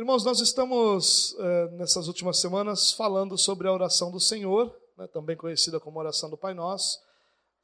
Irmãos, 0.00 0.24
nós 0.24 0.40
estamos 0.40 1.36
eh, 1.38 1.68
nessas 1.72 2.08
últimas 2.08 2.38
semanas 2.38 2.90
falando 2.90 3.36
sobre 3.36 3.68
a 3.68 3.72
oração 3.72 4.10
do 4.10 4.18
Senhor, 4.18 4.74
né, 4.96 5.06
também 5.06 5.36
conhecida 5.36 5.78
como 5.78 5.98
oração 5.98 6.30
do 6.30 6.38
Pai 6.38 6.54
Nosso. 6.54 6.98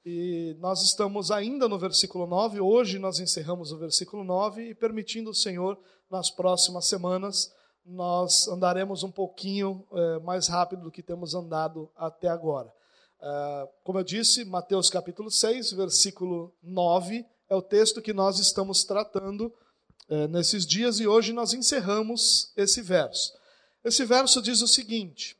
E 0.05 0.55
nós 0.61 0.83
estamos 0.83 1.31
ainda 1.31 1.67
no 1.67 1.79
versículo 1.79 2.27
9, 2.27 2.61
hoje 2.61 2.99
nós 2.99 3.21
encerramos 3.21 3.73
o 3.73 3.79
versículo 3.79 4.23
9 4.23 4.69
e 4.69 4.75
permitindo 4.75 5.31
o 5.31 5.35
Senhor, 5.35 5.79
nas 6.11 6.29
próximas 6.29 6.85
semanas, 6.85 7.51
nós 7.87 8.47
andaremos 8.49 9.03
um 9.03 9.11
pouquinho 9.11 9.83
eh, 9.91 10.19
mais 10.19 10.47
rápido 10.47 10.83
do 10.83 10.91
que 10.91 11.03
temos 11.03 11.35
andado 11.35 11.91
até 11.97 12.29
agora. 12.29 12.71
Eh, 13.19 13.69
como 13.83 13.99
eu 13.99 14.05
disse, 14.05 14.45
Mateus 14.45 14.91
capítulo 14.91 15.31
6, 15.31 15.73
versículo 15.73 16.53
9, 16.63 17.25
é 17.49 17.57
o 17.57 17.63
texto 17.63 18.03
que 18.03 18.13
nós 18.13 18.39
estamos 18.39 18.85
tratando 18.85 19.51
é, 20.09 20.29
nesses 20.29 20.67
dias 20.67 21.01
e 21.01 21.07
hoje 21.07 21.33
nós 21.33 21.53
encerramos 21.53 22.53
esse 22.57 22.81
verso. 22.81 23.33
Esse 23.85 24.05
verso 24.05 24.41
diz 24.41 24.63
o 24.63 24.69
seguinte: 24.69 25.37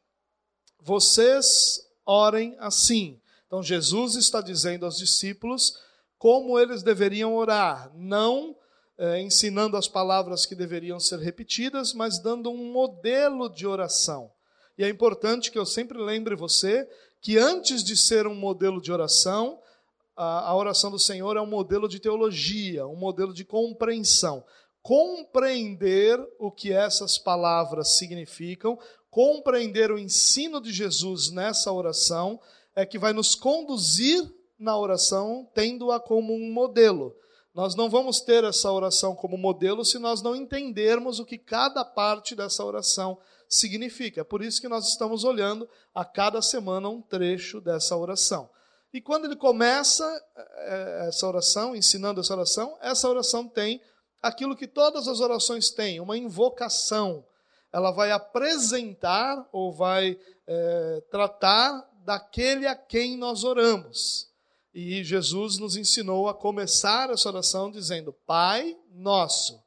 Vocês 0.81 1.87
orem 2.05 2.57
assim. 2.59 3.21
Então 3.47 3.63
Jesus 3.63 4.17
está 4.17 4.41
dizendo 4.41 4.85
aos 4.85 4.99
discípulos 4.99 5.79
como 6.19 6.59
eles 6.59 6.83
deveriam 6.83 7.35
orar, 7.37 7.93
não 7.95 8.57
é, 8.99 9.21
ensinando 9.21 9.77
as 9.77 9.87
palavras 9.87 10.47
que 10.47 10.55
deveriam 10.55 10.99
ser 10.99 11.19
repetidas, 11.19 11.93
mas 11.93 12.19
dando 12.19 12.51
um 12.51 12.73
modelo 12.73 13.49
de 13.49 13.67
oração. 13.67 14.31
E 14.79 14.85
é 14.85 14.89
importante 14.89 15.51
que 15.51 15.59
eu 15.59 15.67
sempre 15.67 15.99
lembre 15.99 16.35
você 16.35 16.89
que 17.21 17.39
antes 17.39 17.83
de 17.83 17.97
ser 17.97 18.27
um 18.27 18.35
modelo 18.35 18.81
de 18.81 18.93
oração, 18.93 19.59
a, 20.17 20.57
oração 20.57 20.91
do 20.91 20.99
Senhor 20.99 21.37
é 21.37 21.41
um 21.41 21.47
modelo 21.47 21.87
de 21.89 22.01
teologia, 22.01 22.87
um 22.87 22.97
modelo 22.97 23.35
de 23.35 23.45
compreensão. 23.45 24.43
Compreender 24.83 26.19
o 26.39 26.51
que 26.51 26.73
essas 26.73 27.19
palavras 27.19 27.99
significam, 27.99 28.79
compreender 29.11 29.91
o 29.91 29.99
ensino 29.99 30.61
de 30.61 30.73
Jesus 30.73 31.31
nessa 31.31 31.71
oração, 31.71 32.41
é 32.75 32.87
que 32.87 32.99
vai 32.99 33.13
nos 33.13 33.35
conduzir 33.35 34.23
na 34.59 34.79
oração, 34.79 35.49
tendo-a 35.53 36.01
como 36.01 36.33
um 36.33 36.51
modelo. 36.53 37.15
Nós 37.55 37.75
não 37.75 37.91
vamos 37.91 38.21
ter 38.21 38.45
essa 38.45 38.71
oração 38.71 39.15
como 39.15 39.37
modelo 39.37 39.85
se 39.85 39.99
nós 39.99 40.23
não 40.23 40.37
entendermos 40.37 41.19
o 41.19 41.25
que 41.25 41.39
cada 41.39 41.85
parte 41.85 42.35
dessa 42.35 42.65
oração 42.65 43.19
significa. 43.49 44.21
É 44.21 44.25
por 44.25 44.43
isso 44.43 44.61
que 44.61 44.69
nós 44.69 44.89
estamos 44.89 45.25
olhando 45.25 45.69
a 45.95 46.05
cada 46.05 46.41
semana 46.41 46.89
um 46.89 47.01
trecho 47.01 47.61
dessa 47.61 47.97
oração. 47.97 48.49
E 48.97 49.01
quando 49.03 49.27
ele 49.27 49.37
começa 49.37 50.07
eh, 50.35 51.05
essa 51.09 51.27
oração, 51.27 51.77
ensinando 51.77 52.19
essa 52.19 52.33
oração, 52.33 52.79
essa 52.81 53.07
oração 53.07 53.47
tem 53.47 53.79
aquilo 54.23 54.57
que 54.57 54.67
todas 54.67 55.07
as 55.07 55.21
orações 55.21 55.69
têm, 55.69 56.01
uma 56.01 56.17
invocação. 56.17 57.23
Ela 57.71 57.91
vai 57.91 58.11
apresentar 58.11 59.47
ou 59.53 59.71
vai 59.71 60.19
é, 60.47 61.03
tratar 61.11 61.87
daquele 62.07 62.67
a 62.67 62.75
quem 62.75 63.19
nós 63.19 63.45
oramos. 63.45 64.31
E 64.73 65.05
Jesus 65.05 65.59
nos 65.59 65.77
ensinou 65.77 66.27
a 66.27 66.33
começar 66.33 67.11
essa 67.11 67.29
oração 67.29 67.71
dizendo: 67.71 68.15
Pai 68.27 68.75
nosso, 68.95 69.63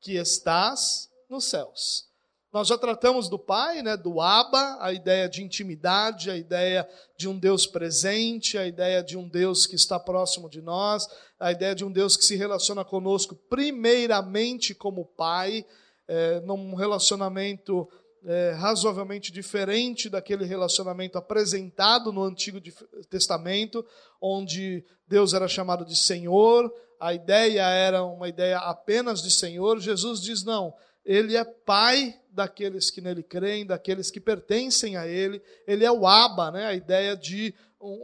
que 0.00 0.16
estás 0.16 1.08
nos 1.30 1.44
céus. 1.44 2.11
Nós 2.52 2.68
já 2.68 2.76
tratamos 2.76 3.30
do 3.30 3.38
Pai, 3.38 3.80
né, 3.80 3.96
do 3.96 4.20
Abba, 4.20 4.76
a 4.78 4.92
ideia 4.92 5.26
de 5.26 5.42
intimidade, 5.42 6.30
a 6.30 6.36
ideia 6.36 6.86
de 7.16 7.26
um 7.26 7.38
Deus 7.38 7.66
presente, 7.66 8.58
a 8.58 8.66
ideia 8.66 9.02
de 9.02 9.16
um 9.16 9.26
Deus 9.26 9.66
que 9.66 9.74
está 9.74 9.98
próximo 9.98 10.50
de 10.50 10.60
nós, 10.60 11.08
a 11.40 11.50
ideia 11.50 11.74
de 11.74 11.82
um 11.82 11.90
Deus 11.90 12.14
que 12.14 12.24
se 12.26 12.36
relaciona 12.36 12.84
conosco 12.84 13.34
primeiramente 13.48 14.74
como 14.74 15.06
Pai, 15.06 15.64
é, 16.06 16.40
num 16.40 16.74
relacionamento 16.74 17.88
é, 18.22 18.50
razoavelmente 18.50 19.32
diferente 19.32 20.10
daquele 20.10 20.44
relacionamento 20.44 21.16
apresentado 21.16 22.12
no 22.12 22.22
Antigo 22.22 22.60
Testamento, 23.08 23.82
onde 24.20 24.84
Deus 25.08 25.32
era 25.32 25.48
chamado 25.48 25.86
de 25.86 25.96
Senhor, 25.96 26.70
a 27.00 27.14
ideia 27.14 27.62
era 27.62 28.04
uma 28.04 28.28
ideia 28.28 28.58
apenas 28.58 29.22
de 29.22 29.30
Senhor. 29.30 29.80
Jesus 29.80 30.20
diz: 30.20 30.44
não, 30.44 30.72
Ele 31.04 31.36
é 31.36 31.44
Pai 31.44 32.18
daqueles 32.30 32.90
que 32.90 33.00
nele 33.00 33.22
creem, 33.22 33.66
daqueles 33.66 34.10
que 34.10 34.20
pertencem 34.20 34.96
a 34.96 35.06
ele. 35.06 35.42
Ele 35.66 35.84
é 35.84 35.92
o 35.92 36.06
Abba, 36.06 36.50
né? 36.50 36.66
a 36.66 36.74
ideia 36.74 37.16
de, 37.16 37.54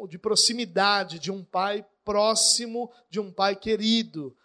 de 0.08 0.18
proximidade, 0.18 1.18
de 1.18 1.30
um 1.30 1.42
pai 1.42 1.84
próximo, 2.04 2.90
de 3.10 3.20
um 3.20 3.32
pai 3.32 3.56
querido. 3.56 4.36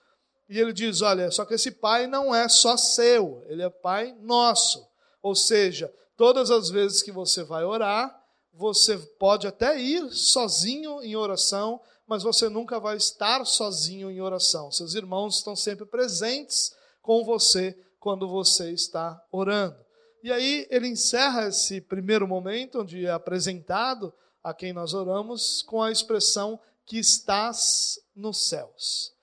E 0.49 0.59
ele 0.59 0.73
diz: 0.73 1.01
olha, 1.01 1.31
só 1.31 1.45
que 1.45 1.53
esse 1.53 1.71
pai 1.71 2.07
não 2.07 2.33
é 2.33 2.47
só 2.47 2.77
seu, 2.77 3.43
ele 3.47 3.61
é 3.61 3.69
pai 3.69 4.15
nosso. 4.21 4.85
Ou 5.21 5.35
seja, 5.35 5.93
todas 6.15 6.51
as 6.51 6.69
vezes 6.69 7.01
que 7.01 7.11
você 7.11 7.43
vai 7.43 7.63
orar, 7.63 8.21
você 8.53 8.97
pode 8.97 9.47
até 9.47 9.79
ir 9.79 10.11
sozinho 10.11 11.01
em 11.01 11.15
oração, 11.15 11.81
mas 12.05 12.23
você 12.23 12.49
nunca 12.49 12.79
vai 12.79 12.97
estar 12.97 13.43
sozinho 13.45 14.11
em 14.11 14.21
oração. 14.21 14.71
Seus 14.71 14.93
irmãos 14.93 15.37
estão 15.37 15.55
sempre 15.55 15.85
presentes 15.85 16.75
com 17.01 17.23
você 17.23 17.75
quando 18.03 18.27
você 18.27 18.69
está 18.71 19.25
orando. 19.31 19.77
E 20.21 20.29
aí 20.29 20.67
ele 20.69 20.89
encerra 20.89 21.47
esse 21.47 21.79
primeiro 21.79 22.27
momento, 22.27 22.81
onde 22.81 23.05
é 23.05 23.09
apresentado 23.09 24.13
a 24.43 24.53
quem 24.53 24.73
nós 24.73 24.93
oramos, 24.93 25.61
com 25.61 25.81
a 25.81 25.89
expressão 25.89 26.59
que 26.85 26.99
estás 26.99 27.97
nos 28.13 28.49
céus. 28.49 29.13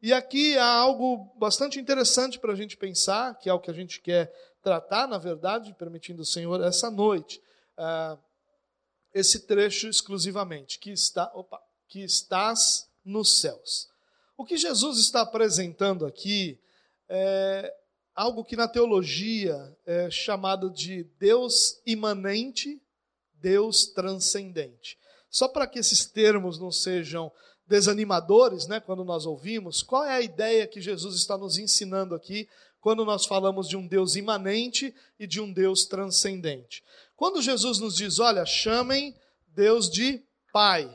E 0.00 0.12
aqui 0.12 0.56
há 0.56 0.64
algo 0.64 1.34
bastante 1.40 1.80
interessante 1.80 2.38
para 2.38 2.52
a 2.52 2.54
gente 2.54 2.76
pensar, 2.76 3.36
que 3.36 3.50
é 3.50 3.52
o 3.52 3.58
que 3.58 3.68
a 3.68 3.74
gente 3.74 4.00
quer 4.00 4.32
tratar, 4.62 5.08
na 5.08 5.18
verdade, 5.18 5.74
permitindo 5.76 6.22
o 6.22 6.24
Senhor, 6.24 6.62
essa 6.62 6.88
noite. 6.88 7.42
Uh, 7.76 8.16
esse 9.12 9.40
trecho 9.40 9.88
exclusivamente, 9.88 10.78
que, 10.78 10.92
está, 10.92 11.28
opa, 11.34 11.60
que 11.88 12.00
estás 12.04 12.88
nos 13.04 13.40
céus. 13.40 13.88
O 14.36 14.44
que 14.44 14.56
Jesus 14.56 15.00
está 15.00 15.22
apresentando 15.22 16.06
aqui 16.06 16.60
é, 17.08 17.74
algo 18.20 18.44
que 18.44 18.54
na 18.54 18.68
teologia 18.68 19.74
é 19.86 20.10
chamado 20.10 20.70
de 20.70 21.04
Deus 21.18 21.80
imanente, 21.86 22.78
Deus 23.40 23.86
transcendente. 23.86 24.98
Só 25.30 25.48
para 25.48 25.66
que 25.66 25.78
esses 25.78 26.04
termos 26.04 26.58
não 26.58 26.70
sejam 26.70 27.32
desanimadores, 27.66 28.66
né, 28.66 28.78
quando 28.78 29.04
nós 29.04 29.24
ouvimos, 29.24 29.82
qual 29.82 30.04
é 30.04 30.12
a 30.12 30.20
ideia 30.20 30.66
que 30.66 30.82
Jesus 30.82 31.16
está 31.16 31.38
nos 31.38 31.56
ensinando 31.56 32.14
aqui 32.14 32.46
quando 32.78 33.06
nós 33.06 33.24
falamos 33.24 33.66
de 33.66 33.76
um 33.78 33.86
Deus 33.86 34.16
imanente 34.16 34.94
e 35.18 35.26
de 35.26 35.40
um 35.40 35.50
Deus 35.50 35.86
transcendente? 35.86 36.84
Quando 37.16 37.40
Jesus 37.40 37.78
nos 37.78 37.96
diz, 37.96 38.18
olha, 38.18 38.44
chamem 38.44 39.16
Deus 39.48 39.88
de 39.88 40.22
Pai, 40.52 40.94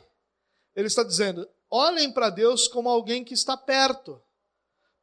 ele 0.75 0.85
está 0.85 1.01
dizendo, 1.01 1.49
olhem 1.71 2.11
para 2.11 2.29
Deus 2.29 2.67
como 2.67 2.87
alguém 2.87 3.23
que 3.23 3.33
está 3.33 3.57
perto 3.57 4.21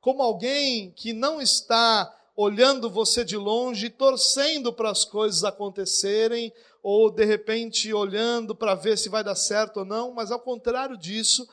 como 0.03 0.21
alguém 0.21 0.91
que 0.91 1.13
não 1.13 1.41
está 1.41 2.13
olhando 2.37 2.91
você 2.91 3.25
de 3.25 3.37
longe, 3.37 3.89
torcendo 3.89 4.73
para 4.73 4.91
as 4.91 5.05
coisas 5.05 5.45
acontecerem, 5.45 6.53
ou 6.83 7.09
de 7.09 7.25
repente 7.25 7.95
olhando 7.95 8.53
para 8.53 8.75
ver 8.75 8.99
se 8.99 9.09
vai 9.09 9.23
dar 9.23 9.37
certo 9.37 9.79
ou 9.79 9.85
não, 9.85 10.13
mas 10.13 10.33
ao 10.33 10.41
contrário 10.41 10.99
disso, 10.99 11.49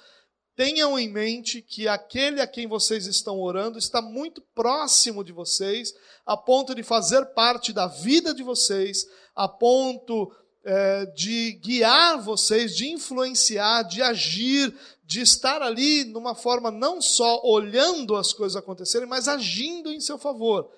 tenham 0.55 0.97
em 0.97 1.07
mente 1.07 1.61
que 1.61 1.87
aquele 1.87 2.41
a 2.41 2.47
quem 2.47 2.65
vocês 2.65 3.05
estão 3.05 3.39
orando 3.39 3.77
está 3.77 4.01
muito 4.01 4.41
próximo 4.55 5.23
de 5.23 5.31
vocês, 5.31 5.93
a 6.25 6.35
ponto 6.35 6.73
de 6.73 6.81
fazer 6.81 7.23
parte 7.27 7.71
da 7.71 7.85
vida 7.85 8.33
de 8.33 8.41
vocês, 8.41 9.05
a 9.35 9.47
ponto 9.47 10.33
é, 10.65 11.05
de 11.05 11.53
guiar 11.63 12.19
vocês, 12.19 12.75
de 12.75 12.89
influenciar, 12.89 13.83
de 13.83 14.01
agir, 14.01 14.75
de 15.09 15.21
estar 15.21 15.63
ali 15.63 16.05
numa 16.05 16.35
forma 16.35 16.69
não 16.69 17.01
só 17.01 17.41
olhando 17.43 18.15
as 18.15 18.31
coisas 18.31 18.55
acontecerem, 18.55 19.07
mas 19.07 19.27
agindo 19.27 19.91
em 19.91 19.99
seu 19.99 20.19
favor. 20.19 20.69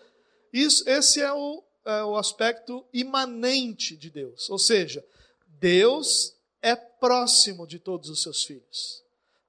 Isso, 0.53 0.89
esse 0.89 1.19
é 1.19 1.33
o, 1.33 1.61
é 1.83 2.01
o 2.05 2.15
aspecto 2.15 2.85
imanente 2.93 3.97
de 3.97 4.09
Deus. 4.09 4.49
Ou 4.49 4.57
seja, 4.57 5.05
Deus 5.59 6.33
é 6.61 6.77
próximo 6.77 7.67
de 7.67 7.77
todos 7.77 8.09
os 8.09 8.21
seus 8.21 8.41
filhos. 8.45 9.03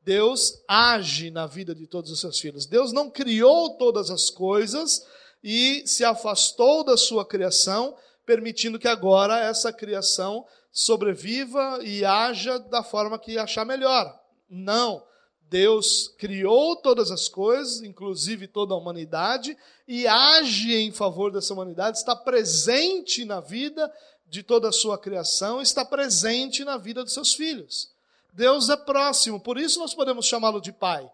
Deus 0.05 0.61
age 0.67 1.31
na 1.31 1.47
vida 1.47 1.77
de 1.77 1.87
todos 1.87 2.11
os 2.11 2.19
seus 2.19 2.41
filhos. 2.41 2.67
Deus 2.67 2.93
não 2.93 3.09
criou 3.09 3.77
todas 3.77 4.11
as 4.11 4.31
coisas 4.31 5.07
e 5.45 5.85
se 5.87 6.05
afastou 6.05 6.83
da 6.83 6.97
sua 6.97 7.25
criação, 7.25 7.97
permitindo 8.27 8.81
que 8.81 8.89
agora 8.89 9.39
essa 9.39 9.73
criação 9.73 10.45
sobreviva 10.73 11.79
e 11.85 12.05
haja 12.05 12.59
da 12.59 12.83
forma 12.83 13.17
que 13.17 13.39
achar 13.39 13.65
melhor. 13.65 14.21
Não. 14.55 15.03
Deus 15.49 16.09
criou 16.19 16.77
todas 16.77 17.11
as 17.11 17.27
coisas, 17.27 17.83
inclusive 17.83 18.47
toda 18.47 18.75
a 18.75 18.77
humanidade, 18.77 19.57
e 19.89 20.07
age 20.07 20.75
em 20.75 20.93
favor 20.93 21.33
dessa 21.33 21.55
humanidade, 21.55 21.97
está 21.99 22.15
presente 22.15 23.25
na 23.25 23.41
vida 23.41 23.91
de 24.27 24.43
toda 24.43 24.69
a 24.69 24.73
sua 24.73 24.99
criação, 24.99 25.61
está 25.61 25.85
presente 25.85 26.65
na 26.65 26.77
vida 26.77 27.03
dos 27.03 27.13
seus 27.13 27.35
filhos. 27.35 27.91
Deus 28.33 28.69
é 28.69 28.77
próximo, 28.77 29.41
por 29.41 29.59
isso 29.59 29.79
nós 29.79 29.95
podemos 29.95 30.27
chamá-lo 30.27 30.61
de 30.61 30.73
Pai. 30.73 31.11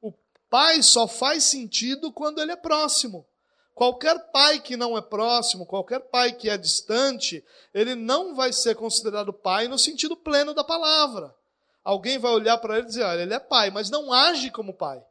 O 0.00 0.12
Pai 0.48 0.82
só 0.82 1.08
faz 1.08 1.44
sentido 1.44 2.12
quando 2.12 2.40
ele 2.40 2.52
é 2.52 2.56
próximo. 2.56 3.26
qualquer 3.74 4.30
pai 4.30 4.60
que 4.60 4.76
não 4.76 4.96
é 4.96 5.02
próximo, 5.02 5.66
qualquer 5.66 5.98
pai 5.98 6.32
que 6.32 6.48
é 6.48 6.56
distante, 6.56 7.44
ele 7.72 7.94
não 7.94 8.34
vai 8.34 8.52
ser 8.52 8.76
considerado 8.76 9.32
pai 9.32 9.66
no 9.66 9.78
sentido 9.78 10.16
pleno 10.16 10.54
da 10.54 10.62
palavra. 10.62 11.34
Alguém 11.84 12.18
vai 12.18 12.32
olhar 12.32 12.56
para 12.58 12.78
ele 12.78 12.86
e 12.86 12.88
dizer: 12.88 13.02
olha, 13.02 13.22
ele 13.22 13.34
é 13.34 13.38
pai, 13.38 13.70
mas 13.70 13.90
não 13.90 14.12
age 14.12 14.50
como 14.50 14.72
pai. 14.72 15.04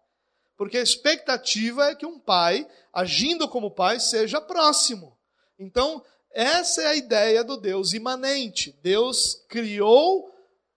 Porque 0.58 0.78
a 0.78 0.82
expectativa 0.82 1.86
é 1.90 1.96
que 1.96 2.06
um 2.06 2.20
pai, 2.20 2.68
agindo 2.92 3.48
como 3.48 3.72
pai, 3.72 4.00
seja 4.00 4.42
próximo. 4.42 5.18
Então, 5.60 6.04
essa 6.32 6.82
é 6.82 6.88
a 6.88 6.96
ideia 6.96 7.44
do 7.44 7.58
Deus 7.58 7.94
imanente. 7.94 8.78
Deus 8.82 9.46
criou 9.48 10.32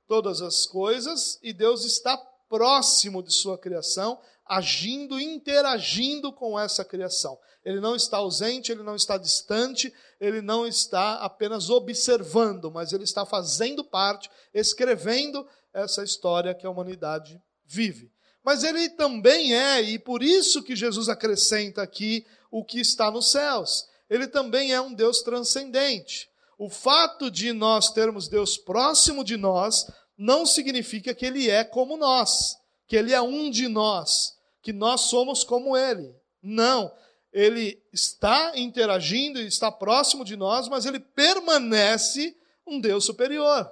todas 0.07 0.43
as 0.43 0.67
coisas 0.67 1.39
e 1.43 1.53
Deus 1.53 1.85
está 1.85 2.17
próximo 2.49 3.23
de 3.23 3.33
sua 3.33 3.59
criação, 3.59 4.21
agindo, 4.45 5.19
interagindo 5.19 6.33
com 6.33 6.59
essa 6.59 6.85
criação. 6.85 7.39
Ele 7.65 7.81
não 7.81 7.97
está 7.97 8.19
ausente, 8.19 8.71
ele 8.71 8.85
não 8.85 8.95
está 8.95 9.19
distante, 9.19 9.93
ele 10.21 10.41
não 10.41 10.67
está 10.67 11.17
apenas 11.17 11.69
observando, 11.69 12.71
mas 12.71 12.93
ele 12.93 13.03
está 13.03 13.27
fazendo 13.27 13.83
parte, 13.83 14.31
escrevendo 14.55 15.47
essa 15.77 16.03
história 16.03 16.55
que 16.55 16.67
a 16.67 16.71
humanidade 16.71 17.41
vive. 17.65 18.11
Mas 18.43 18.65
ele 18.65 18.89
também 18.89 19.55
é, 19.55 19.83
e 19.83 19.99
por 19.99 20.23
isso 20.23 20.63
que 20.63 20.75
Jesus 20.75 21.09
acrescenta 21.09 21.83
aqui 21.83 22.25
o 22.51 22.65
que 22.65 22.81
está 22.81 23.11
nos 23.11 23.31
céus. 23.31 23.87
Ele 24.09 24.27
também 24.27 24.73
é 24.73 24.81
um 24.81 24.95
Deus 24.95 25.21
transcendente. 25.21 26.29
O 26.59 26.71
fato 26.71 27.31
de 27.31 27.53
nós 27.53 27.91
termos 27.91 28.29
Deus 28.29 28.57
próximo 28.57 29.23
de 29.23 29.37
nós 29.37 29.87
não 30.17 30.47
significa 30.47 31.15
que 31.15 31.27
ele 31.27 31.51
é 31.51 31.63
como 31.63 31.97
nós, 31.97 32.57
que 32.87 32.97
ele 32.97 33.13
é 33.13 33.21
um 33.21 33.51
de 33.51 33.69
nós, 33.69 34.35
que 34.63 34.73
nós 34.73 35.03
somos 35.03 35.45
como 35.45 35.77
ele. 35.77 36.15
Não. 36.43 36.91
Ele 37.33 37.79
está 37.93 38.53
interagindo 38.57 39.41
está 39.41 39.71
próximo 39.71 40.25
de 40.25 40.37
nós, 40.37 40.69
mas 40.69 40.87
ele 40.87 41.01
permanece 41.01 42.35
um 42.67 42.81
Deus 42.81 43.05
superior. 43.05 43.71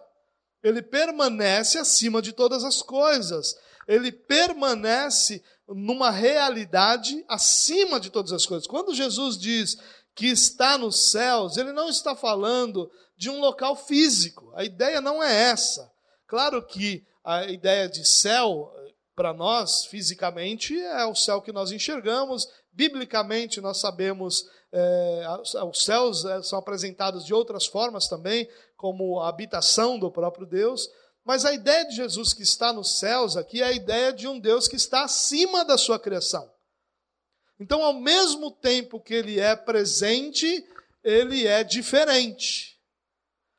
Ele 0.65 0.81
permanece 0.81 1.79
acima 1.79 2.23
de 2.23 2.33
todas 2.33 2.65
as 2.65 2.81
coisas. 2.81 3.55
Ele 3.87 4.11
permanece 4.11 5.45
numa 5.69 6.11
realidade 6.11 7.23
acima 7.29 8.01
de 8.01 8.09
todas 8.09 8.33
as 8.33 8.47
coisas. 8.47 8.67
Quando 8.67 8.95
Jesus 8.95 9.39
diz 9.39 9.77
que 10.15 10.27
está 10.27 10.79
nos 10.79 11.11
céus, 11.11 11.59
ele 11.59 11.73
não 11.73 11.89
está 11.91 12.17
falando 12.17 12.91
de 13.17 13.29
um 13.29 13.41
local 13.41 13.77
físico. 13.77 14.51
A 14.55 14.65
ideia 14.65 15.01
não 15.01 15.23
é 15.23 15.51
essa. 15.51 15.93
Claro 16.27 16.65
que 16.65 17.05
a 17.23 17.45
ideia 17.45 17.89
de 17.89 18.05
céu, 18.07 18.73
para 19.15 19.33
nós, 19.33 19.85
fisicamente, 19.87 20.79
é 20.81 21.05
o 21.05 21.15
céu 21.15 21.43
que 21.43 21.53
nós 21.53 21.73
enxergamos. 21.73 22.49
Biblicamente, 22.73 23.61
nós 23.61 23.79
sabemos, 23.79 24.45
é, 24.73 25.27
os 25.69 25.85
céus 25.85 26.25
é, 26.25 26.43
são 26.43 26.59
apresentados 26.59 27.25
de 27.25 27.33
outras 27.33 27.67
formas 27.67 28.09
também, 28.09 28.49
como 28.85 29.19
a 29.19 29.31
habitação 29.31 29.99
do 29.99 30.11
próprio 30.11 30.45
Deus. 30.45 30.91
Mas 31.25 31.47
a 31.47 31.55
ideia 31.55 31.89
de 31.89 31.97
Jesus 31.97 32.35
que 32.35 32.43
está 32.43 32.71
nos 32.71 32.99
céus 32.99 33.35
aqui 33.35 33.63
é 33.63 33.65
a 33.65 33.73
ideia 33.73 34.13
de 34.13 34.29
um 34.29 34.39
Deus 34.39 34.69
que 34.69 34.77
está 34.77 35.05
acima 35.05 35.65
da 35.65 35.79
sua 35.79 35.99
criação. 35.99 36.53
Então, 37.59 37.83
ao 37.83 37.95
mesmo 37.95 38.51
tempo 38.51 39.01
que 39.01 39.15
ele 39.15 39.41
é 39.41 39.57
presente, 39.57 40.63
ele 41.03 41.47
é 41.47 41.65
diferente. 41.65 42.79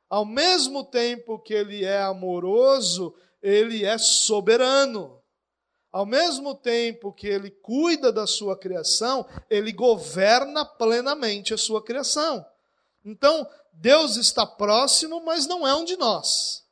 Ao 0.07 0.25
mesmo 0.25 0.83
tempo 0.83 1.39
que 1.39 1.55
ele 1.55 1.83
é 1.83 2.03
amoroso, 2.03 3.15
ele 3.41 3.83
é 3.83 3.97
soberano. 3.97 5.19
Ao 5.91 6.05
mesmo 6.05 6.53
tempo 6.53 7.11
que 7.11 7.25
ele 7.25 7.49
cuida 7.49 8.11
da 8.11 8.27
sua 8.27 8.55
criação, 8.55 9.25
ele 9.49 9.71
governa 9.71 10.63
plenamente 10.63 11.51
a 11.51 11.57
sua 11.57 11.83
criação. 11.83 12.45
Então, 13.03 13.47
Deus 13.75 14.15
está 14.15 14.45
próximo, 14.45 15.23
mas 15.23 15.45
não 15.47 15.67
é 15.67 15.75
um 15.75 15.83
de 15.83 15.97
nós. 15.97 16.63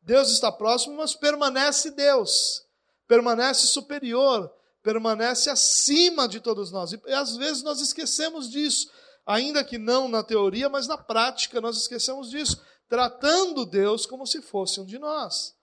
Deus 0.00 0.30
está 0.30 0.50
próximo, 0.50 0.96
mas 0.96 1.14
permanece 1.14 1.90
Deus, 1.90 2.64
permanece 3.06 3.66
superior, 3.68 4.52
permanece 4.82 5.48
acima 5.48 6.26
de 6.26 6.40
todos 6.40 6.72
nós. 6.72 6.92
E 6.92 7.12
às 7.12 7.36
vezes 7.36 7.62
nós 7.62 7.80
esquecemos 7.80 8.50
disso 8.50 8.90
ainda 9.24 9.64
que 9.64 9.78
não 9.78 10.08
na 10.08 10.22
teoria, 10.22 10.68
mas 10.68 10.86
na 10.86 10.98
prática 10.98 11.60
nós 11.60 11.76
esquecemos 11.76 12.30
disso, 12.30 12.60
tratando 12.88 13.64
Deus 13.64 14.04
como 14.04 14.26
se 14.26 14.42
fosse 14.42 14.80
um 14.80 14.84
de 14.84 14.98
nós. 14.98 15.54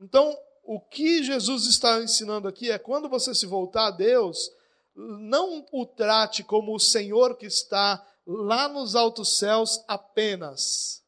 Então, 0.00 0.36
o 0.62 0.80
que 0.80 1.22
Jesus 1.22 1.66
está 1.66 2.00
ensinando 2.00 2.46
aqui 2.46 2.70
é 2.70 2.78
quando 2.78 3.08
você 3.08 3.34
se 3.34 3.46
voltar 3.46 3.88
a 3.88 3.90
Deus, 3.90 4.50
não 4.94 5.66
o 5.72 5.84
trate 5.84 6.44
como 6.44 6.74
o 6.74 6.80
Senhor 6.80 7.36
que 7.36 7.46
está 7.46 8.04
lá 8.32 8.68
nos 8.68 8.94
altos 8.94 9.38
céus 9.38 9.82
apenas. 9.88 11.02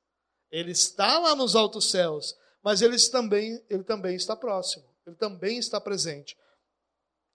Ele 0.50 0.72
está 0.72 1.18
lá 1.18 1.36
nos 1.36 1.54
altos 1.54 1.90
céus, 1.90 2.36
mas 2.62 2.82
ele 2.82 2.98
também, 3.08 3.62
ele 3.70 3.84
também 3.84 4.16
está 4.16 4.34
próximo, 4.34 4.84
ele 5.06 5.16
também 5.16 5.58
está 5.58 5.80
presente. 5.80 6.36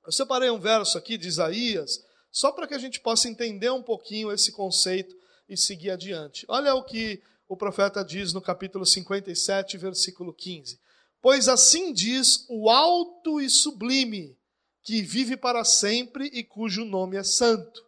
Eu 0.05 0.11
separei 0.11 0.49
um 0.49 0.59
verso 0.59 0.97
aqui 0.97 1.17
de 1.17 1.27
Isaías, 1.27 2.03
só 2.29 2.51
para 2.51 2.67
que 2.67 2.73
a 2.73 2.77
gente 2.77 2.99
possa 2.99 3.29
entender 3.29 3.69
um 3.71 3.81
pouquinho 3.81 4.31
esse 4.31 4.51
conceito 4.51 5.15
e 5.47 5.55
seguir 5.55 5.91
adiante. 5.91 6.45
Olha 6.49 6.75
o 6.75 6.83
que 6.83 7.21
o 7.47 7.55
profeta 7.55 8.03
diz 8.03 8.33
no 8.33 8.41
capítulo 8.41 8.85
57, 8.85 9.77
versículo 9.77 10.33
15: 10.33 10.79
Pois 11.21 11.47
assim 11.47 11.93
diz 11.93 12.45
o 12.49 12.69
alto 12.69 13.39
e 13.39 13.49
sublime, 13.49 14.37
que 14.83 15.01
vive 15.01 15.37
para 15.37 15.63
sempre 15.63 16.25
e 16.33 16.43
cujo 16.43 16.83
nome 16.83 17.15
é 17.15 17.23
santo. 17.23 17.86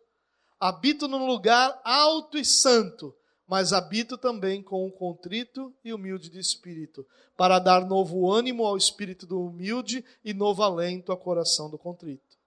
Habito 0.59 1.07
num 1.07 1.25
lugar 1.25 1.79
alto 1.83 2.38
e 2.38 2.44
santo, 2.44 3.15
mas 3.47 3.73
habito 3.73 4.17
também 4.17 4.61
com 4.61 4.85
o 4.85 4.91
contrito 4.91 5.73
e 5.83 5.94
humilde 5.94 6.29
de 6.29 6.39
espírito, 6.39 7.06
para 7.38 7.57
dar 7.57 7.85
novo 7.85 8.31
ânimo 8.31 8.65
ao 8.65 8.77
espírito 8.77 9.25
do 9.25 9.41
humilde 9.41 10.03
e 10.23 10.33
novo 10.33 10.61
alento 10.61 11.11
ao 11.11 11.17
coração 11.17 11.69
do 11.69 11.77
contrito. 11.77 12.38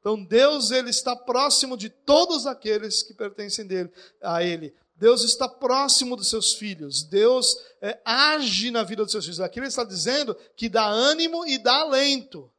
Então 0.00 0.22
Deus 0.22 0.70
ele 0.70 0.90
está 0.90 1.16
próximo 1.16 1.78
de 1.78 1.88
todos 1.88 2.46
aqueles 2.46 3.02
que 3.02 3.14
pertencem 3.14 3.66
dele, 3.66 3.90
a 4.20 4.42
Ele. 4.42 4.74
Deus 4.96 5.24
está 5.24 5.48
próximo 5.48 6.14
dos 6.14 6.28
seus 6.28 6.54
filhos. 6.54 7.02
Deus 7.02 7.56
é, 7.80 7.98
age 8.04 8.70
na 8.70 8.82
vida 8.82 9.02
dos 9.02 9.12
seus 9.12 9.24
filhos. 9.24 9.40
Aqui 9.40 9.58
ele 9.58 9.66
está 9.66 9.82
dizendo 9.82 10.36
que 10.54 10.68
dá 10.68 10.86
ânimo 10.86 11.46
e 11.46 11.58
dá 11.58 11.80
alento 11.80 12.50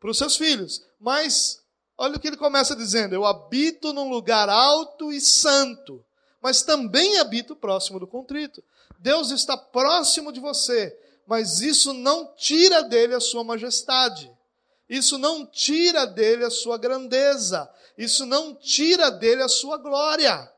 para 0.00 0.10
os 0.10 0.18
seus 0.18 0.36
filhos. 0.36 0.84
Mas 1.00 1.61
olha 1.96 2.16
o 2.16 2.20
que 2.20 2.28
ele 2.28 2.36
começa 2.36 2.76
dizendo: 2.76 3.14
Eu 3.14 3.24
habito 3.24 3.92
num 3.92 4.08
lugar 4.08 4.48
alto 4.48 5.12
e 5.12 5.20
santo, 5.20 6.04
mas 6.40 6.62
também 6.62 7.18
habito 7.18 7.56
próximo 7.56 8.00
do 8.00 8.06
contrito. 8.06 8.62
Deus 8.98 9.30
está 9.30 9.56
próximo 9.56 10.32
de 10.32 10.40
você, 10.40 10.96
mas 11.26 11.60
isso 11.60 11.92
não 11.92 12.34
tira 12.36 12.82
dele 12.82 13.14
a 13.14 13.20
sua 13.20 13.42
majestade. 13.42 14.30
Isso 14.88 15.16
não 15.16 15.46
tira 15.46 16.06
dele 16.06 16.44
a 16.44 16.50
sua 16.50 16.76
grandeza. 16.76 17.68
Isso 17.96 18.26
não 18.26 18.54
tira 18.54 19.10
dele 19.10 19.42
a 19.42 19.48
sua 19.48 19.78
glória. 19.78 20.50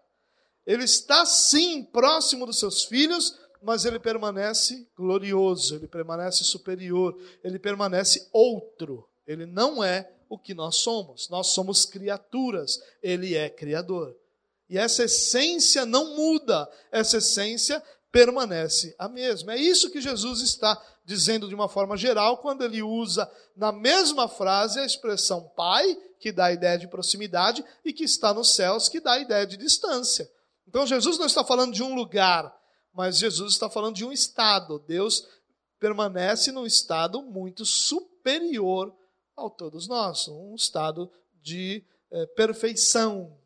Ele 0.66 0.84
está 0.84 1.24
sim 1.26 1.84
próximo 1.84 2.46
dos 2.46 2.58
seus 2.58 2.84
filhos, 2.84 3.38
mas 3.62 3.84
ele 3.84 3.98
permanece 3.98 4.88
glorioso, 4.96 5.76
ele 5.76 5.86
permanece 5.86 6.44
superior, 6.44 7.16
ele 7.42 7.58
permanece 7.58 8.28
outro. 8.32 9.08
Ele 9.26 9.46
não 9.46 9.82
é 9.82 10.13
o 10.28 10.38
que 10.38 10.54
nós 10.54 10.76
somos. 10.76 11.28
Nós 11.28 11.48
somos 11.48 11.84
criaturas, 11.84 12.82
ele 13.02 13.34
é 13.34 13.48
criador. 13.48 14.16
E 14.68 14.78
essa 14.78 15.04
essência 15.04 15.84
não 15.84 16.16
muda, 16.16 16.68
essa 16.90 17.18
essência 17.18 17.82
permanece 18.10 18.94
a 18.98 19.08
mesma. 19.08 19.54
É 19.54 19.58
isso 19.58 19.90
que 19.90 20.00
Jesus 20.00 20.40
está 20.40 20.80
dizendo 21.04 21.48
de 21.48 21.54
uma 21.54 21.68
forma 21.68 21.96
geral 21.96 22.38
quando 22.38 22.64
ele 22.64 22.82
usa 22.82 23.30
na 23.56 23.72
mesma 23.72 24.28
frase 24.28 24.78
a 24.78 24.86
expressão 24.86 25.50
Pai, 25.56 25.96
que 26.18 26.32
dá 26.32 26.46
a 26.46 26.52
ideia 26.52 26.78
de 26.78 26.88
proximidade, 26.88 27.64
e 27.84 27.92
que 27.92 28.04
está 28.04 28.32
nos 28.32 28.50
céus, 28.54 28.88
que 28.88 29.00
dá 29.00 29.14
a 29.14 29.18
ideia 29.18 29.46
de 29.46 29.56
distância. 29.56 30.30
Então 30.66 30.86
Jesus 30.86 31.18
não 31.18 31.26
está 31.26 31.44
falando 31.44 31.74
de 31.74 31.82
um 31.82 31.94
lugar, 31.94 32.54
mas 32.92 33.18
Jesus 33.18 33.52
está 33.52 33.68
falando 33.68 33.96
de 33.96 34.04
um 34.04 34.12
estado. 34.12 34.78
Deus 34.86 35.26
permanece 35.78 36.50
num 36.50 36.64
estado 36.64 37.20
muito 37.20 37.64
superior 37.64 38.94
ao 39.36 39.50
todos 39.50 39.86
nós, 39.88 40.28
um 40.28 40.54
estado 40.54 41.10
de 41.42 41.84
é, 42.10 42.26
perfeição, 42.26 43.36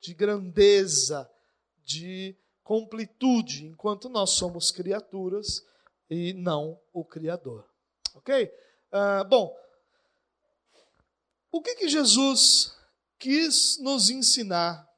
de 0.00 0.14
grandeza, 0.14 1.30
de 1.84 2.36
completude, 2.64 3.66
enquanto 3.66 4.08
nós 4.08 4.30
somos 4.30 4.70
criaturas 4.70 5.64
e 6.08 6.32
não 6.32 6.78
o 6.92 7.04
Criador. 7.04 7.66
Ok? 8.14 8.44
Uh, 8.92 9.24
bom, 9.28 9.56
o 11.50 11.60
que, 11.60 11.74
que 11.74 11.88
Jesus 11.88 12.74
quis 13.18 13.78
nos 13.78 14.10
ensinar 14.10 14.88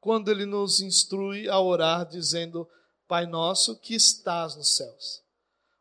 quando 0.00 0.30
ele 0.30 0.46
nos 0.46 0.80
instrui 0.80 1.48
a 1.48 1.60
orar 1.60 2.06
dizendo: 2.06 2.68
Pai 3.06 3.26
nosso 3.26 3.76
que 3.76 3.94
estás 3.94 4.56
nos 4.56 4.76
céus? 4.76 5.22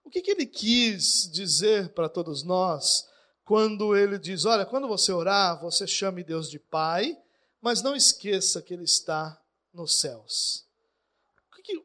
O 0.04 0.10
que, 0.10 0.22
que 0.22 0.32
ele 0.32 0.46
quis 0.46 1.30
dizer 1.32 1.90
para 1.90 2.10
todos 2.10 2.44
nós 2.44 3.08
quando 3.46 3.96
ele 3.96 4.18
diz: 4.18 4.44
Olha, 4.44 4.66
quando 4.66 4.88
você 4.88 5.12
orar, 5.12 5.62
você 5.62 5.86
chame 5.88 6.24
Deus 6.24 6.50
de 6.50 6.60
Pai, 6.60 7.18
mas 7.62 7.82
não 7.82 7.96
esqueça 7.96 8.62
que 8.62 8.74
Ele 8.74 8.84
está 8.84 9.40
nos 9.74 10.00
céus. 10.00 10.66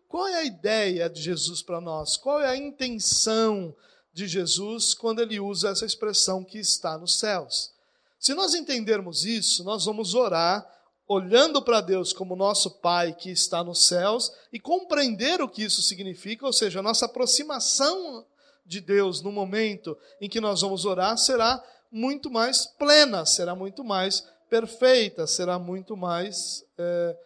Qual 0.09 0.27
é 0.27 0.37
a 0.37 0.45
ideia 0.45 1.09
de 1.09 1.23
Jesus 1.23 1.63
para 1.63 1.81
nós? 1.81 2.17
Qual 2.17 2.41
é 2.41 2.49
a 2.49 2.57
intenção 2.57 3.75
de 4.13 4.27
Jesus 4.27 4.93
quando 4.93 5.23
ele 5.23 5.41
usa 5.41 5.71
essa 5.71 5.87
expressão 5.87 6.45
que 6.45 6.59
está 6.59 6.99
nos 6.99 7.19
céus? 7.19 7.73
Se 8.19 8.35
nós 8.35 8.55
entendermos 8.55 9.25
isso, 9.25 9.65
nós 9.65 9.87
vamos 9.87 10.15
orar 10.15 10.69
olhando 11.09 11.63
para 11.63 11.81
Deus 11.81 12.13
como 12.13 12.37
nosso 12.37 12.71
Pai 12.73 13.15
que 13.15 13.31
está 13.31 13.65
nos 13.65 13.87
céus 13.87 14.31
e 14.53 14.61
compreender 14.61 15.41
o 15.41 15.49
que 15.49 15.63
isso 15.63 15.81
significa, 15.81 16.45
ou 16.45 16.53
seja, 16.53 16.81
a 16.81 16.83
nossa 16.83 17.07
aproximação 17.07 18.27
de 18.65 18.81
Deus 18.81 19.23
no 19.23 19.33
momento 19.33 19.97
em 20.21 20.29
que 20.29 20.41
nós 20.41 20.61
vamos 20.61 20.85
orar 20.85 21.17
será 21.17 21.63
muito 21.91 22.31
mais 22.31 22.67
plena, 22.67 23.27
será 23.27 23.55
muito 23.55 23.83
mais 23.83 24.27
perfeita, 24.49 25.27
será 25.27 25.59
muito 25.59 25.97
mais 25.97 26.65
é, 26.79 27.17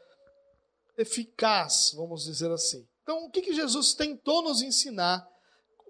eficaz, 0.98 1.92
vamos 1.94 2.24
dizer 2.24 2.50
assim. 2.50 2.86
Então, 3.02 3.26
o 3.26 3.30
que, 3.30 3.42
que 3.42 3.54
Jesus 3.54 3.94
tentou 3.94 4.42
nos 4.42 4.62
ensinar, 4.62 5.26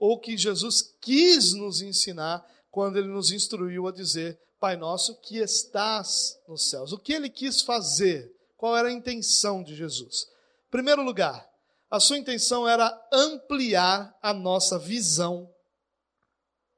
ou 0.01 0.19
que 0.19 0.37
Jesus 0.37 0.95
quis 1.01 1.53
nos 1.55 1.81
ensinar, 1.81 2.45
quando 2.71 2.97
ele 2.97 3.09
nos 3.09 3.31
instruiu 3.31 3.87
a 3.87 3.93
dizer 3.93 4.39
Pai 4.65 4.77
nosso 4.77 5.21
que 5.21 5.37
estás 5.41 6.41
nos 6.49 6.71
céus. 6.71 6.91
O 6.91 6.99
que 6.99 7.13
ele 7.13 7.29
quis 7.29 7.61
fazer? 7.61 8.33
Qual 8.57 8.75
era 8.75 8.89
a 8.89 8.93
intenção 8.93 9.63
de 9.63 9.77
Jesus? 9.77 10.27
Primeiro 10.71 11.03
lugar, 11.03 11.47
a 11.95 12.01
sua 12.01 12.19
intenção 12.19 12.69
era 12.69 12.93
ampliar 13.13 14.19
a 14.21 14.35
nossa 14.35 14.81
visão 14.81 15.49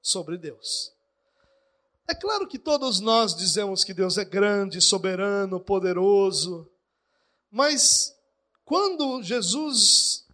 sobre 0.02 0.37
Deus. 0.37 0.92
É 2.06 2.14
claro 2.14 2.46
que 2.46 2.58
todos 2.58 3.00
nós 3.00 3.35
dizemos 3.35 3.82
que 3.82 3.94
Deus 3.94 4.18
é 4.18 4.26
grande, 4.26 4.78
soberano, 4.78 5.58
poderoso, 5.58 6.70
mas 7.50 8.14
quando 8.62 9.23
Jesus 9.23 10.26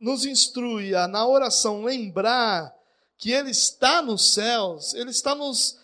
nos 0.00 0.24
instrui 0.24 0.94
a, 0.94 1.06
na 1.06 1.26
oração, 1.26 1.84
lembrar 1.84 2.74
que 3.18 3.32
Ele 3.32 3.50
está 3.50 4.00
nos 4.00 4.32
céus, 4.32 4.94
Ele 4.94 5.10
está 5.10 5.34
nos 5.34 5.78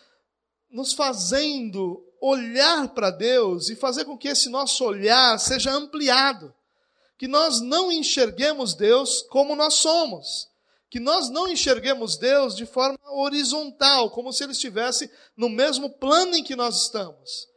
nos 0.71 0.95
fazendo 0.95 2.03
olhar 2.19 2.89
para 2.89 3.11
Deus 3.11 3.69
e 3.69 3.77
fazer 3.77 4.07
com 4.07 4.17
que 4.17 4.29
esse 4.29 4.49
nosso 4.49 4.85
olhar 4.85 5.39
seja 5.39 5.71
ampliado. 5.71 6.55
Que 7.19 7.27
nós 7.27 7.61
não 7.61 7.91
enxerguemos 7.91 8.75
Deus 8.75 9.23
como 9.23 9.57
nós 9.57 9.75
somos. 9.75 10.49
Que 10.89 11.01
nós 11.01 11.29
não 11.29 11.49
enxerguemos 11.49 12.17
Deus 12.17 12.55
de 12.57 12.65
forma 12.65 12.99
horizontal, 13.11 14.11
como 14.11 14.33
se 14.33 14.45
Ele 14.45 14.53
estivesse 14.53 15.11
no 15.37 15.49
mesmo 15.49 15.91
plano 15.91 16.37
em 16.37 16.45
que 16.45 16.57
nós 16.57 16.83
estamos. 16.83 17.49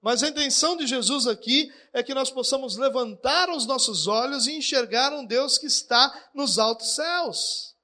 Mas 0.00 0.22
a 0.22 0.28
intenção 0.28 0.76
de 0.76 0.86
Jesus 0.86 1.26
aqui 1.26 1.70
é 1.92 2.02
que 2.02 2.14
nós 2.14 2.30
possamos 2.30 2.76
levantar 2.76 3.50
os 3.50 3.66
nossos 3.66 4.06
olhos 4.06 4.46
e 4.46 4.52
enxergar 4.52 5.12
um 5.12 5.24
Deus 5.24 5.58
que 5.58 5.66
está 5.66 6.30
nos 6.32 6.58
altos 6.58 6.94
céus. 6.94 7.74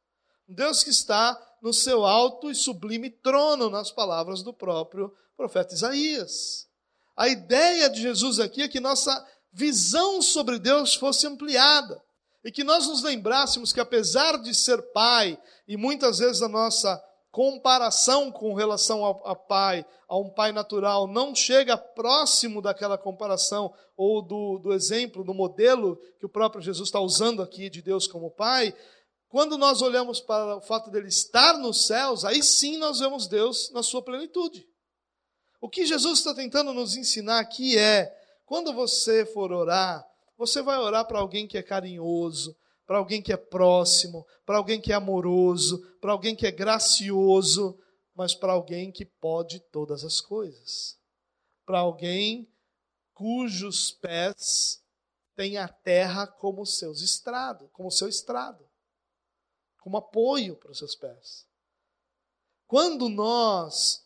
Um 0.49 0.55
Deus 0.55 0.85
que 0.85 0.91
está 0.91 1.39
no 1.61 1.73
seu 1.73 2.05
alto 2.05 2.51
e 2.51 2.55
sublime 2.55 3.11
trono, 3.11 3.69
nas 3.69 3.91
palavras 3.91 4.43
do 4.43 4.55
próprio 4.55 5.13
profeta 5.37 5.75
Isaías. 5.75 6.69
A 7.17 7.29
ideia 7.29 7.89
de 7.89 8.01
Jesus 8.01 8.39
aqui 8.39 8.63
é 8.63 8.69
que 8.69 8.81
nossa 8.81 9.27
visão 9.55 10.21
sobre 10.21 10.59
Deus 10.59 10.95
fosse 10.95 11.27
ampliada 11.27 12.03
e 12.45 12.53
que 12.53 12.65
nós 12.65 12.87
nos 12.87 13.03
lembrássemos 13.03 13.73
que, 13.73 13.81
apesar 13.81 14.37
de 14.37 14.55
ser 14.55 14.83
pai, 14.93 15.39
e 15.67 15.77
muitas 15.77 16.19
vezes 16.19 16.43
a 16.43 16.49
nossa 16.49 17.03
comparação 17.31 18.31
com 18.31 18.53
relação 18.53 19.03
ao, 19.05 19.27
a 19.27 19.35
pai, 19.35 19.85
a 20.07 20.19
um 20.19 20.29
pai 20.29 20.53
natural, 20.53 21.07
não 21.07 21.35
chega 21.35 21.77
próximo 21.77 22.61
daquela 22.61 22.99
comparação 22.99 23.73
ou 23.97 24.21
do, 24.21 24.59
do 24.59 24.73
exemplo, 24.73 25.25
do 25.25 25.33
modelo 25.33 25.97
que 26.19 26.27
o 26.27 26.29
próprio 26.29 26.63
Jesus 26.63 26.89
está 26.89 27.01
usando 27.01 27.43
aqui 27.43 27.71
de 27.71 27.81
Deus 27.81 28.07
como 28.07 28.31
pai, 28.31 28.75
quando 29.29 29.59
nós 29.59 29.83
olhamos 29.83 30.21
para 30.21 30.59
o 30.59 30.61
fato 30.61 30.91
dele 30.91 31.09
estar 31.09 31.59
nos 31.59 31.87
céus, 31.87 32.25
aí 32.25 32.43
sim 32.43 32.77
nós 32.77 33.01
vemos 33.01 33.27
Deus 33.27 33.71
na 33.73 33.83
sua 33.83 34.01
plenitude. 34.01 34.65
O 35.61 35.69
que 35.69 35.87
Jesus 35.87 36.19
está 36.19 36.35
tentando 36.35 36.73
nos 36.73 36.95
ensinar 36.95 37.41
aqui 37.41 37.77
é: 37.77 38.15
quando 38.45 38.73
você 38.73 39.25
for 39.27 39.53
orar, 39.53 40.07
você 40.37 40.63
vai 40.63 40.79
orar 40.79 41.07
para 41.07 41.19
alguém 41.19 41.47
que 41.47 41.57
é 41.57 41.63
carinhoso, 41.63 42.57
para 42.87 42.99
alguém 42.99 43.23
que 43.23 43.33
é 43.33 43.37
próximo, 43.37 44.27
para 44.45 44.59
alguém 44.59 44.81
que 44.81 44.93
é 44.93 44.95
amoroso, 44.95 45.81
para 46.01 46.13
alguém 46.13 46.37
que 46.37 46.47
é 46.47 46.51
gracioso, 46.51 47.79
mas 48.15 48.35
para 48.35 48.53
alguém 48.53 48.93
que 48.93 49.05
pode 49.05 49.61
todas 49.71 50.05
as 50.05 50.21
coisas. 50.21 50.99
Para 51.65 51.79
alguém 51.79 52.49
cujos 53.13 53.93
pés 53.93 54.83
têm 55.35 55.57
a 55.57 55.69
terra 55.69 56.27
como 56.27 56.67
seus 56.67 57.01
estrado, 57.01 57.69
como 57.73 57.91
seu 57.91 58.09
estrado 58.09 58.65
como 59.85 59.99
apoio 59.99 60.57
para 60.57 60.71
os 60.71 60.79
seus 60.79 60.95
pés. 60.95 61.47
Quando 62.67 63.11
nós 63.11 64.03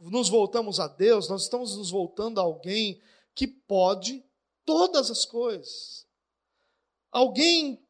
nos 0.00 0.28
voltamos 0.28 0.80
a 0.80 0.88
Deus, 0.88 1.28
nós 1.28 1.44
estamos 1.44 1.76
nos 1.76 1.92
voltando 1.92 2.40
a 2.40 2.42
alguém 2.42 3.00
que 3.36 3.46
pode 3.46 4.24
todas 4.64 5.10
as 5.10 5.26
coisas. 5.26 6.06
Alguém 7.12 7.86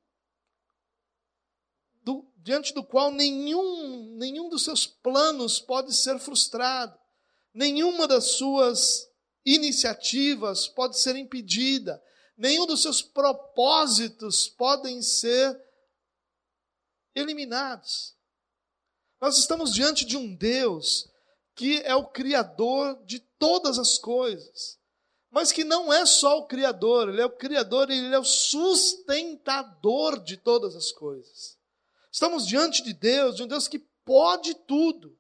do, 2.03 2.29
diante 2.37 2.75
do 2.75 2.85
qual 2.85 3.13
nenhum, 3.13 4.17
nenhum 4.17 4.49
dos 4.49 4.65
seus 4.65 4.87
planos 4.87 5.61
pode 5.61 5.95
ser 5.95 6.19
frustrado, 6.19 6.99
nenhuma 7.55 8.09
das 8.09 8.33
suas 8.33 9.09
iniciativas 9.45 10.67
pode 10.67 10.99
ser 10.99 11.15
impedida, 11.15 12.03
nenhum 12.37 12.67
dos 12.67 12.83
seus 12.83 13.01
propósitos 13.01 14.49
podem 14.49 15.01
ser 15.01 15.59
eliminados. 17.15 18.17
Nós 19.21 19.39
estamos 19.39 19.73
diante 19.73 20.05
de 20.05 20.17
um 20.17 20.35
Deus 20.35 21.09
que 21.55 21.81
é 21.83 21.95
o 21.95 22.07
Criador 22.09 23.03
de 23.07 23.21
todas 23.39 23.79
as 23.79 23.97
coisas, 23.97 24.79
mas 25.37 25.53
que 25.53 25.65
não 25.65 25.93
é 25.93 26.07
só 26.07 26.39
o 26.39 26.47
Criador, 26.47 27.11
Ele 27.11 27.21
é 27.21 27.27
o 27.27 27.31
Criador 27.31 27.91
e 27.91 27.99
Ele 27.99 28.15
é 28.15 28.19
o 28.19 28.25
sustentador 28.25 30.19
de 30.19 30.39
todas 30.39 30.75
as 30.75 30.91
coisas. 30.91 31.59
Estamos 32.11 32.47
diante 32.47 32.83
de 32.83 32.95
Deus, 32.95 33.37
de 33.37 33.43
um 33.43 33.47
Deus 33.47 33.69
que 33.69 33.79
pode 33.79 34.55
tudo. 34.55 35.15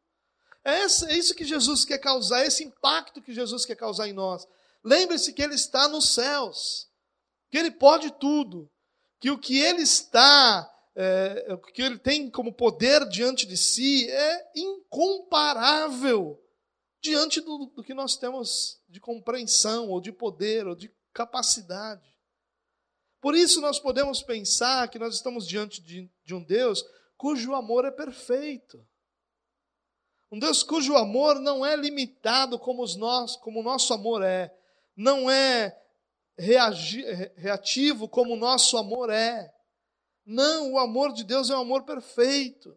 É, 0.64 0.84
é 0.84 1.18
isso 1.18 1.34
que 1.34 1.44
Jesus 1.44 1.84
quer 1.84 1.98
causar, 1.98 2.46
esse 2.46 2.64
impacto 2.64 3.20
que 3.20 3.34
Jesus 3.34 3.66
quer 3.66 3.76
causar 3.76 4.08
em 4.08 4.14
nós. 4.14 4.48
Lembre-se 4.82 5.34
que 5.34 5.42
Ele 5.42 5.54
está 5.54 5.86
nos 5.86 6.14
céus, 6.14 6.88
que 7.50 7.58
Ele 7.58 7.70
pode 7.70 8.10
tudo, 8.12 8.70
que 9.20 9.30
o 9.30 9.36
que 9.36 9.58
Ele 9.58 9.82
está 9.82 10.66
é, 10.94 11.48
o 11.50 11.58
que 11.58 11.82
ele 11.82 11.98
tem 11.98 12.30
como 12.30 12.54
poder 12.54 13.06
diante 13.06 13.44
de 13.44 13.58
si 13.58 14.10
é 14.10 14.50
incomparável 14.56 16.42
diante 17.06 17.40
do, 17.40 17.66
do 17.66 17.82
que 17.82 17.94
nós 17.94 18.16
temos 18.16 18.80
de 18.88 19.00
compreensão, 19.00 19.88
ou 19.88 20.00
de 20.00 20.10
poder, 20.10 20.66
ou 20.66 20.74
de 20.74 20.92
capacidade. 21.12 22.14
Por 23.20 23.34
isso 23.34 23.60
nós 23.60 23.78
podemos 23.78 24.22
pensar 24.22 24.88
que 24.88 24.98
nós 24.98 25.14
estamos 25.14 25.46
diante 25.46 25.80
de, 25.80 26.10
de 26.24 26.34
um 26.34 26.42
Deus 26.42 26.84
cujo 27.16 27.54
amor 27.54 27.84
é 27.84 27.90
perfeito. 27.90 28.84
Um 30.30 30.38
Deus 30.38 30.62
cujo 30.62 30.96
amor 30.96 31.40
não 31.40 31.64
é 31.64 31.76
limitado 31.76 32.58
como, 32.58 32.82
os 32.82 32.96
nós, 32.96 33.36
como 33.36 33.60
o 33.60 33.62
nosso 33.62 33.94
amor 33.94 34.22
é, 34.22 34.52
não 34.96 35.30
é 35.30 35.80
reagi, 36.36 37.02
reativo 37.36 38.08
como 38.08 38.34
o 38.34 38.38
nosso 38.38 38.76
amor 38.76 39.10
é. 39.10 39.50
Não, 40.24 40.72
o 40.72 40.78
amor 40.78 41.12
de 41.12 41.22
Deus 41.22 41.50
é 41.50 41.56
um 41.56 41.60
amor 41.60 41.84
perfeito. 41.84 42.76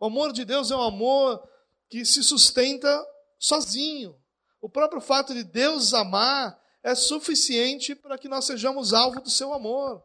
O 0.00 0.06
amor 0.06 0.32
de 0.32 0.44
Deus 0.44 0.70
é 0.70 0.76
um 0.76 0.82
amor 0.82 1.46
que 1.88 2.04
se 2.04 2.22
sustenta 2.22 3.06
sozinho. 3.38 4.16
O 4.60 4.68
próprio 4.68 5.00
fato 5.00 5.34
de 5.34 5.44
Deus 5.44 5.94
amar 5.94 6.58
é 6.82 6.94
suficiente 6.94 7.94
para 7.94 8.16
que 8.16 8.28
nós 8.28 8.44
sejamos 8.44 8.92
alvo 8.92 9.20
do 9.20 9.30
seu 9.30 9.52
amor. 9.52 10.02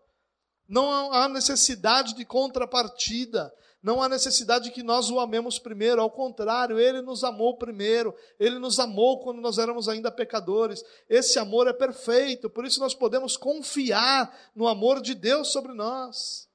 Não 0.67 1.13
há 1.13 1.27
necessidade 1.27 2.15
de 2.15 2.25
contrapartida. 2.25 3.53
Não 3.83 4.01
há 4.01 4.07
necessidade 4.07 4.65
de 4.65 4.71
que 4.71 4.83
nós 4.83 5.09
o 5.09 5.19
amemos 5.19 5.57
primeiro. 5.57 6.01
Ao 6.01 6.09
contrário, 6.09 6.79
ele 6.79 7.01
nos 7.01 7.23
amou 7.23 7.57
primeiro. 7.57 8.15
Ele 8.39 8.59
nos 8.59 8.79
amou 8.79 9.19
quando 9.21 9.41
nós 9.41 9.57
éramos 9.57 9.89
ainda 9.89 10.11
pecadores. 10.11 10.83
Esse 11.09 11.39
amor 11.39 11.67
é 11.67 11.73
perfeito. 11.73 12.50
Por 12.50 12.65
isso 12.65 12.79
nós 12.79 12.93
podemos 12.93 13.35
confiar 13.35 14.31
no 14.55 14.67
amor 14.67 15.01
de 15.01 15.15
Deus 15.15 15.51
sobre 15.51 15.73
nós. 15.73 16.47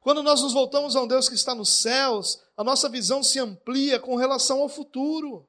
Quando 0.00 0.22
nós 0.22 0.42
nos 0.42 0.52
voltamos 0.52 0.96
a 0.96 1.02
um 1.02 1.06
Deus 1.06 1.28
que 1.28 1.34
está 1.34 1.54
nos 1.54 1.68
céus, 1.68 2.42
a 2.56 2.64
nossa 2.64 2.88
visão 2.88 3.22
se 3.22 3.38
amplia 3.38 4.00
com 4.00 4.16
relação 4.16 4.60
ao 4.60 4.68
futuro. 4.68 5.46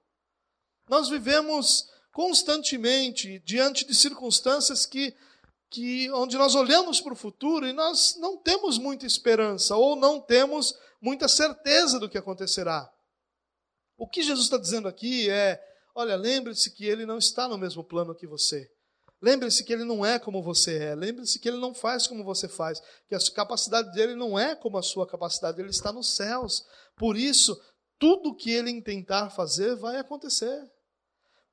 Nós 0.89 1.09
vivemos 1.09 1.89
constantemente 2.11 3.39
diante 3.39 3.85
de 3.85 3.95
circunstâncias 3.95 4.85
que, 4.85 5.15
que 5.69 6.11
onde 6.11 6.37
nós 6.37 6.55
olhamos 6.55 7.01
para 7.01 7.13
o 7.13 7.17
futuro 7.17 7.65
e 7.65 7.73
nós 7.73 8.15
não 8.19 8.37
temos 8.37 8.77
muita 8.77 9.05
esperança 9.05 9.75
ou 9.75 9.95
não 9.95 10.21
temos 10.21 10.77
muita 11.01 11.27
certeza 11.27 11.99
do 11.99 12.07
que 12.07 12.17
acontecerá. 12.17 12.89
O 13.97 14.07
que 14.07 14.21
Jesus 14.21 14.45
está 14.45 14.57
dizendo 14.57 14.87
aqui 14.87 15.29
é: 15.29 15.61
olha, 15.95 16.15
lembre-se 16.15 16.71
que 16.71 16.85
ele 16.85 17.05
não 17.05 17.17
está 17.17 17.47
no 17.47 17.57
mesmo 17.57 17.83
plano 17.83 18.15
que 18.15 18.27
você. 18.27 18.69
Lembre-se 19.21 19.63
que 19.63 19.71
ele 19.71 19.85
não 19.85 20.05
é 20.05 20.19
como 20.19 20.43
você 20.43 20.77
é. 20.77 20.95
Lembre-se 20.95 21.39
que 21.39 21.47
ele 21.47 21.57
não 21.57 21.73
faz 21.73 22.05
como 22.05 22.25
você 22.25 22.49
faz. 22.49 22.81
Que 23.07 23.15
a 23.15 23.19
capacidade 23.33 23.89
dele 23.93 24.15
não 24.15 24.37
é 24.37 24.53
como 24.53 24.77
a 24.77 24.83
sua 24.83 25.07
capacidade. 25.07 25.61
Ele 25.61 25.69
está 25.69 25.93
nos 25.93 26.13
céus. 26.13 26.65
Por 26.97 27.15
isso, 27.15 27.57
tudo 27.97 28.35
que 28.35 28.51
ele 28.51 28.69
intentar 28.69 29.29
fazer 29.29 29.77
vai 29.77 29.95
acontecer. 29.97 30.69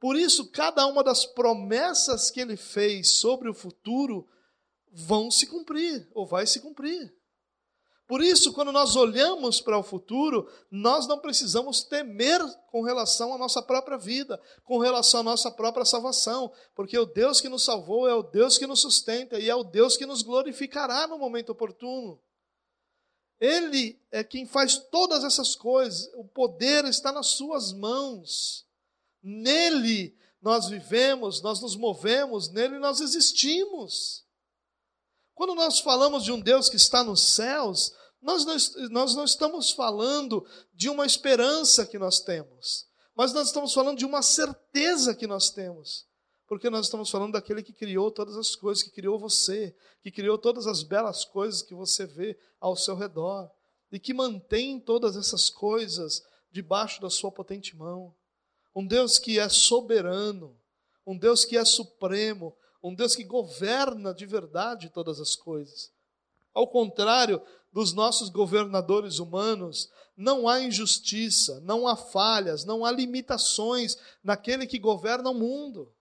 Por 0.00 0.16
isso, 0.16 0.50
cada 0.50 0.86
uma 0.86 1.04
das 1.04 1.26
promessas 1.26 2.30
que 2.30 2.40
ele 2.40 2.56
fez 2.56 3.10
sobre 3.10 3.50
o 3.50 3.54
futuro 3.54 4.26
vão 4.90 5.30
se 5.30 5.46
cumprir, 5.46 6.08
ou 6.14 6.26
vai 6.26 6.46
se 6.46 6.58
cumprir. 6.58 7.14
Por 8.10 8.22
isso, 8.22 8.52
quando 8.52 8.72
nós 8.72 8.96
olhamos 8.96 9.60
para 9.60 9.78
o 9.78 9.84
futuro, 9.84 10.50
nós 10.68 11.06
não 11.06 11.20
precisamos 11.20 11.84
temer 11.84 12.40
com 12.68 12.82
relação 12.82 13.32
à 13.32 13.38
nossa 13.38 13.62
própria 13.62 13.96
vida, 13.96 14.40
com 14.64 14.78
relação 14.78 15.20
à 15.20 15.22
nossa 15.22 15.48
própria 15.48 15.84
salvação, 15.84 16.50
porque 16.74 16.98
o 16.98 17.06
Deus 17.06 17.40
que 17.40 17.48
nos 17.48 17.62
salvou 17.62 18.08
é 18.08 18.14
o 18.14 18.22
Deus 18.24 18.58
que 18.58 18.66
nos 18.66 18.80
sustenta 18.80 19.38
e 19.38 19.48
é 19.48 19.54
o 19.54 19.62
Deus 19.62 19.96
que 19.96 20.06
nos 20.06 20.22
glorificará 20.22 21.06
no 21.06 21.18
momento 21.18 21.50
oportuno. 21.50 22.20
Ele 23.38 23.96
é 24.10 24.24
quem 24.24 24.44
faz 24.44 24.76
todas 24.76 25.22
essas 25.22 25.54
coisas, 25.54 26.10
o 26.14 26.24
poder 26.24 26.86
está 26.86 27.12
nas 27.12 27.28
Suas 27.28 27.72
mãos. 27.72 28.68
Nele 29.22 30.16
nós 30.40 30.68
vivemos, 30.68 31.42
nós 31.42 31.60
nos 31.60 31.76
movemos, 31.76 32.48
nele 32.48 32.78
nós 32.78 33.00
existimos. 33.00 34.24
Quando 35.34 35.54
nós 35.54 35.80
falamos 35.80 36.24
de 36.24 36.32
um 36.32 36.40
Deus 36.40 36.68
que 36.68 36.76
está 36.76 37.04
nos 37.04 37.34
céus, 37.34 37.92
nós 38.20 38.44
não, 38.44 38.56
nós 38.90 39.14
não 39.14 39.24
estamos 39.24 39.70
falando 39.70 40.46
de 40.74 40.88
uma 40.88 41.06
esperança 41.06 41.86
que 41.86 41.98
nós 41.98 42.20
temos, 42.20 42.86
mas 43.14 43.32
nós 43.32 43.46
estamos 43.48 43.72
falando 43.72 43.98
de 43.98 44.04
uma 44.04 44.22
certeza 44.22 45.14
que 45.14 45.26
nós 45.26 45.50
temos. 45.50 46.08
Porque 46.46 46.68
nós 46.68 46.86
estamos 46.86 47.08
falando 47.08 47.34
daquele 47.34 47.62
que 47.62 47.72
criou 47.72 48.10
todas 48.10 48.36
as 48.36 48.56
coisas, 48.56 48.82
que 48.82 48.90
criou 48.90 49.20
você, 49.20 49.72
que 50.02 50.10
criou 50.10 50.36
todas 50.36 50.66
as 50.66 50.82
belas 50.82 51.24
coisas 51.24 51.62
que 51.62 51.74
você 51.74 52.04
vê 52.04 52.36
ao 52.58 52.74
seu 52.74 52.96
redor, 52.96 53.48
e 53.92 54.00
que 54.00 54.12
mantém 54.12 54.80
todas 54.80 55.16
essas 55.16 55.48
coisas 55.48 56.22
debaixo 56.50 57.00
da 57.00 57.08
sua 57.08 57.30
potente 57.30 57.76
mão. 57.76 58.12
Um 58.74 58.86
Deus 58.86 59.18
que 59.18 59.38
é 59.38 59.48
soberano, 59.48 60.56
um 61.06 61.16
Deus 61.16 61.44
que 61.44 61.56
é 61.56 61.64
supremo, 61.64 62.56
um 62.82 62.94
Deus 62.94 63.14
que 63.14 63.24
governa 63.24 64.14
de 64.14 64.26
verdade 64.26 64.90
todas 64.90 65.20
as 65.20 65.34
coisas. 65.34 65.90
Ao 66.54 66.66
contrário 66.66 67.40
dos 67.72 67.92
nossos 67.92 68.28
governadores 68.28 69.18
humanos, 69.18 69.90
não 70.16 70.48
há 70.48 70.60
injustiça, 70.60 71.60
não 71.60 71.86
há 71.86 71.96
falhas, 71.96 72.64
não 72.64 72.84
há 72.84 72.90
limitações 72.90 73.96
naquele 74.22 74.66
que 74.66 74.78
governa 74.78 75.30
o 75.30 75.34
mundo. 75.34 75.92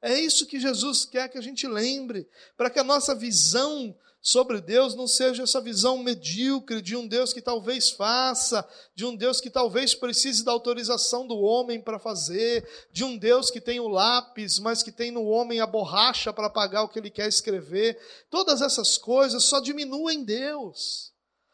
É 0.00 0.18
isso 0.18 0.46
que 0.46 0.60
Jesus 0.60 1.04
quer 1.04 1.28
que 1.28 1.38
a 1.38 1.42
gente 1.42 1.66
lembre, 1.66 2.28
para 2.56 2.70
que 2.70 2.78
a 2.78 2.84
nossa 2.84 3.14
visão 3.14 3.94
sobre 4.20 4.60
Deus 4.60 4.94
não 4.94 5.06
seja 5.06 5.44
essa 5.44 5.60
visão 5.60 5.98
medíocre 5.98 6.82
de 6.82 6.96
um 6.96 7.06
Deus 7.06 7.32
que 7.32 7.40
talvez 7.40 7.90
faça, 7.90 8.68
de 8.94 9.04
um 9.04 9.14
Deus 9.14 9.40
que 9.40 9.48
talvez 9.48 9.94
precise 9.94 10.44
da 10.44 10.50
autorização 10.52 11.26
do 11.26 11.38
homem 11.38 11.80
para 11.80 11.98
fazer, 11.98 12.68
de 12.92 13.04
um 13.04 13.16
Deus 13.16 13.50
que 13.50 13.60
tem 13.60 13.78
o 13.78 13.88
lápis, 13.88 14.58
mas 14.58 14.82
que 14.82 14.90
tem 14.90 15.10
no 15.10 15.24
homem 15.24 15.60
a 15.60 15.66
borracha 15.66 16.32
para 16.32 16.50
pagar 16.50 16.82
o 16.82 16.88
que 16.88 16.98
ele 16.98 17.10
quer 17.10 17.28
escrever. 17.28 17.98
Todas 18.28 18.60
essas 18.60 18.98
coisas 18.98 19.44
só 19.44 19.60
diminuem 19.60 20.24
Deus. 20.24 21.12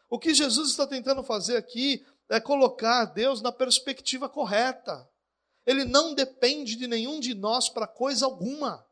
O 0.09 0.18
que 0.18 0.33
Jesus 0.33 0.71
está 0.71 0.87
tentando 0.87 1.23
fazer 1.23 1.56
aqui 1.56 2.04
é 2.28 2.40
colocar 2.40 3.04
Deus 3.04 3.42
na 3.42 3.52
perspectiva 3.52 4.28
correta. 4.28 5.06
Ele 5.66 5.85
não 5.85 6.14
depende 6.14 6.76
de 6.76 6.87
nenhum 6.87 7.21
de 7.21 7.35
nós 7.35 7.68
para 7.68 7.87
coisa 7.87 8.25
alguma. 8.25 8.85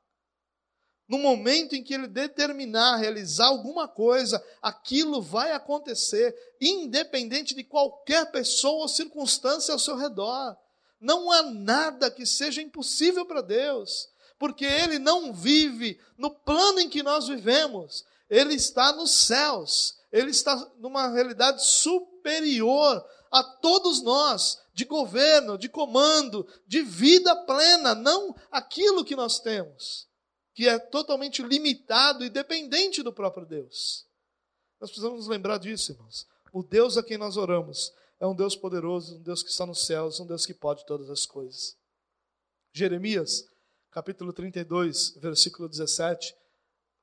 No 1.13 1.19
momento 1.19 1.75
em 1.75 1.83
que 1.83 1.93
ele 1.93 2.07
determinar 2.07 2.97
realizar 2.97 3.49
alguma 3.49 3.87
coisa, 3.87 4.43
aquilo 4.63 5.21
vai 5.21 5.53
acontecer, 5.53 6.35
independente 6.59 7.55
de 7.55 7.63
qualquer 7.63 8.33
pessoa 8.33 8.81
ou 8.81 8.89
circunstância 8.89 9.75
ao 9.75 9.79
seu 9.79 9.95
redor. 9.95 10.57
Não 10.99 11.31
há 11.31 11.43
nada 11.43 12.11
que 12.11 12.25
seja 12.25 12.63
impossível 12.63 13.27
para 13.27 13.43
Deus, 13.43 14.09
porque 14.39 14.65
Ele 14.65 14.99
não 14.99 15.35
vive 15.35 16.01
no 16.17 16.31
plano 16.31 16.81
em 16.81 16.89
que 16.89 17.03
nós 17.03 17.29
vivemos, 17.29 18.07
Ele 18.31 18.55
está 18.55 18.91
nos 18.95 19.11
céus, 19.11 19.99
Ele 20.11 20.31
está 20.31 20.67
numa 20.79 21.09
realidade 21.09 21.63
superior 21.63 23.07
a 23.31 23.45
todos 23.45 24.01
nós, 24.01 24.63
de 24.73 24.87
governo, 24.87 25.59
de 25.59 25.69
comando, 25.69 26.49
de 26.67 26.81
vida 26.81 27.37
plena, 27.45 27.95
não 27.95 28.35
aquilo 28.51 29.05
que 29.05 29.15
nós 29.15 29.39
temos 29.41 30.11
que 30.55 30.69
é 30.69 30.79
totalmente 30.79 31.43
limitado 31.43 32.25
e 32.25 32.31
dependente 32.31 33.03
do 33.03 33.13
próprio 33.13 33.47
Deus. 33.47 34.07
Nós 34.81 34.91
precisamos 34.91 35.21
nos 35.21 35.29
lembrar 35.29 35.59
disso, 35.59 35.93
irmãos. 35.93 36.27
O 36.53 36.63
Deus 36.63 36.97
a 36.97 37.03
quem 37.03 37.17
nós 37.17 37.37
oramos 37.37 37.93
é 38.21 38.27
um 38.27 38.35
Deus 38.35 38.55
poderoso, 38.55 39.17
um 39.17 39.23
Deus 39.23 39.43
que 39.43 39.49
está 39.49 39.65
nos 39.65 39.87
céus, 39.87 40.21
um 40.21 40.27
Deus 40.27 40.45
que 40.45 40.53
pode 40.53 40.85
todas 40.85 41.09
as 41.09 41.25
coisas. 41.25 41.77
Jeremias, 42.73 43.45
capítulo 43.91 44.33
32, 44.33 45.17
versículo 45.17 45.69
17, 45.69 46.35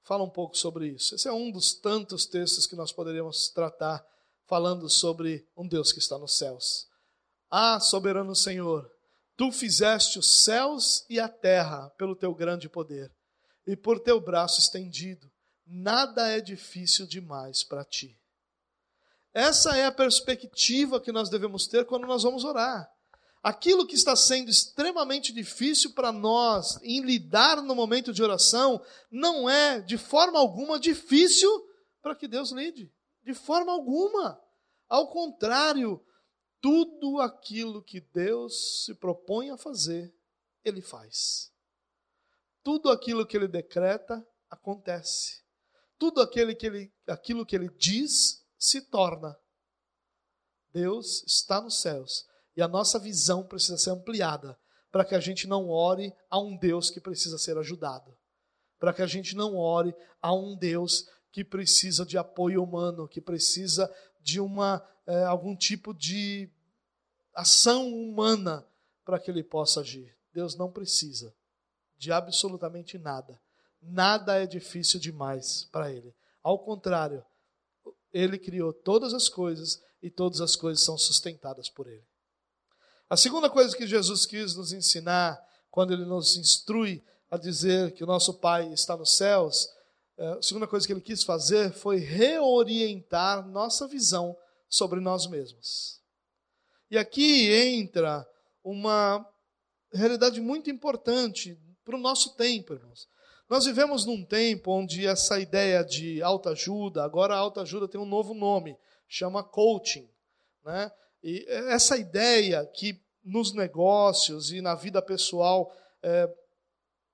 fala 0.04 0.24
um 0.24 0.30
pouco 0.30 0.58
sobre 0.58 0.88
isso. 0.88 1.16
Esse 1.16 1.28
é 1.28 1.32
um 1.32 1.52
dos 1.52 1.74
tantos 1.74 2.26
textos 2.26 2.68
que 2.68 2.76
nós 2.76 2.92
poderíamos 2.92 3.50
tratar 3.50 4.06
falando 4.46 4.90
sobre 4.90 5.48
um 5.56 5.68
Deus 5.68 5.92
que 5.92 6.00
está 6.00 6.18
nos 6.18 6.38
céus. 6.38 6.88
Ah, 7.50 7.80
soberano 7.80 8.36
Senhor, 8.36 8.90
tu 9.36 9.52
fizeste 9.52 10.20
os 10.20 10.44
céus 10.44 11.06
e 11.10 11.20
a 11.20 11.28
terra 11.28 11.90
pelo 11.98 12.16
teu 12.16 12.34
grande 12.34 12.70
poder 12.70 13.12
e 13.70 13.76
por 13.76 14.00
teu 14.00 14.20
braço 14.20 14.60
estendido. 14.60 15.32
Nada 15.64 16.28
é 16.28 16.42
difícil 16.42 17.06
demais 17.06 17.64
para 17.64 17.86
ti. 17.86 18.20
Essa 19.32 19.78
é 19.78 19.86
a 19.86 19.92
perspectiva 19.92 21.00
que 21.00 21.12
nós 21.12 21.30
devemos 21.30 21.68
ter 21.68 21.86
quando 21.86 22.08
nós 22.08 22.24
vamos 22.24 22.44
orar. 22.44 22.92
Aquilo 23.44 23.86
que 23.86 23.94
está 23.94 24.16
sendo 24.16 24.50
extremamente 24.50 25.32
difícil 25.32 25.94
para 25.94 26.12
nós 26.12 26.80
em 26.82 27.02
lidar 27.02 27.62
no 27.62 27.76
momento 27.76 28.12
de 28.12 28.24
oração 28.24 28.84
não 29.12 29.48
é 29.48 29.80
de 29.80 30.00
forma 30.00 30.40
alguma 30.40 30.80
difícil 30.80 31.50
para 32.02 32.16
que 32.16 32.28
Deus 32.28 32.52
lide. 32.52 32.92
De 33.24 33.36
forma 33.36 33.72
alguma. 33.72 34.42
Ao 34.90 35.08
contrário, 35.10 36.04
tudo 36.60 37.20
aquilo 37.20 37.84
que 37.84 38.02
Deus 38.02 38.86
se 38.86 38.96
propõe 38.96 39.52
a 39.52 39.58
fazer, 39.58 40.12
Ele 40.66 40.82
faz 40.82 41.52
tudo 42.64 42.90
aquilo 42.90 43.26
que 43.26 43.38
ele 43.38 43.48
decreta 43.48 44.26
acontece. 44.50 45.42
Tudo 45.98 46.22
aquele 46.22 46.56
que 46.56 46.66
ele, 46.66 46.94
aquilo 47.08 47.46
que 47.46 47.56
ele 47.56 47.70
diz 47.78 48.46
se 48.58 48.82
torna. 48.82 49.38
Deus 50.72 51.24
está 51.26 51.62
nos 51.62 51.82
céus 51.82 52.28
e 52.56 52.62
a 52.62 52.68
nossa 52.68 53.00
visão 53.00 53.44
precisa 53.44 53.78
ser 53.78 53.92
ampliada 53.92 54.58
para 54.92 55.06
que 55.06 55.16
a 55.16 55.20
gente 55.20 55.48
não 55.48 55.70
ore 55.70 56.14
a 56.30 56.40
um 56.40 56.58
Deus 56.58 56.90
que 56.90 57.00
precisa 57.00 57.38
ser 57.38 57.58
ajudado, 57.58 58.16
para 58.80 58.94
que 58.94 59.02
a 59.02 59.08
gente 59.08 59.36
não 59.36 59.56
ore 59.56 59.96
a 60.22 60.34
um 60.34 60.56
Deus 60.56 61.10
que 61.32 61.44
precisa 61.44 62.06
de 62.06 62.18
apoio 62.18 62.64
humano, 62.64 63.08
que 63.08 63.22
precisa 63.22 63.94
de 64.22 64.40
uma 64.40 64.84
é, 65.06 65.24
algum 65.24 65.56
tipo 65.56 65.94
de 65.94 66.50
ação 67.34 67.88
humana 67.92 68.66
para 69.04 69.20
que 69.20 69.32
ele 69.32 69.44
possa 69.44 69.82
agir. 69.82 70.16
Deus 70.34 70.56
não 70.56 70.72
precisa 70.72 71.34
de 72.00 72.12
absolutamente 72.12 72.98
nada. 72.98 73.40
Nada 73.82 74.42
é 74.42 74.48
difícil 74.48 75.00
demais 75.00 75.68
para 75.72 75.92
ele. 75.92 76.16
Ao 76.42 76.58
contrário, 76.58 77.24
ele 78.12 78.40
criou 78.40 78.74
todas 78.74 79.14
as 79.14 79.28
coisas 79.28 79.84
e 80.02 80.10
todas 80.10 80.40
as 80.40 80.56
coisas 80.56 80.84
são 80.84 80.98
sustentadas 80.98 81.70
por 81.70 81.88
ele. 81.88 82.04
A 83.10 83.18
segunda 83.18 83.50
coisa 83.50 83.76
que 83.76 83.86
Jesus 83.86 84.26
quis 84.26 84.56
nos 84.56 84.72
ensinar 84.72 85.40
quando 85.70 85.94
ele 85.94 86.06
nos 86.06 86.38
instrui 86.38 87.04
a 87.30 87.38
dizer 87.38 87.92
que 87.92 88.04
o 88.04 88.08
nosso 88.08 88.36
Pai 88.36 88.72
está 88.72 88.96
nos 88.96 89.16
céus, 89.16 89.70
é, 90.18 90.28
a 90.34 90.42
segunda 90.42 90.68
coisa 90.68 90.88
que 90.88 90.94
ele 90.94 91.02
quis 91.02 91.24
fazer 91.24 91.74
foi 91.74 91.98
reorientar 91.98 93.48
nossa 93.48 93.88
visão 93.88 94.36
sobre 94.68 95.00
nós 95.00 95.28
mesmos. 95.28 96.00
E 96.90 96.98
aqui 96.98 97.52
entra 97.52 98.28
uma 98.64 99.26
realidade 99.94 100.40
muito 100.40 100.70
importante 100.70 101.58
para 101.90 101.98
o 101.98 102.02
nosso 102.02 102.36
tempo, 102.36 102.74
irmãos. 102.74 103.10
Nós 103.50 103.66
vivemos 103.66 104.06
num 104.06 104.24
tempo 104.24 104.72
onde 104.72 105.08
essa 105.08 105.40
ideia 105.40 105.84
de 105.84 106.22
autoajuda, 106.22 107.04
agora 107.04 107.34
a 107.34 107.40
autoajuda 107.40 107.88
tem 107.88 108.00
um 108.00 108.06
novo 108.06 108.36
nome, 108.36 108.78
chama 109.08 109.44
coaching. 109.44 110.08
Né? 110.64 110.92
E 111.24 111.44
essa 111.50 111.98
ideia 111.98 112.64
que 112.68 113.02
nos 113.24 113.54
negócios 113.56 114.52
e 114.52 114.62
na 114.62 114.76
vida 114.76 115.02
pessoal 115.02 115.76
é, 116.04 116.32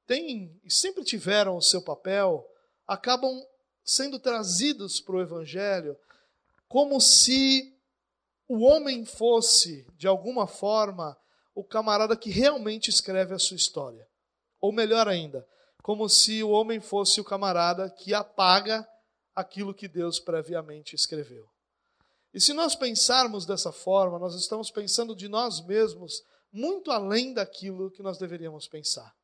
tem 0.05 0.59
sempre 0.67 1.05
tiveram 1.05 1.55
o 1.55 1.61
seu 1.61 1.81
papel, 1.81 2.45
acabam 2.85 3.41
sendo 3.81 4.19
trazidos 4.19 4.99
para 4.99 5.15
o 5.15 5.21
Evangelho 5.21 5.97
como 6.67 6.99
se 6.99 7.73
o 8.45 8.59
homem 8.65 9.05
fosse, 9.05 9.87
de 9.97 10.05
alguma 10.05 10.47
forma, 10.47 11.17
o 11.55 11.63
camarada 11.63 12.17
que 12.17 12.29
realmente 12.29 12.89
escreve 12.89 13.33
a 13.33 13.39
sua 13.39 13.55
história. 13.55 14.05
Ou 14.65 14.71
melhor 14.71 15.07
ainda, 15.07 15.47
como 15.83 16.09
se 16.09 16.41
o 16.41 16.49
homem 16.49 16.79
fosse 16.79 17.21
o 17.21 17.23
camarada 17.23 17.87
que 17.87 18.15
apaga 18.15 18.83
aquilo 19.35 19.75
que 19.75 19.87
Deus 19.87 20.19
previamente 20.19 20.95
escreveu. 20.95 21.47
E 22.33 22.41
se 22.41 22.51
nós 22.51 22.75
pensarmos 22.75 23.45
dessa 23.45 23.71
forma, 23.71 24.17
nós 24.17 24.33
estamos 24.33 24.71
pensando 24.71 25.15
de 25.15 25.27
nós 25.27 25.63
mesmos 25.63 26.23
muito 26.51 26.89
além 26.89 27.31
daquilo 27.31 27.91
que 27.91 28.01
nós 28.01 28.17
deveríamos 28.17 28.67
pensar. 28.67 29.15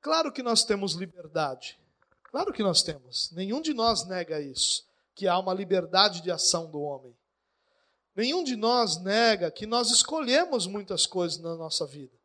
Claro 0.00 0.32
que 0.32 0.42
nós 0.42 0.64
temos 0.64 0.94
liberdade. 0.94 1.78
Claro 2.22 2.54
que 2.54 2.62
nós 2.62 2.82
temos. 2.82 3.30
Nenhum 3.32 3.60
de 3.60 3.74
nós 3.74 4.06
nega 4.06 4.40
isso, 4.40 4.86
que 5.14 5.28
há 5.28 5.38
uma 5.38 5.52
liberdade 5.52 6.22
de 6.22 6.30
ação 6.30 6.70
do 6.70 6.80
homem. 6.80 7.14
Nenhum 8.16 8.42
de 8.42 8.56
nós 8.56 8.96
nega 8.96 9.50
que 9.50 9.66
nós 9.66 9.90
escolhemos 9.90 10.66
muitas 10.66 11.04
coisas 11.04 11.38
na 11.38 11.54
nossa 11.54 11.84
vida. 11.84 12.21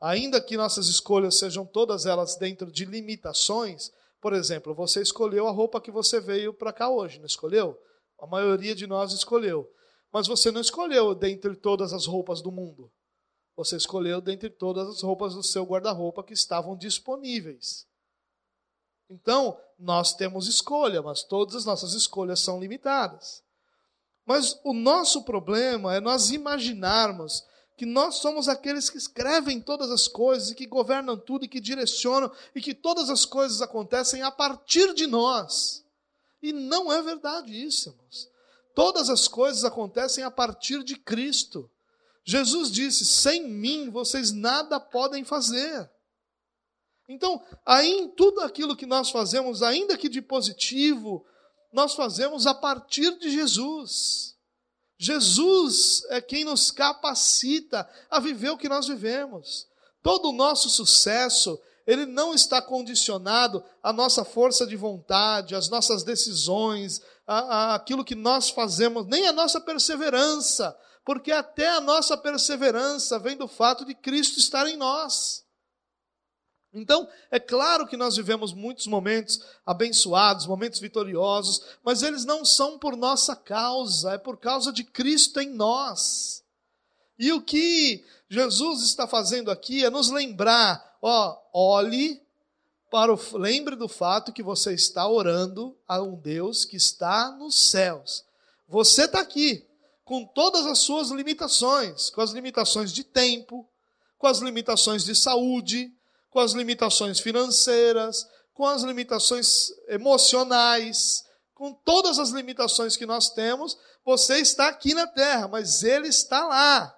Ainda 0.00 0.40
que 0.40 0.56
nossas 0.56 0.88
escolhas 0.88 1.38
sejam 1.38 1.64
todas 1.64 2.06
elas 2.06 2.36
dentro 2.36 2.70
de 2.70 2.84
limitações, 2.84 3.90
por 4.20 4.32
exemplo, 4.32 4.74
você 4.74 5.00
escolheu 5.00 5.46
a 5.46 5.50
roupa 5.50 5.80
que 5.80 5.90
você 5.90 6.20
veio 6.20 6.52
para 6.52 6.72
cá 6.72 6.88
hoje, 6.88 7.18
não 7.18 7.26
escolheu? 7.26 7.80
A 8.18 8.26
maioria 8.26 8.74
de 8.74 8.86
nós 8.86 9.12
escolheu. 9.12 9.70
Mas 10.12 10.26
você 10.26 10.50
não 10.50 10.60
escolheu 10.60 11.14
dentre 11.14 11.54
todas 11.56 11.92
as 11.92 12.06
roupas 12.06 12.40
do 12.40 12.50
mundo. 12.50 12.90
Você 13.56 13.76
escolheu 13.76 14.20
dentre 14.20 14.50
todas 14.50 14.88
as 14.88 15.02
roupas 15.02 15.34
do 15.34 15.42
seu 15.42 15.64
guarda-roupa 15.64 16.22
que 16.22 16.34
estavam 16.34 16.76
disponíveis. 16.76 17.86
Então, 19.08 19.58
nós 19.78 20.14
temos 20.14 20.46
escolha, 20.46 21.00
mas 21.00 21.22
todas 21.22 21.54
as 21.54 21.64
nossas 21.64 21.92
escolhas 21.94 22.40
são 22.40 22.60
limitadas. 22.60 23.42
Mas 24.24 24.58
o 24.64 24.72
nosso 24.72 25.24
problema 25.24 25.94
é 25.94 26.00
nós 26.00 26.30
imaginarmos 26.30 27.44
que 27.76 27.84
nós 27.84 28.16
somos 28.16 28.48
aqueles 28.48 28.88
que 28.88 28.96
escrevem 28.96 29.60
todas 29.60 29.90
as 29.90 30.08
coisas 30.08 30.50
e 30.50 30.54
que 30.54 30.66
governam 30.66 31.18
tudo 31.18 31.44
e 31.44 31.48
que 31.48 31.60
direcionam 31.60 32.32
e 32.54 32.60
que 32.60 32.74
todas 32.74 33.10
as 33.10 33.24
coisas 33.24 33.60
acontecem 33.60 34.22
a 34.22 34.30
partir 34.30 34.94
de 34.94 35.06
nós. 35.06 35.84
E 36.42 36.52
não 36.52 36.90
é 36.92 37.02
verdade 37.02 37.52
isso, 37.52 37.90
irmãos. 37.90 38.28
Todas 38.74 39.10
as 39.10 39.28
coisas 39.28 39.64
acontecem 39.64 40.24
a 40.24 40.30
partir 40.30 40.84
de 40.84 40.96
Cristo. 40.96 41.70
Jesus 42.24 42.70
disse: 42.70 43.04
sem 43.04 43.46
mim 43.48 43.90
vocês 43.90 44.32
nada 44.32 44.78
podem 44.78 45.24
fazer. 45.24 45.90
Então, 47.08 47.42
aí 47.64 47.88
em 47.88 48.08
tudo 48.08 48.40
aquilo 48.40 48.76
que 48.76 48.86
nós 48.86 49.10
fazemos, 49.10 49.62
ainda 49.62 49.96
que 49.96 50.08
de 50.08 50.20
positivo, 50.20 51.24
nós 51.72 51.94
fazemos 51.94 52.46
a 52.46 52.54
partir 52.54 53.18
de 53.18 53.30
Jesus. 53.30 54.35
Jesus 54.98 56.02
é 56.08 56.20
quem 56.20 56.44
nos 56.44 56.70
capacita 56.70 57.88
a 58.10 58.18
viver 58.18 58.50
o 58.50 58.56
que 58.56 58.68
nós 58.68 58.86
vivemos. 58.88 59.66
Todo 60.02 60.30
o 60.30 60.32
nosso 60.32 60.70
sucesso, 60.70 61.58
ele 61.86 62.06
não 62.06 62.34
está 62.34 62.62
condicionado 62.62 63.62
à 63.82 63.92
nossa 63.92 64.24
força 64.24 64.66
de 64.66 64.76
vontade, 64.76 65.54
às 65.54 65.68
nossas 65.68 66.02
decisões, 66.02 67.00
a 67.26 67.74
aquilo 67.74 68.04
que 68.04 68.14
nós 68.14 68.50
fazemos, 68.50 69.06
nem 69.06 69.26
à 69.26 69.32
nossa 69.32 69.60
perseverança, 69.60 70.76
porque 71.04 71.30
até 71.30 71.68
a 71.68 71.80
nossa 71.80 72.16
perseverança 72.16 73.18
vem 73.18 73.36
do 73.36 73.46
fato 73.46 73.84
de 73.84 73.94
Cristo 73.94 74.38
estar 74.38 74.66
em 74.66 74.76
nós. 74.76 75.45
Então, 76.76 77.08
é 77.30 77.40
claro 77.40 77.86
que 77.86 77.96
nós 77.96 78.16
vivemos 78.16 78.52
muitos 78.52 78.86
momentos 78.86 79.40
abençoados, 79.64 80.46
momentos 80.46 80.78
vitoriosos, 80.78 81.62
mas 81.82 82.02
eles 82.02 82.24
não 82.24 82.44
são 82.44 82.78
por 82.78 82.96
nossa 82.96 83.34
causa, 83.34 84.12
é 84.12 84.18
por 84.18 84.36
causa 84.36 84.70
de 84.70 84.84
Cristo 84.84 85.40
em 85.40 85.48
nós. 85.48 86.44
E 87.18 87.32
o 87.32 87.40
que 87.40 88.04
Jesus 88.28 88.82
está 88.82 89.06
fazendo 89.06 89.50
aqui 89.50 89.84
é 89.84 89.90
nos 89.90 90.10
lembrar, 90.10 90.98
ó, 91.00 91.38
olhe 91.52 92.20
para 92.90 93.12
o 93.12 93.38
lembre 93.38 93.74
do 93.74 93.88
fato 93.88 94.32
que 94.32 94.42
você 94.42 94.74
está 94.74 95.08
orando 95.08 95.74
a 95.88 96.00
um 96.02 96.14
Deus 96.14 96.64
que 96.64 96.76
está 96.76 97.30
nos 97.30 97.70
céus. 97.70 98.24
Você 98.68 99.04
está 99.04 99.20
aqui 99.20 99.64
com 100.04 100.24
todas 100.24 100.66
as 100.66 100.80
suas 100.80 101.10
limitações, 101.10 102.10
com 102.10 102.20
as 102.20 102.32
limitações 102.32 102.92
de 102.92 103.02
tempo, 103.02 103.66
com 104.18 104.26
as 104.26 104.38
limitações 104.38 105.04
de 105.04 105.14
saúde, 105.14 105.92
com 106.36 106.40
as 106.40 106.52
limitações 106.52 107.18
financeiras, 107.18 108.28
com 108.52 108.66
as 108.66 108.82
limitações 108.82 109.70
emocionais, 109.88 111.24
com 111.54 111.72
todas 111.72 112.18
as 112.18 112.28
limitações 112.28 112.94
que 112.94 113.06
nós 113.06 113.30
temos, 113.30 113.74
você 114.04 114.36
está 114.36 114.68
aqui 114.68 114.92
na 114.92 115.06
terra, 115.06 115.48
mas 115.48 115.82
ele 115.82 116.08
está 116.08 116.46
lá, 116.46 116.94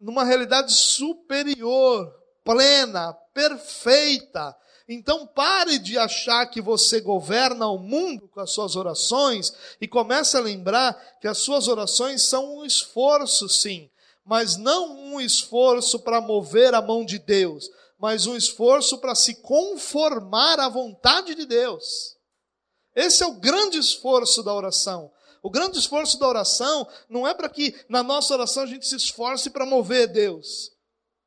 numa 0.00 0.22
realidade 0.22 0.72
superior, 0.72 2.08
plena, 2.44 3.12
perfeita. 3.34 4.56
Então 4.88 5.26
pare 5.26 5.76
de 5.80 5.98
achar 5.98 6.46
que 6.46 6.60
você 6.60 7.00
governa 7.00 7.66
o 7.66 7.78
mundo 7.78 8.28
com 8.28 8.38
as 8.38 8.52
suas 8.52 8.76
orações 8.76 9.52
e 9.80 9.88
comece 9.88 10.36
a 10.36 10.40
lembrar 10.40 10.94
que 11.20 11.26
as 11.26 11.38
suas 11.38 11.66
orações 11.66 12.22
são 12.22 12.58
um 12.58 12.64
esforço, 12.64 13.48
sim, 13.48 13.90
mas 14.24 14.56
não 14.56 14.96
um 14.96 15.20
esforço 15.20 15.98
para 15.98 16.20
mover 16.20 16.74
a 16.74 16.80
mão 16.80 17.04
de 17.04 17.18
Deus, 17.18 17.68
mas 18.00 18.26
um 18.26 18.34
esforço 18.34 18.98
para 18.98 19.14
se 19.14 19.34
conformar 19.42 20.58
à 20.58 20.68
vontade 20.68 21.34
de 21.34 21.44
Deus. 21.44 22.16
Esse 22.96 23.22
é 23.22 23.26
o 23.26 23.38
grande 23.38 23.78
esforço 23.78 24.42
da 24.42 24.54
oração. 24.54 25.12
O 25.42 25.50
grande 25.50 25.78
esforço 25.78 26.18
da 26.18 26.26
oração 26.26 26.88
não 27.08 27.28
é 27.28 27.34
para 27.34 27.48
que 27.48 27.78
na 27.88 28.02
nossa 28.02 28.32
oração 28.32 28.62
a 28.62 28.66
gente 28.66 28.86
se 28.86 28.96
esforce 28.96 29.50
para 29.50 29.66
mover 29.66 30.08
Deus, 30.08 30.72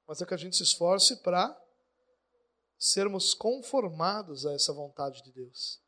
mas 0.07 0.21
é 0.21 0.25
que 0.25 0.33
a 0.33 0.38
gente 0.38 0.57
se 0.57 0.63
esforce 0.63 1.17
para 1.17 1.55
sermos 2.77 3.33
conformados 3.33 4.45
a 4.45 4.53
essa 4.53 4.73
vontade 4.73 5.23
de 5.23 5.31
Deus. 5.31 5.79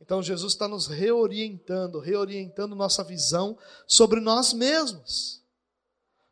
Então 0.00 0.22
Jesus 0.22 0.54
está 0.54 0.66
nos 0.66 0.86
reorientando, 0.86 2.00
reorientando 2.00 2.74
nossa 2.74 3.04
visão 3.04 3.58
sobre 3.86 4.20
nós 4.20 4.54
mesmos 4.54 5.39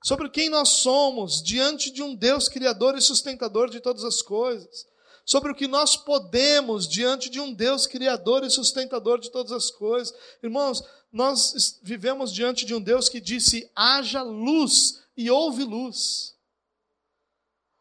sobre 0.09 0.31
quem 0.31 0.49
nós 0.49 0.71
somos 0.71 1.43
diante 1.43 1.91
de 1.91 2.03
um 2.03 2.15
Deus 2.15 2.49
criador 2.49 2.97
e 2.97 3.01
sustentador 3.03 3.69
de 3.69 3.79
todas 3.79 4.03
as 4.05 4.23
coisas, 4.23 4.87
sobre 5.23 5.53
o 5.53 5.55
que 5.55 5.69
nós 5.69 5.99
podemos 5.99 6.89
diante 6.89 7.29
de 7.29 7.39
um 7.39 7.53
Deus 7.53 7.87
criador 7.87 8.43
e 8.43 8.49
sustentador 8.49 9.19
de 9.21 9.31
todas 9.31 9.53
as 9.53 9.71
coisas. 9.71 10.15
Irmãos, 10.43 10.83
nós 11.13 11.79
vivemos 11.83 12.33
diante 12.33 12.65
de 12.65 12.75
um 12.75 12.81
Deus 12.81 13.11
que 13.11 13.21
disse: 13.21 13.71
haja 13.77 14.23
luz 14.23 14.99
e 15.15 15.31
houve 15.31 15.63
luz. 15.63 16.35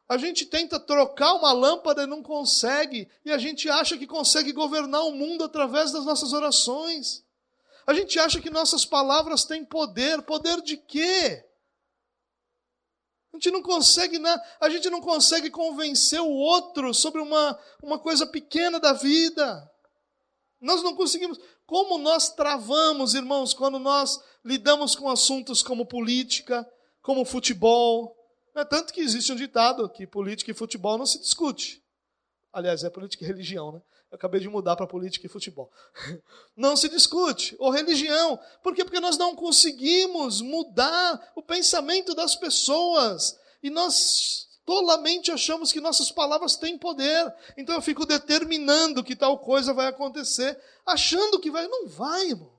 A 0.09 0.17
gente 0.17 0.45
tenta 0.45 0.77
trocar 0.77 1.33
uma 1.33 1.53
lâmpada 1.53 2.03
e 2.03 2.07
não 2.07 2.21
consegue, 2.21 3.09
e 3.23 3.31
a 3.31 3.37
gente 3.37 3.69
acha 3.69 3.97
que 3.97 4.05
consegue 4.05 4.51
governar 4.51 5.05
o 5.05 5.13
mundo 5.13 5.45
através 5.45 5.93
das 5.93 6.03
nossas 6.03 6.33
orações. 6.33 7.23
A 7.85 7.93
gente 7.93 8.19
acha 8.19 8.41
que 8.41 8.49
nossas 8.49 8.83
palavras 8.83 9.45
têm 9.45 9.63
poder. 9.63 10.23
Poder 10.23 10.61
de 10.61 10.75
quê? 10.75 11.46
A 13.37 13.39
gente 13.39 13.51
não 13.51 13.61
consegue, 13.61 14.19
a 14.59 14.69
gente 14.69 14.89
não 14.89 14.99
consegue 14.99 15.51
convencer 15.51 16.19
o 16.19 16.27
outro 16.27 16.91
sobre 16.91 17.21
uma, 17.21 17.59
uma 17.83 17.99
coisa 17.99 18.25
pequena 18.25 18.79
da 18.79 18.93
vida. 18.93 19.71
Nós 20.59 20.81
não 20.81 20.95
conseguimos. 20.95 21.39
Como 21.67 21.99
nós 21.99 22.33
travamos, 22.33 23.13
irmãos, 23.13 23.53
quando 23.53 23.77
nós 23.77 24.19
lidamos 24.43 24.95
com 24.95 25.07
assuntos 25.07 25.61
como 25.61 25.85
política, 25.85 26.67
como 27.03 27.23
futebol. 27.23 28.17
É 28.55 28.65
tanto 28.65 28.91
que 28.91 29.01
existe 29.01 29.31
um 29.31 29.35
ditado 29.35 29.87
que 29.87 30.07
política 30.07 30.49
e 30.49 30.55
futebol 30.55 30.97
não 30.97 31.05
se 31.05 31.19
discute. 31.19 31.83
Aliás, 32.51 32.83
é 32.83 32.89
política 32.89 33.23
e 33.23 33.27
religião, 33.27 33.71
né? 33.71 33.81
Eu 34.09 34.15
acabei 34.15 34.39
de 34.39 34.47
mudar 34.47 34.75
para 34.75 34.87
política 34.87 35.25
e 35.25 35.29
futebol. 35.29 35.71
Não 36.55 36.77
se 36.77 36.87
discute. 36.87 37.55
Ou 37.59 37.69
religião. 37.69 38.39
Por 38.63 38.73
quê? 38.73 38.83
Porque 38.83 38.99
nós 38.99 39.17
não 39.17 39.35
conseguimos 39.35 40.39
mudar 40.41 41.31
o 41.35 41.41
pensamento 41.41 42.15
das 42.15 42.35
pessoas. 42.35 43.37
E 43.61 43.69
nós 43.69 44.47
tolamente 44.65 45.31
achamos 45.31 45.71
que 45.71 45.81
nossas 45.81 46.09
palavras 46.09 46.55
têm 46.55 46.77
poder. 46.77 47.33
Então 47.57 47.75
eu 47.75 47.81
fico 47.81 48.05
determinando 48.05 49.03
que 49.03 49.15
tal 49.15 49.39
coisa 49.39 49.73
vai 49.73 49.87
acontecer, 49.87 50.57
achando 50.85 51.39
que 51.39 51.51
vai. 51.51 51.67
Não 51.67 51.87
vai, 51.87 52.29
irmão. 52.29 52.57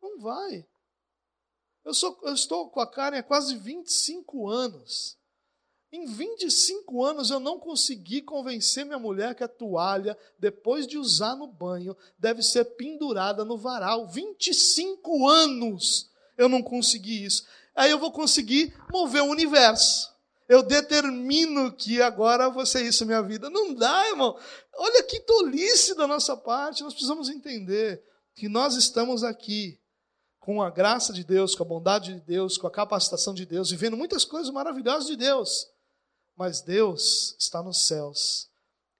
Não 0.00 0.20
vai. 0.20 0.64
Eu, 1.84 1.92
sou, 1.92 2.18
eu 2.22 2.32
estou 2.32 2.70
com 2.70 2.80
a 2.80 2.86
Karen 2.86 3.18
há 3.18 3.22
quase 3.22 3.56
25 3.56 4.48
anos. 4.48 5.18
Em 5.94 6.06
25 6.06 7.04
anos 7.04 7.30
eu 7.30 7.38
não 7.38 7.56
consegui 7.56 8.20
convencer 8.20 8.84
minha 8.84 8.98
mulher 8.98 9.32
que 9.32 9.44
a 9.44 9.48
toalha, 9.48 10.18
depois 10.40 10.88
de 10.88 10.98
usar 10.98 11.36
no 11.36 11.46
banho, 11.46 11.96
deve 12.18 12.42
ser 12.42 12.64
pendurada 12.64 13.44
no 13.44 13.56
varal. 13.56 14.08
25 14.08 15.28
anos 15.28 16.10
eu 16.36 16.48
não 16.48 16.60
consegui 16.60 17.24
isso. 17.24 17.46
Aí 17.76 17.92
eu 17.92 17.98
vou 18.00 18.10
conseguir 18.10 18.74
mover 18.90 19.22
o 19.22 19.30
universo. 19.30 20.12
Eu 20.48 20.64
determino 20.64 21.70
que 21.70 22.02
agora 22.02 22.50
vou 22.50 22.66
ser 22.66 22.84
isso 22.84 23.06
minha 23.06 23.22
vida. 23.22 23.48
Não 23.48 23.72
dá, 23.72 24.08
irmão. 24.08 24.36
Olha 24.76 25.00
que 25.04 25.20
tolice 25.20 25.94
da 25.94 26.08
nossa 26.08 26.36
parte. 26.36 26.82
Nós 26.82 26.92
precisamos 26.92 27.28
entender 27.28 28.02
que 28.34 28.48
nós 28.48 28.74
estamos 28.74 29.22
aqui 29.22 29.78
com 30.40 30.60
a 30.60 30.70
graça 30.70 31.12
de 31.12 31.22
Deus, 31.22 31.54
com 31.54 31.62
a 31.62 31.66
bondade 31.66 32.14
de 32.14 32.20
Deus, 32.20 32.58
com 32.58 32.66
a 32.66 32.70
capacitação 32.70 33.32
de 33.32 33.46
Deus, 33.46 33.70
vivendo 33.70 33.96
muitas 33.96 34.24
coisas 34.24 34.52
maravilhosas 34.52 35.06
de 35.06 35.14
Deus 35.14 35.72
mas 36.36 36.60
Deus 36.60 37.36
está 37.38 37.62
nos 37.62 37.86
céus. 37.86 38.50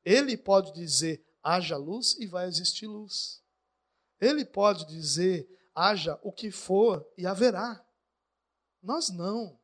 Ele 0.05 0.37
pode 0.37 0.73
dizer: 0.73 1.25
haja 1.43 1.77
luz 1.77 2.17
e 2.19 2.27
vai 2.27 2.47
existir 2.47 2.87
luz. 2.87 3.43
Ele 4.21 4.45
pode 4.45 4.87
dizer: 4.87 5.49
haja 5.75 6.19
o 6.23 6.33
que 6.33 6.51
for 6.51 7.07
e 7.17 7.27
haverá. 7.27 7.85
Nós 8.83 9.09
não. 9.09 9.59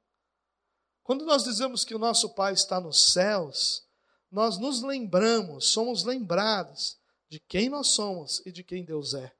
Quando 1.02 1.24
nós 1.24 1.44
dizemos 1.44 1.84
que 1.84 1.94
o 1.94 1.98
nosso 1.98 2.30
Pai 2.30 2.52
está 2.52 2.80
nos 2.80 3.12
céus, 3.12 3.86
nós 4.30 4.58
nos 4.58 4.82
lembramos, 4.82 5.68
somos 5.68 6.04
lembrados 6.04 6.98
de 7.28 7.40
quem 7.40 7.68
nós 7.68 7.88
somos 7.88 8.42
e 8.46 8.52
de 8.52 8.62
quem 8.62 8.84
Deus 8.84 9.14
é. 9.14 9.32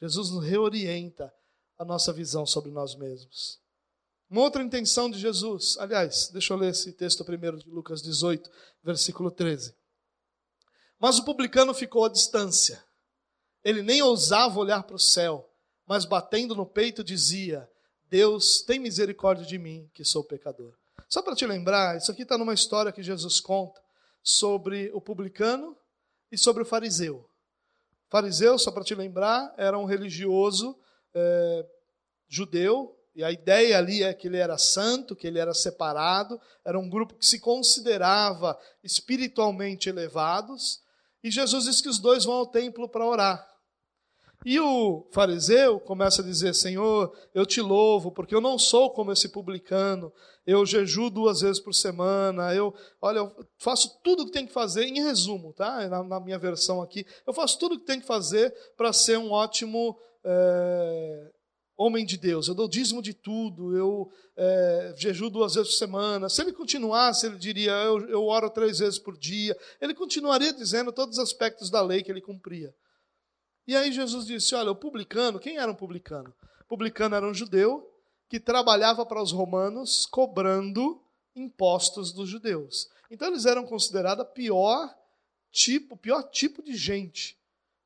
Jesus 0.00 0.30
nos 0.30 0.44
reorienta 0.44 1.34
a 1.76 1.84
nossa 1.84 2.12
visão 2.12 2.46
sobre 2.46 2.70
nós 2.70 2.94
mesmos. 2.94 3.60
Uma 4.30 4.42
outra 4.42 4.62
intenção 4.62 5.10
de 5.10 5.18
Jesus, 5.18 5.76
aliás, 5.78 6.28
deixa 6.28 6.52
eu 6.52 6.58
ler 6.58 6.70
esse 6.70 6.92
texto 6.92 7.24
primeiro 7.24 7.56
de 7.56 7.70
Lucas 7.70 8.02
18, 8.02 8.50
versículo 8.84 9.30
13. 9.30 9.74
Mas 10.98 11.18
o 11.18 11.24
publicano 11.24 11.72
ficou 11.72 12.04
à 12.04 12.08
distância. 12.10 12.84
Ele 13.64 13.82
nem 13.82 14.02
ousava 14.02 14.58
olhar 14.58 14.82
para 14.82 14.96
o 14.96 15.00
céu, 15.00 15.48
mas 15.86 16.04
batendo 16.04 16.54
no 16.54 16.66
peito 16.66 17.02
dizia: 17.02 17.70
Deus, 18.10 18.60
tem 18.60 18.78
misericórdia 18.78 19.46
de 19.46 19.56
mim, 19.56 19.88
que 19.94 20.04
sou 20.04 20.22
pecador. 20.22 20.74
Só 21.08 21.22
para 21.22 21.34
te 21.34 21.46
lembrar, 21.46 21.96
isso 21.96 22.10
aqui 22.12 22.22
está 22.22 22.36
numa 22.36 22.52
história 22.52 22.92
que 22.92 23.02
Jesus 23.02 23.40
conta 23.40 23.80
sobre 24.22 24.90
o 24.92 25.00
publicano 25.00 25.74
e 26.30 26.36
sobre 26.36 26.62
o 26.62 26.66
fariseu. 26.66 27.16
O 28.06 28.10
fariseu, 28.10 28.58
só 28.58 28.70
para 28.70 28.84
te 28.84 28.94
lembrar, 28.94 29.54
era 29.56 29.78
um 29.78 29.86
religioso 29.86 30.78
é, 31.14 31.66
judeu, 32.28 32.97
e 33.18 33.24
a 33.24 33.32
ideia 33.32 33.76
ali 33.76 34.04
é 34.04 34.14
que 34.14 34.28
ele 34.28 34.36
era 34.36 34.56
santo, 34.56 35.16
que 35.16 35.26
ele 35.26 35.40
era 35.40 35.52
separado, 35.52 36.40
era 36.64 36.78
um 36.78 36.88
grupo 36.88 37.16
que 37.16 37.26
se 37.26 37.40
considerava 37.40 38.56
espiritualmente 38.80 39.88
elevados, 39.88 40.80
e 41.20 41.28
Jesus 41.28 41.64
diz 41.64 41.80
que 41.80 41.88
os 41.88 41.98
dois 41.98 42.24
vão 42.24 42.36
ao 42.36 42.46
templo 42.46 42.88
para 42.88 43.04
orar. 43.04 43.44
E 44.46 44.60
o 44.60 45.04
fariseu 45.10 45.80
começa 45.80 46.22
a 46.22 46.24
dizer: 46.24 46.54
Senhor, 46.54 47.12
eu 47.34 47.44
te 47.44 47.60
louvo, 47.60 48.12
porque 48.12 48.32
eu 48.32 48.40
não 48.40 48.56
sou 48.56 48.92
como 48.92 49.10
esse 49.10 49.30
publicano, 49.30 50.12
eu 50.46 50.64
jejuo 50.64 51.10
duas 51.10 51.40
vezes 51.40 51.58
por 51.58 51.74
semana, 51.74 52.54
eu, 52.54 52.72
olha, 53.02 53.18
eu 53.18 53.34
faço 53.56 53.98
tudo 54.00 54.22
o 54.22 54.26
que 54.26 54.32
tem 54.32 54.46
que 54.46 54.52
fazer, 54.52 54.84
em 54.84 55.02
resumo, 55.02 55.52
tá? 55.52 55.88
Na, 55.88 56.04
na, 56.04 56.20
minha 56.20 56.38
versão 56.38 56.80
aqui, 56.80 57.04
eu 57.26 57.32
faço 57.32 57.58
tudo 57.58 57.74
o 57.74 57.80
que 57.80 57.84
tem 57.84 57.98
que 57.98 58.06
fazer 58.06 58.54
para 58.76 58.92
ser 58.92 59.18
um 59.18 59.32
ótimo 59.32 59.98
é, 60.22 61.32
homem 61.78 62.04
de 62.04 62.16
Deus. 62.16 62.48
Eu 62.48 62.54
dou 62.54 62.68
dízimo 62.68 63.00
de 63.00 63.14
tudo, 63.14 63.76
eu 63.76 64.10
é, 64.36 64.94
jejuo 64.96 65.30
duas 65.30 65.54
vezes 65.54 65.70
por 65.70 65.78
semana. 65.78 66.28
Se 66.28 66.42
ele 66.42 66.52
continuasse, 66.52 67.24
ele 67.24 67.38
diria: 67.38 67.70
eu, 67.70 68.00
eu 68.08 68.24
oro 68.24 68.50
três 68.50 68.80
vezes 68.80 68.98
por 68.98 69.16
dia. 69.16 69.56
Ele 69.80 69.94
continuaria 69.94 70.52
dizendo 70.52 70.92
todos 70.92 71.16
os 71.16 71.22
aspectos 71.22 71.70
da 71.70 71.80
lei 71.80 72.02
que 72.02 72.10
ele 72.10 72.20
cumpria. 72.20 72.74
E 73.66 73.76
aí 73.76 73.92
Jesus 73.92 74.26
disse: 74.26 74.54
Olha, 74.56 74.72
o 74.72 74.76
publicano, 74.76 75.38
quem 75.38 75.56
era 75.56 75.70
um 75.70 75.76
publicano? 75.76 76.34
O 76.62 76.64
publicano 76.64 77.14
era 77.14 77.26
um 77.26 77.32
judeu 77.32 77.88
que 78.28 78.40
trabalhava 78.40 79.06
para 79.06 79.22
os 79.22 79.30
romanos 79.30 80.04
cobrando 80.04 81.00
impostos 81.34 82.12
dos 82.12 82.28
judeus. 82.28 82.88
Então 83.10 83.28
eles 83.28 83.46
eram 83.46 83.64
considerados 83.64 84.26
pior 84.34 84.92
tipo, 85.50 85.96
pior 85.96 86.24
tipo 86.24 86.62
de 86.62 86.76
gente 86.76 87.37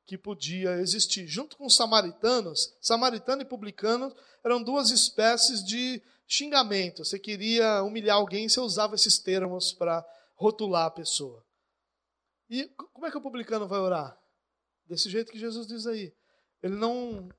que 0.05 0.17
podia 0.17 0.71
existir. 0.79 1.27
Junto 1.27 1.57
com 1.57 1.65
os 1.65 1.75
samaritanos, 1.75 2.75
samaritano 2.81 3.41
e 3.41 3.45
publicano 3.45 4.13
eram 4.43 4.61
duas 4.61 4.89
espécies 4.91 5.63
de 5.63 6.01
xingamento. 6.27 7.05
Você 7.05 7.17
queria 7.17 7.83
humilhar 7.83 8.17
alguém, 8.17 8.47
você 8.47 8.59
usava 8.59 8.95
esses 8.95 9.17
termos 9.17 9.73
para 9.73 10.05
rotular 10.35 10.85
a 10.85 10.91
pessoa. 10.91 11.45
E 12.49 12.65
como 12.75 13.05
é 13.05 13.11
que 13.11 13.17
o 13.17 13.21
publicano 13.21 13.67
vai 13.67 13.79
orar? 13.79 14.17
Desse 14.85 15.09
jeito 15.09 15.31
que 15.31 15.39
Jesus 15.39 15.65
diz 15.65 15.87
aí. 15.87 16.13
Ele 16.61 16.75
não 16.75 17.29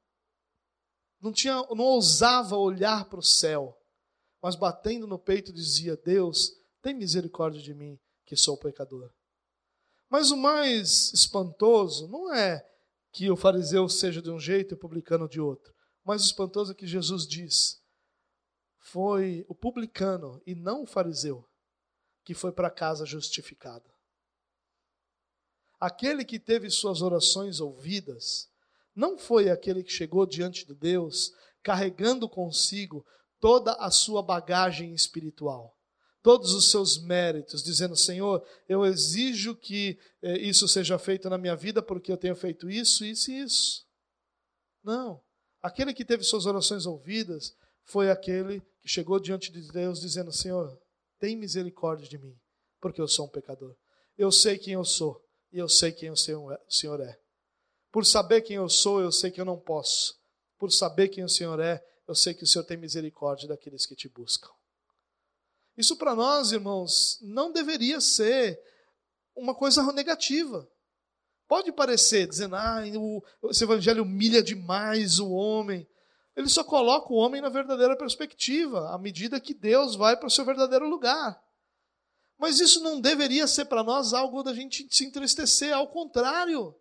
não 1.21 1.33
tinha, 1.33 1.55
não 1.71 1.85
ousava 1.85 2.57
olhar 2.57 3.07
para 3.07 3.19
o 3.19 3.23
céu, 3.23 3.79
mas 4.43 4.55
batendo 4.55 5.07
no 5.07 5.19
peito 5.19 5.53
dizia: 5.53 5.97
Deus, 5.97 6.53
tem 6.83 6.93
misericórdia 6.93 7.63
de 7.63 7.73
mim, 7.73 7.99
que 8.27 8.37
sou 8.37 8.59
pecador. 8.59 9.11
Mas 10.15 10.31
o 10.31 10.37
mais 10.37 11.13
espantoso 11.13 12.07
não 12.07 12.33
é 12.33 12.65
que 13.13 13.29
o 13.33 13.37
fariseu 13.37 13.89
seja 13.89 14.23
de 14.23 14.31
um 14.31 14.39
jeito 14.39 14.73
e 14.73 14.77
o 14.77 14.79
publicano 14.79 15.29
de 15.29 15.41
outro. 15.41 15.75
O 16.05 16.09
mais 16.09 16.23
espantoso 16.23 16.71
é 16.71 16.75
que 16.77 16.87
Jesus 16.87 17.27
diz: 17.27 17.83
foi 18.79 19.45
o 19.49 19.57
publicano 19.57 20.41
e 20.47 20.55
não 20.55 20.85
o 20.85 20.87
fariseu 20.87 21.45
que 22.25 22.33
foi 22.33 22.53
para 22.53 22.71
casa 22.71 23.05
justificado. 23.05 23.91
Aquele 25.81 26.25
que 26.25 26.39
teve 26.39 26.71
suas 26.71 27.03
orações 27.03 27.59
ouvidas 27.59 28.49
não 28.95 29.19
foi 29.19 29.51
aquele 29.51 29.83
que 29.83 29.91
chegou 29.91 30.25
diante 30.25 30.65
de 30.65 30.77
Deus 30.77 31.33
carregando 31.61 32.29
consigo 32.29 33.05
toda 33.41 33.73
a 33.73 33.91
sua 33.91 34.23
bagagem 34.23 34.95
espiritual, 34.95 35.77
todos 36.25 36.55
os 36.55 36.71
seus 36.71 36.99
méritos, 36.99 37.63
dizendo: 37.63 37.95
Senhor, 37.95 38.43
eu 38.67 38.85
exijo 38.87 39.55
que 39.55 39.99
eh, 40.23 40.39
isso 40.39 40.67
seja 40.67 40.99
feito 40.99 41.29
na 41.29 41.37
minha 41.37 41.55
vida 41.55 41.83
porque 41.83 42.11
eu 42.11 42.17
tenho 42.17 42.35
feito 42.35 42.69
isso, 42.71 43.05
isso 43.05 43.31
e 43.31 43.41
isso. 43.43 43.87
Não. 44.83 45.21
Aquele 45.63 45.93
que 45.93 46.05
teve 46.05 46.25
suas 46.25 46.47
orações 46.47 46.87
ouvidas 46.87 47.55
foi 47.85 48.11
aquele 48.11 48.61
que 48.81 48.89
chegou 48.89 49.21
diante 49.21 49.53
de 49.53 49.69
Deus 49.69 50.01
dizendo: 50.01 50.33
Senhor, 50.33 50.77
tem 51.21 51.37
misericórdia 51.37 52.09
de 52.09 52.17
mim, 52.17 52.35
porque 52.81 53.03
eu 53.03 53.07
sou 53.07 53.27
um 53.27 53.31
pecador. 53.31 53.77
Eu 54.17 54.33
sei 54.33 54.57
quem 54.57 54.73
eu 54.73 54.85
sou 54.85 55.23
e 55.53 55.59
eu 55.59 55.69
sei 55.69 55.93
quem 55.93 56.11
o 56.11 56.17
Senhor 56.17 57.01
é. 57.01 57.19
Por 57.93 58.07
saber 58.07 58.41
quem 58.41 58.57
eu 58.57 58.69
sou, 58.69 58.99
eu 58.99 59.13
sei 59.13 59.31
que 59.31 59.41
eu 59.41 59.45
não 59.45 59.59
posso. 59.59 60.19
Por 60.59 60.73
saber 60.73 61.09
quem 61.09 61.23
o 61.23 61.29
Senhor 61.29 61.61
é, 61.61 61.85
eu 62.09 62.15
sei 62.15 62.33
que 62.33 62.45
o 62.45 62.47
Senhor 62.47 62.65
tem 62.65 62.79
misericórdia 62.79 63.47
daqueles 63.47 63.85
que 63.85 63.95
te 63.95 64.09
buscam. 64.09 64.49
Isso 65.77 65.97
para 65.97 66.15
nós, 66.15 66.53
irmãos, 66.53 67.19
não 67.23 67.53
deveria 67.53 68.01
ser 68.01 68.61
uma 69.35 69.55
coisa 69.55 69.83
negativa. 69.93 70.69
Pode 71.49 71.73
parecer, 71.73 72.27
dizendo, 72.27 72.57
ah, 72.57 72.83
o, 72.97 73.23
esse 73.51 73.65
evangelho 73.65 74.03
humilha 74.03 74.43
demais 74.43 75.19
o 75.19 75.31
homem. 75.31 75.87
Ele 76.37 76.49
só 76.49 76.65
coloca 76.65 77.13
o 77.13 77.17
homem 77.17 77.41
na 77.41 77.49
verdadeira 77.49 77.97
perspectiva, 77.97 78.95
à 78.95 78.99
medida 78.99 79.41
que 79.41 79.55
Deus 79.55 79.95
vai 79.95 80.17
para 80.17 80.27
o 80.27 80.31
seu 80.31 80.45
verdadeiro 80.45 80.89
lugar. 80.89 81.41
Mas 82.39 82.61
isso 82.61 82.83
não 82.83 83.01
deveria 83.01 83.47
ser 83.47 83.67
para 83.67 83.85
nós 83.85 84.13
algo 84.13 84.43
da 84.43 84.53
gente 84.53 84.87
se 84.91 85.05
entristecer, 85.05 85.73
ao 85.73 85.89
contrário. 85.89 86.75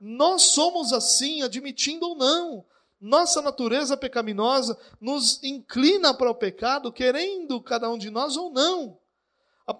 Nós 0.00 0.42
somos 0.42 0.92
assim, 0.92 1.42
admitindo 1.42 2.08
ou 2.08 2.16
não. 2.16 2.64
Nossa 3.02 3.42
natureza 3.42 3.96
pecaminosa 3.96 4.78
nos 5.00 5.42
inclina 5.42 6.14
para 6.14 6.30
o 6.30 6.34
pecado, 6.36 6.92
querendo 6.92 7.60
cada 7.60 7.90
um 7.90 7.98
de 7.98 8.10
nós 8.10 8.36
ou 8.36 8.48
não. 8.48 8.96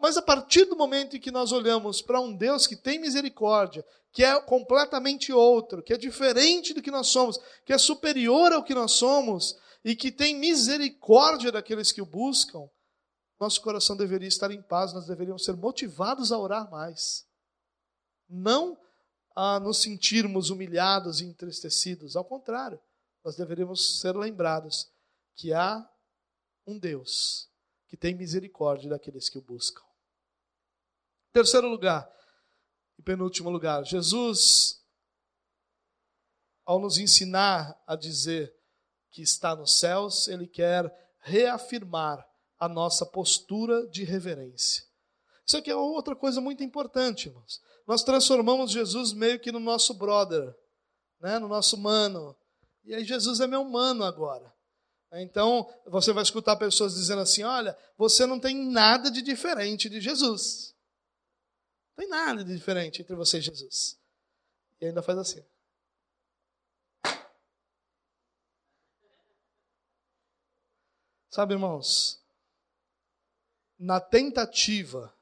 Mas 0.00 0.16
a 0.16 0.22
partir 0.22 0.64
do 0.64 0.74
momento 0.74 1.16
em 1.16 1.20
que 1.20 1.30
nós 1.30 1.52
olhamos 1.52 2.02
para 2.02 2.20
um 2.20 2.34
Deus 2.34 2.66
que 2.66 2.74
tem 2.74 2.98
misericórdia, 2.98 3.86
que 4.10 4.24
é 4.24 4.40
completamente 4.40 5.32
outro, 5.32 5.84
que 5.84 5.92
é 5.92 5.96
diferente 5.96 6.74
do 6.74 6.82
que 6.82 6.90
nós 6.90 7.10
somos, 7.10 7.38
que 7.64 7.72
é 7.72 7.78
superior 7.78 8.52
ao 8.52 8.64
que 8.64 8.74
nós 8.74 8.90
somos 8.90 9.56
e 9.84 9.94
que 9.94 10.10
tem 10.10 10.34
misericórdia 10.34 11.52
daqueles 11.52 11.92
que 11.92 12.02
o 12.02 12.06
buscam, 12.06 12.68
nosso 13.38 13.62
coração 13.62 13.96
deveria 13.96 14.28
estar 14.28 14.50
em 14.50 14.62
paz, 14.62 14.92
nós 14.92 15.06
deveríamos 15.06 15.44
ser 15.44 15.56
motivados 15.56 16.32
a 16.32 16.38
orar 16.38 16.68
mais. 16.72 17.24
Não 18.28 18.76
a 19.32 19.60
nos 19.60 19.78
sentirmos 19.78 20.50
humilhados 20.50 21.20
e 21.20 21.24
entristecidos, 21.24 22.16
ao 22.16 22.24
contrário, 22.24 22.80
nós 23.24 23.36
deveríamos 23.36 24.00
ser 24.00 24.16
lembrados 24.16 24.90
que 25.34 25.52
há 25.52 25.88
um 26.66 26.78
Deus 26.78 27.50
que 27.88 27.96
tem 27.96 28.14
misericórdia 28.14 28.88
daqueles 28.88 29.28
que 29.28 29.38
o 29.38 29.42
buscam. 29.42 29.82
Terceiro 31.32 31.68
lugar, 31.68 32.10
e 32.98 33.02
penúltimo 33.02 33.50
lugar, 33.50 33.84
Jesus, 33.84 34.82
ao 36.64 36.78
nos 36.78 36.98
ensinar 36.98 37.78
a 37.86 37.96
dizer 37.96 38.54
que 39.10 39.22
está 39.22 39.54
nos 39.54 39.74
céus, 39.78 40.28
ele 40.28 40.46
quer 40.46 40.90
reafirmar 41.20 42.26
a 42.58 42.68
nossa 42.68 43.04
postura 43.04 43.86
de 43.88 44.04
reverência. 44.04 44.84
Isso 45.46 45.56
aqui 45.56 45.70
é 45.70 45.76
outra 45.76 46.14
coisa 46.14 46.40
muito 46.40 46.62
importante, 46.62 47.28
irmãos. 47.28 47.60
Nós 47.86 48.02
transformamos 48.02 48.70
Jesus 48.70 49.12
meio 49.12 49.40
que 49.40 49.52
no 49.52 49.60
nosso 49.60 49.94
brother, 49.94 50.54
né? 51.20 51.38
no 51.38 51.48
nosso 51.48 51.76
mano. 51.76 52.36
E 52.84 52.94
aí 52.94 53.04
Jesus 53.04 53.40
é 53.40 53.46
meu 53.46 53.64
mano 53.64 54.04
agora. 54.04 54.52
Então, 55.14 55.70
você 55.86 56.12
vai 56.12 56.22
escutar 56.22 56.56
pessoas 56.56 56.94
dizendo 56.94 57.20
assim: 57.20 57.42
olha, 57.42 57.76
você 57.98 58.24
não 58.24 58.40
tem 58.40 58.56
nada 58.70 59.10
de 59.10 59.20
diferente 59.20 59.88
de 59.88 60.00
Jesus. 60.00 60.74
Não 61.90 62.04
tem 62.04 62.08
nada 62.08 62.42
de 62.42 62.54
diferente 62.54 63.02
entre 63.02 63.14
você 63.14 63.38
e 63.38 63.42
Jesus. 63.42 63.98
E 64.80 64.86
ainda 64.86 65.02
faz 65.02 65.18
assim. 65.18 65.44
Sabe, 71.30 71.54
irmãos, 71.54 72.20
na 73.78 74.00
tentativa 74.00 75.14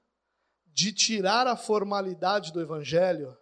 de 0.66 0.92
tirar 0.92 1.46
a 1.46 1.56
formalidade 1.56 2.52
do 2.52 2.60
evangelho, 2.60 3.36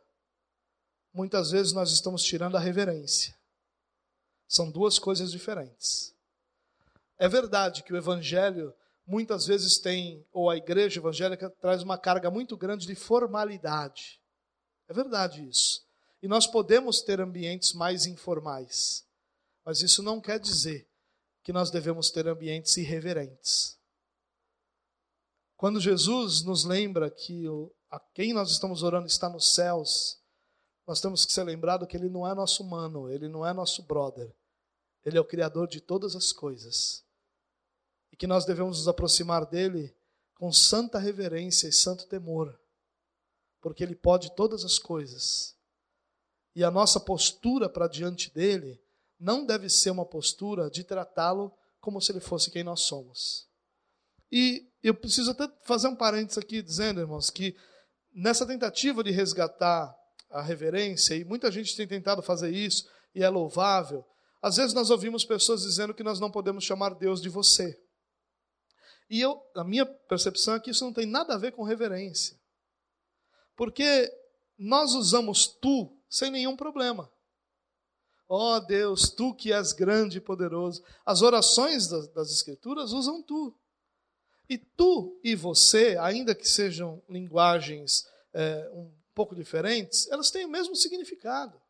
muitas 1.12 1.50
vezes 1.50 1.72
nós 1.72 1.90
estamos 1.92 2.22
tirando 2.22 2.56
a 2.56 2.60
reverência. 2.60 3.37
São 4.48 4.70
duas 4.70 4.98
coisas 4.98 5.30
diferentes. 5.30 6.14
É 7.18 7.28
verdade 7.28 7.82
que 7.82 7.92
o 7.92 7.96
evangelho 7.96 8.74
muitas 9.06 9.46
vezes 9.46 9.78
tem, 9.78 10.24
ou 10.32 10.48
a 10.48 10.56
igreja 10.56 11.00
evangélica 11.00 11.50
traz 11.60 11.82
uma 11.82 11.98
carga 11.98 12.30
muito 12.30 12.56
grande 12.56 12.86
de 12.86 12.94
formalidade. 12.94 14.20
É 14.88 14.92
verdade 14.92 15.46
isso. 15.46 15.86
E 16.22 16.26
nós 16.26 16.46
podemos 16.46 17.00
ter 17.02 17.20
ambientes 17.20 17.72
mais 17.72 18.06
informais. 18.06 19.06
Mas 19.64 19.82
isso 19.82 20.02
não 20.02 20.20
quer 20.20 20.40
dizer 20.40 20.88
que 21.42 21.52
nós 21.52 21.70
devemos 21.70 22.10
ter 22.10 22.26
ambientes 22.26 22.76
irreverentes. 22.76 23.78
Quando 25.56 25.80
Jesus 25.80 26.42
nos 26.42 26.64
lembra 26.64 27.10
que 27.10 27.48
o, 27.48 27.70
a 27.90 27.98
quem 27.98 28.32
nós 28.32 28.50
estamos 28.50 28.82
orando 28.82 29.06
está 29.06 29.28
nos 29.28 29.54
céus, 29.54 30.18
nós 30.86 31.00
temos 31.00 31.24
que 31.24 31.32
ser 31.32 31.44
lembrado 31.44 31.86
que 31.86 31.96
ele 31.96 32.08
não 32.08 32.26
é 32.26 32.34
nosso 32.34 32.62
humano, 32.62 33.10
ele 33.10 33.28
não 33.28 33.44
é 33.44 33.52
nosso 33.52 33.82
brother. 33.82 34.34
Ele 35.08 35.18
é 35.18 35.20
o 35.20 35.24
criador 35.24 35.66
de 35.66 35.80
todas 35.80 36.14
as 36.14 36.32
coisas. 36.32 37.04
E 38.12 38.16
que 38.16 38.26
nós 38.26 38.44
devemos 38.44 38.78
nos 38.78 38.88
aproximar 38.88 39.46
dele 39.46 39.94
com 40.36 40.52
santa 40.52 40.98
reverência 40.98 41.66
e 41.66 41.72
santo 41.72 42.06
temor, 42.06 42.58
porque 43.60 43.82
ele 43.82 43.96
pode 43.96 44.34
todas 44.36 44.64
as 44.64 44.78
coisas. 44.78 45.56
E 46.54 46.62
a 46.62 46.70
nossa 46.70 47.00
postura 47.00 47.68
para 47.68 47.88
diante 47.88 48.32
dele 48.32 48.80
não 49.18 49.44
deve 49.44 49.68
ser 49.68 49.90
uma 49.90 50.06
postura 50.06 50.70
de 50.70 50.84
tratá-lo 50.84 51.52
como 51.80 52.00
se 52.00 52.12
ele 52.12 52.20
fosse 52.20 52.50
quem 52.50 52.62
nós 52.62 52.80
somos. 52.80 53.48
E 54.30 54.70
eu 54.82 54.94
preciso 54.94 55.30
até 55.30 55.48
fazer 55.64 55.88
um 55.88 55.96
parênteses 55.96 56.38
aqui 56.38 56.62
dizendo, 56.62 57.00
irmãos, 57.00 57.30
que 57.30 57.56
nessa 58.12 58.46
tentativa 58.46 59.02
de 59.02 59.10
resgatar 59.10 59.96
a 60.30 60.42
reverência, 60.42 61.14
e 61.14 61.24
muita 61.24 61.50
gente 61.50 61.74
tem 61.74 61.88
tentado 61.88 62.22
fazer 62.22 62.50
isso, 62.50 62.88
e 63.14 63.22
é 63.22 63.28
louvável, 63.28 64.04
às 64.40 64.56
vezes 64.56 64.72
nós 64.72 64.90
ouvimos 64.90 65.24
pessoas 65.24 65.62
dizendo 65.62 65.94
que 65.94 66.02
nós 66.02 66.20
não 66.20 66.30
podemos 66.30 66.64
chamar 66.64 66.94
Deus 66.94 67.20
de 67.20 67.28
você. 67.28 67.80
E 69.10 69.20
eu, 69.20 69.42
a 69.54 69.64
minha 69.64 69.86
percepção 69.86 70.54
é 70.54 70.60
que 70.60 70.70
isso 70.70 70.84
não 70.84 70.92
tem 70.92 71.06
nada 71.06 71.34
a 71.34 71.38
ver 71.38 71.52
com 71.52 71.62
reverência. 71.62 72.38
Porque 73.56 74.12
nós 74.56 74.92
usamos 74.92 75.46
tu 75.46 75.96
sem 76.08 76.30
nenhum 76.30 76.56
problema. 76.56 77.10
Ó 78.28 78.56
oh 78.56 78.60
Deus, 78.60 79.08
tu 79.08 79.34
que 79.34 79.52
és 79.52 79.72
grande 79.72 80.18
e 80.18 80.20
poderoso. 80.20 80.84
As 81.04 81.22
orações 81.22 81.88
das, 81.88 82.08
das, 82.08 82.30
Escrituras 82.30 82.92
usam 82.92 83.22
tu. 83.22 83.54
E 84.48 84.58
tu 84.58 85.18
e 85.24 85.34
você, 85.34 85.96
ainda 85.98 86.34
que 86.34 86.48
sejam 86.48 87.02
linguagens 87.08 88.06
é, 88.34 88.70
um 88.72 88.92
pouco 89.14 89.34
diferentes, 89.34 90.06
elas 90.10 90.30
têm 90.30 90.44
o 90.44 90.50
mesmo 90.50 90.76
significado. 90.76 91.60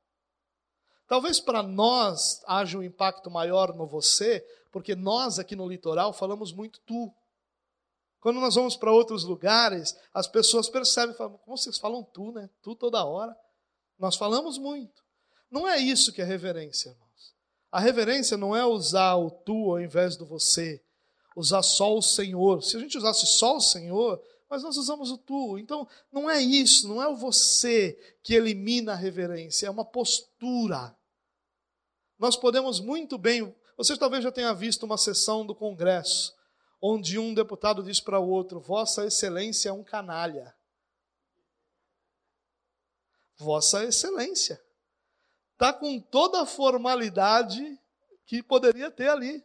Talvez 1.09 1.41
para 1.41 1.63
nós 1.63 2.43
haja 2.47 2.77
um 2.77 2.83
impacto 2.83 3.31
maior 3.31 3.75
no 3.75 3.87
você, 3.87 4.47
porque 4.71 4.95
nós 4.95 5.39
aqui 5.39 5.57
no 5.57 5.67
litoral 5.67 6.13
falamos 6.13 6.53
muito 6.53 6.79
tu. 6.81 7.11
Quando 8.21 8.41
nós 8.41 8.55
vamos 8.57 8.77
para 8.77 8.93
outros 8.93 9.25
lugares, 9.25 9.97
as 10.13 10.29
pessoas 10.29 10.69
percebem, 10.69 11.17
falam, 11.17 11.39
como 11.39 11.57
vocês 11.57 11.79
falam 11.79 12.05
tu, 12.05 12.31
né? 12.31 12.51
Tu 12.63 12.75
toda 12.75 13.05
hora. 13.05 13.35
Nós 13.99 14.17
falamos 14.17 14.59
muito. 14.59 15.03
Não 15.51 15.67
é 15.67 15.79
isso 15.79 16.13
que 16.13 16.21
é 16.21 16.25
reverência, 16.25 16.91
irmãos. 16.91 17.35
A 17.73 17.81
reverência 17.81 18.37
não 18.37 18.55
é 18.55 18.65
usar 18.67 19.17
o 19.17 19.31
tu 19.31 19.71
ao 19.71 19.81
invés 19.81 20.15
do 20.17 20.27
você, 20.27 20.83
usar 21.35 21.63
só 21.63 21.97
o 21.97 22.03
Senhor. 22.03 22.63
Se 22.63 22.77
a 22.77 22.81
gente 22.81 22.99
usasse 22.99 23.27
só 23.27 23.57
o 23.57 23.61
Senhor, 23.61 24.23
mas 24.51 24.63
nós 24.63 24.77
usamos 24.77 25.11
o 25.11 25.17
tu. 25.17 25.59
Então, 25.59 25.89
não 26.13 26.29
é 26.29 26.41
isso, 26.41 26.87
não 26.87 27.03
é 27.03 27.09
o 27.09 27.17
você 27.17 27.99
que 28.23 28.35
elimina 28.35 28.93
a 28.93 28.97
reverência, 28.97 29.67
é 29.67 29.71
uma 29.71 29.85
postura. 29.85 30.98
Nós 32.19 32.37
podemos 32.37 32.81
muito 32.81 33.17
bem, 33.17 33.55
você 33.77 33.97
talvez 33.97 34.25
já 34.25 34.33
tenha 34.33 34.53
visto 34.53 34.85
uma 34.85 34.99
sessão 34.99 35.47
do 35.47 35.55
Congresso, 35.55 36.37
onde 36.83 37.19
um 37.19 37.33
deputado 37.33 37.83
diz 37.83 38.01
para 38.01 38.19
o 38.19 38.29
outro: 38.29 38.61
Vossa 38.61 39.07
Excelência 39.07 39.69
é 39.69 39.73
um 39.73 39.85
canalha. 39.85 40.55
Vossa 43.37 43.85
Excelência 43.85 44.61
está 45.53 45.73
com 45.73 46.01
toda 46.01 46.43
a 46.43 46.47
formalidade 46.47 47.79
que 48.27 48.43
poderia 48.43 48.91
ter 48.91 49.09
ali. 49.09 49.45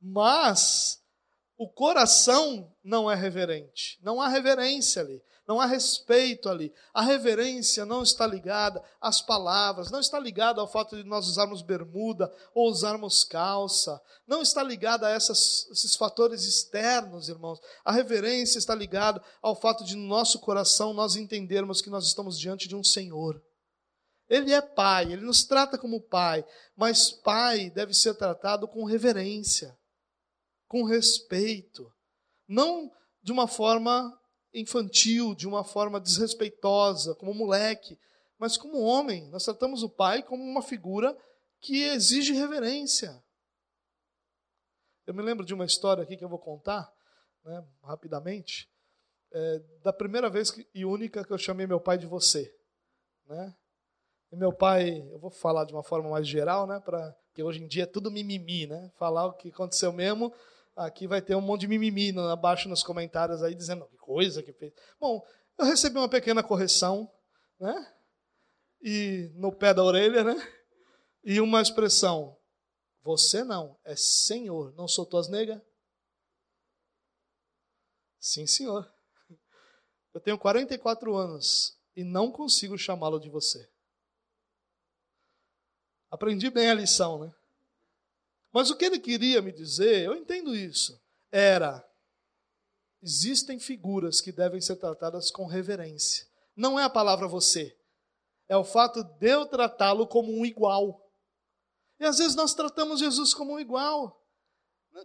Mas 0.00 1.02
o 1.56 1.68
coração 1.68 2.72
não 2.82 3.10
é 3.10 3.14
reverente. 3.14 3.98
Não 4.02 4.20
há 4.20 4.28
reverência 4.28 5.02
ali. 5.02 5.22
Não 5.46 5.60
há 5.60 5.66
respeito 5.66 6.48
ali. 6.48 6.72
A 6.92 7.02
reverência 7.02 7.84
não 7.84 8.02
está 8.02 8.26
ligada 8.26 8.82
às 9.00 9.20
palavras, 9.20 9.90
não 9.90 10.00
está 10.00 10.18
ligada 10.18 10.60
ao 10.60 10.66
fato 10.66 10.96
de 10.96 11.04
nós 11.04 11.26
usarmos 11.28 11.60
bermuda 11.60 12.32
ou 12.54 12.68
usarmos 12.70 13.24
calça. 13.24 14.00
Não 14.26 14.40
está 14.40 14.62
ligada 14.62 15.06
a 15.06 15.10
essas, 15.10 15.68
esses 15.70 15.94
fatores 15.96 16.44
externos, 16.44 17.28
irmãos. 17.28 17.60
A 17.84 17.92
reverência 17.92 18.58
está 18.58 18.74
ligada 18.74 19.22
ao 19.42 19.54
fato 19.54 19.84
de 19.84 19.94
no 19.94 20.06
nosso 20.06 20.38
coração 20.38 20.94
nós 20.94 21.16
entendermos 21.16 21.82
que 21.82 21.90
nós 21.90 22.06
estamos 22.06 22.38
diante 22.38 22.66
de 22.66 22.74
um 22.74 22.82
Senhor 22.82 23.40
ele 24.28 24.52
é 24.52 24.60
pai, 24.60 25.12
ele 25.12 25.24
nos 25.24 25.44
trata 25.44 25.76
como 25.76 26.00
pai, 26.00 26.44
mas 26.76 27.10
pai 27.10 27.70
deve 27.70 27.92
ser 27.92 28.14
tratado 28.14 28.66
com 28.66 28.84
reverência, 28.84 29.76
com 30.66 30.84
respeito, 30.84 31.92
não 32.48 32.90
de 33.22 33.32
uma 33.32 33.46
forma 33.46 34.18
infantil, 34.54 35.34
de 35.34 35.46
uma 35.46 35.64
forma 35.64 36.00
desrespeitosa, 36.00 37.14
como 37.14 37.34
moleque, 37.34 37.98
mas 38.38 38.56
como 38.56 38.80
homem. 38.80 39.28
Nós 39.28 39.44
tratamos 39.44 39.82
o 39.82 39.88
pai 39.88 40.22
como 40.22 40.42
uma 40.42 40.62
figura 40.62 41.16
que 41.60 41.82
exige 41.82 42.32
reverência. 42.32 43.22
Eu 45.06 45.14
me 45.14 45.22
lembro 45.22 45.44
de 45.44 45.52
uma 45.52 45.64
história 45.64 46.02
aqui 46.02 46.16
que 46.16 46.24
eu 46.24 46.28
vou 46.28 46.38
contar, 46.38 46.90
né, 47.44 47.64
rapidamente, 47.82 48.70
é, 49.32 49.58
da 49.82 49.92
primeira 49.92 50.30
vez 50.30 50.50
que, 50.50 50.66
e 50.72 50.84
única 50.84 51.24
que 51.24 51.32
eu 51.32 51.38
chamei 51.38 51.66
meu 51.66 51.80
pai 51.80 51.98
de 51.98 52.06
você. 52.06 52.54
Né? 53.26 53.54
E 54.30 54.36
meu 54.36 54.52
pai, 54.52 55.06
eu 55.10 55.18
vou 55.18 55.30
falar 55.30 55.64
de 55.64 55.72
uma 55.72 55.82
forma 55.82 56.08
mais 56.08 56.26
geral, 56.26 56.66
né? 56.66 56.80
Pra, 56.80 57.12
porque 57.26 57.42
hoje 57.42 57.62
em 57.62 57.66
dia 57.66 57.82
é 57.82 57.86
tudo 57.86 58.10
mimimi, 58.10 58.66
né? 58.66 58.90
Falar 58.96 59.26
o 59.26 59.32
que 59.32 59.48
aconteceu 59.48 59.92
mesmo, 59.92 60.32
aqui 60.76 61.06
vai 61.06 61.22
ter 61.22 61.34
um 61.34 61.40
monte 61.40 61.62
de 61.62 61.68
mimimi 61.68 62.12
abaixo 62.30 62.68
nos 62.68 62.82
comentários 62.82 63.42
aí, 63.42 63.54
dizendo 63.54 63.86
que 63.86 63.96
coisa 63.96 64.42
que 64.42 64.52
fez. 64.52 64.72
Bom, 64.98 65.24
eu 65.58 65.66
recebi 65.66 65.98
uma 65.98 66.08
pequena 66.08 66.42
correção, 66.42 67.10
né? 67.58 67.94
E 68.82 69.30
no 69.34 69.52
pé 69.52 69.72
da 69.72 69.82
orelha, 69.82 70.24
né? 70.24 70.34
E 71.24 71.40
uma 71.40 71.62
expressão: 71.62 72.36
Você 73.02 73.42
não, 73.44 73.78
é 73.84 73.96
Senhor. 73.96 74.74
Não 74.74 74.86
sou 74.86 75.06
tuas 75.06 75.28
negas? 75.28 75.60
Sim, 78.20 78.46
senhor. 78.46 78.90
Eu 80.14 80.20
tenho 80.20 80.38
44 80.38 81.14
anos 81.14 81.78
e 81.94 82.02
não 82.02 82.32
consigo 82.32 82.78
chamá-lo 82.78 83.20
de 83.20 83.28
você. 83.28 83.70
Aprendi 86.10 86.48
bem 86.48 86.70
a 86.70 86.74
lição, 86.74 87.18
né? 87.18 87.34
Mas 88.54 88.70
o 88.70 88.76
que 88.76 88.84
ele 88.84 89.00
queria 89.00 89.42
me 89.42 89.50
dizer, 89.50 90.04
eu 90.04 90.14
entendo 90.14 90.54
isso, 90.54 90.96
era: 91.32 91.84
existem 93.02 93.58
figuras 93.58 94.20
que 94.20 94.30
devem 94.30 94.60
ser 94.60 94.76
tratadas 94.76 95.28
com 95.32 95.44
reverência. 95.44 96.24
Não 96.56 96.78
é 96.78 96.84
a 96.84 96.88
palavra 96.88 97.26
você, 97.26 97.76
é 98.48 98.56
o 98.56 98.62
fato 98.62 99.02
de 99.02 99.28
eu 99.28 99.44
tratá-lo 99.46 100.06
como 100.06 100.32
um 100.32 100.46
igual. 100.46 101.04
E 101.98 102.04
às 102.04 102.18
vezes 102.18 102.36
nós 102.36 102.54
tratamos 102.54 103.00
Jesus 103.00 103.34
como 103.34 103.54
um 103.54 103.58
igual, 103.58 104.24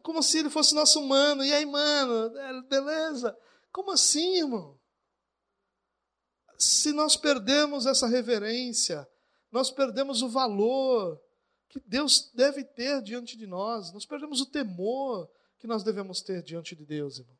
como 0.03 0.21
se 0.21 0.37
ele 0.37 0.51
fosse 0.51 0.75
nosso 0.75 0.99
humano. 0.99 1.43
E 1.43 1.51
aí, 1.51 1.65
mano, 1.65 2.37
é, 2.37 2.61
beleza? 2.67 3.35
Como 3.71 3.91
assim, 3.91 4.37
irmão? 4.37 4.79
Se 6.55 6.93
nós 6.93 7.15
perdemos 7.15 7.87
essa 7.87 8.05
reverência, 8.05 9.07
nós 9.51 9.71
perdemos 9.71 10.21
o 10.21 10.29
valor 10.29 11.19
que 11.69 11.79
Deus 11.81 12.31
deve 12.33 12.63
ter 12.63 13.01
diante 13.01 13.37
de 13.37 13.45
nós, 13.45 13.93
nós 13.93 14.05
perdemos 14.05 14.41
o 14.41 14.45
temor 14.45 15.29
que 15.59 15.67
nós 15.67 15.83
devemos 15.83 16.21
ter 16.21 16.41
diante 16.41 16.75
de 16.75 16.85
Deus, 16.85 17.19
irmão. 17.19 17.37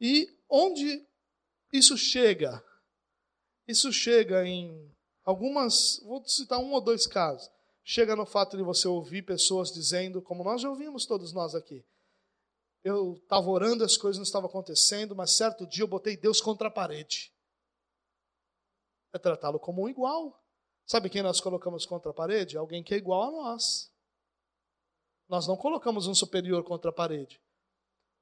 E 0.00 0.28
onde 0.48 1.04
isso 1.72 1.96
chega? 1.96 2.62
Isso 3.66 3.92
chega 3.92 4.46
em 4.46 4.94
algumas, 5.24 5.98
vou 6.04 6.24
citar 6.26 6.58
um 6.58 6.72
ou 6.72 6.80
dois 6.80 7.06
casos. 7.06 7.50
Chega 7.82 8.14
no 8.14 8.26
fato 8.26 8.56
de 8.56 8.62
você 8.62 8.86
ouvir 8.86 9.22
pessoas 9.22 9.72
dizendo, 9.72 10.20
como 10.20 10.44
nós 10.44 10.60
já 10.60 10.68
ouvimos 10.68 11.06
todos 11.06 11.32
nós 11.32 11.54
aqui, 11.54 11.84
eu 12.84 13.14
estava 13.14 13.48
orando, 13.48 13.82
as 13.82 13.96
coisas 13.96 14.18
não 14.18 14.24
estavam 14.24 14.48
acontecendo, 14.48 15.16
mas 15.16 15.36
certo 15.36 15.66
dia 15.66 15.82
eu 15.82 15.88
botei 15.88 16.16
Deus 16.16 16.40
contra 16.40 16.68
a 16.68 16.70
parede. 16.70 17.32
É 19.12 19.18
tratá-lo 19.18 19.58
como 19.58 19.82
um 19.82 19.88
igual. 19.88 20.40
Sabe 20.86 21.10
quem 21.10 21.22
nós 21.22 21.40
colocamos 21.40 21.84
contra 21.84 22.12
a 22.12 22.14
parede? 22.14 22.56
Alguém 22.56 22.82
que 22.82 22.94
é 22.94 22.96
igual 22.96 23.24
a 23.24 23.30
nós. 23.30 23.90
Nós 25.28 25.46
não 25.48 25.56
colocamos 25.56 26.06
um 26.06 26.14
superior 26.14 26.62
contra 26.62 26.90
a 26.90 26.94
parede. 26.94 27.40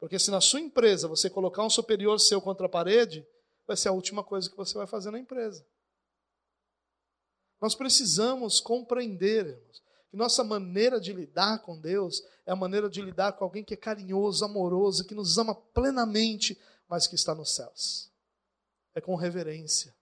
Porque 0.00 0.18
se 0.18 0.30
na 0.30 0.40
sua 0.40 0.60
empresa 0.60 1.06
você 1.06 1.28
colocar 1.28 1.62
um 1.62 1.70
superior 1.70 2.18
seu 2.18 2.40
contra 2.40 2.66
a 2.66 2.68
parede, 2.68 3.26
vai 3.66 3.76
ser 3.76 3.88
a 3.88 3.92
última 3.92 4.24
coisa 4.24 4.48
que 4.48 4.56
você 4.56 4.76
vai 4.78 4.86
fazer 4.86 5.10
na 5.10 5.18
empresa. 5.18 5.64
Nós 7.60 7.74
precisamos 7.74 8.60
compreender, 8.60 9.46
irmãos, 9.46 9.82
que 10.10 10.16
nossa 10.16 10.42
maneira 10.42 10.98
de 10.98 11.12
lidar 11.12 11.58
com 11.60 11.78
Deus 11.78 12.22
é 12.46 12.52
a 12.52 12.56
maneira 12.56 12.88
de 12.88 13.02
lidar 13.02 13.32
com 13.32 13.44
alguém 13.44 13.64
que 13.64 13.74
é 13.74 13.76
carinhoso, 13.76 14.44
amoroso, 14.44 15.04
que 15.04 15.14
nos 15.14 15.36
ama 15.38 15.54
plenamente, 15.54 16.58
mas 16.88 17.06
que 17.06 17.14
está 17.14 17.34
nos 17.34 17.54
céus. 17.54 18.10
É 18.94 19.00
com 19.00 19.16
reverência. 19.16 19.94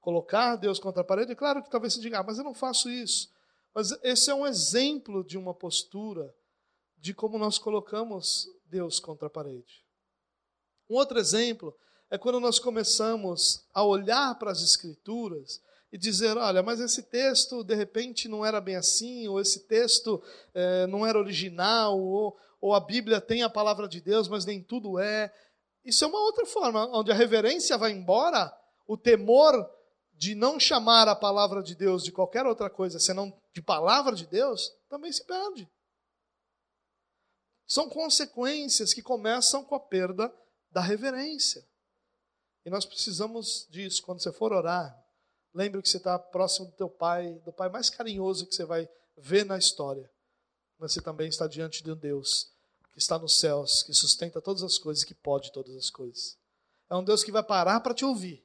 Colocar 0.00 0.56
Deus 0.56 0.78
contra 0.78 1.02
a 1.02 1.04
parede, 1.04 1.36
claro 1.36 1.62
que 1.62 1.70
talvez 1.70 1.94
você 1.94 2.00
diga, 2.00 2.20
ah, 2.20 2.22
mas 2.22 2.38
eu 2.38 2.44
não 2.44 2.54
faço 2.54 2.88
isso. 2.88 3.30
Mas 3.74 3.90
esse 4.02 4.30
é 4.30 4.34
um 4.34 4.46
exemplo 4.46 5.22
de 5.22 5.36
uma 5.36 5.54
postura 5.54 6.34
de 6.98 7.14
como 7.14 7.38
nós 7.38 7.58
colocamos 7.58 8.48
Deus 8.66 8.98
contra 8.98 9.26
a 9.26 9.30
parede. 9.30 9.84
Um 10.88 10.96
outro 10.96 11.18
exemplo 11.18 11.74
é 12.10 12.18
quando 12.18 12.40
nós 12.40 12.58
começamos 12.58 13.64
a 13.72 13.84
olhar 13.84 14.36
para 14.38 14.50
as 14.50 14.62
Escrituras 14.62 15.62
e 15.92 15.98
dizer: 15.98 16.36
olha, 16.36 16.62
mas 16.62 16.80
esse 16.80 17.02
texto 17.04 17.62
de 17.62 17.74
repente 17.74 18.28
não 18.28 18.44
era 18.44 18.60
bem 18.60 18.76
assim, 18.76 19.28
ou 19.28 19.40
esse 19.40 19.60
texto 19.60 20.22
é, 20.52 20.86
não 20.86 21.06
era 21.06 21.18
original, 21.18 21.98
ou, 21.98 22.36
ou 22.60 22.74
a 22.74 22.80
Bíblia 22.80 23.20
tem 23.20 23.42
a 23.42 23.50
palavra 23.50 23.88
de 23.88 24.00
Deus, 24.00 24.28
mas 24.28 24.44
nem 24.44 24.62
tudo 24.62 24.98
é. 24.98 25.32
Isso 25.84 26.04
é 26.04 26.08
uma 26.08 26.20
outra 26.20 26.44
forma, 26.44 26.86
onde 26.96 27.10
a 27.10 27.14
reverência 27.14 27.78
vai 27.78 27.92
embora, 27.92 28.52
o 28.86 28.96
temor 28.96 29.68
de 30.20 30.34
não 30.34 30.60
chamar 30.60 31.08
a 31.08 31.16
palavra 31.16 31.62
de 31.62 31.74
Deus 31.74 32.04
de 32.04 32.12
qualquer 32.12 32.44
outra 32.44 32.68
coisa 32.68 33.00
senão 33.00 33.32
de 33.54 33.62
palavra 33.62 34.14
de 34.14 34.26
Deus, 34.26 34.70
também 34.86 35.10
se 35.10 35.24
perde. 35.24 35.66
São 37.66 37.88
consequências 37.88 38.92
que 38.92 39.00
começam 39.00 39.64
com 39.64 39.74
a 39.74 39.80
perda 39.80 40.30
da 40.70 40.82
reverência. 40.82 41.66
E 42.66 42.68
nós 42.68 42.84
precisamos 42.84 43.66
disso. 43.70 44.02
Quando 44.02 44.22
você 44.22 44.30
for 44.30 44.52
orar, 44.52 44.94
lembre 45.54 45.80
que 45.80 45.88
você 45.88 45.96
está 45.96 46.18
próximo 46.18 46.66
do 46.66 46.72
teu 46.72 46.90
pai, 46.90 47.40
do 47.42 47.50
pai 47.50 47.70
mais 47.70 47.88
carinhoso 47.88 48.46
que 48.46 48.54
você 48.54 48.66
vai 48.66 48.86
ver 49.16 49.46
na 49.46 49.56
história. 49.56 50.10
Mas 50.78 50.92
você 50.92 51.00
também 51.00 51.30
está 51.30 51.46
diante 51.46 51.82
de 51.82 51.92
um 51.92 51.96
Deus 51.96 52.52
que 52.92 52.98
está 52.98 53.18
nos 53.18 53.40
céus, 53.40 53.82
que 53.84 53.94
sustenta 53.94 54.42
todas 54.42 54.62
as 54.62 54.76
coisas, 54.76 55.02
que 55.02 55.14
pode 55.14 55.50
todas 55.50 55.74
as 55.74 55.88
coisas. 55.88 56.36
É 56.90 56.94
um 56.94 57.04
Deus 57.04 57.24
que 57.24 57.32
vai 57.32 57.42
parar 57.42 57.80
para 57.80 57.94
te 57.94 58.04
ouvir, 58.04 58.44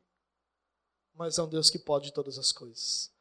mas 1.15 1.37
é 1.37 1.43
um 1.43 1.49
Deus 1.49 1.69
que 1.69 1.79
pode 1.79 2.13
todas 2.13 2.37
as 2.37 2.51
coisas. 2.51 3.11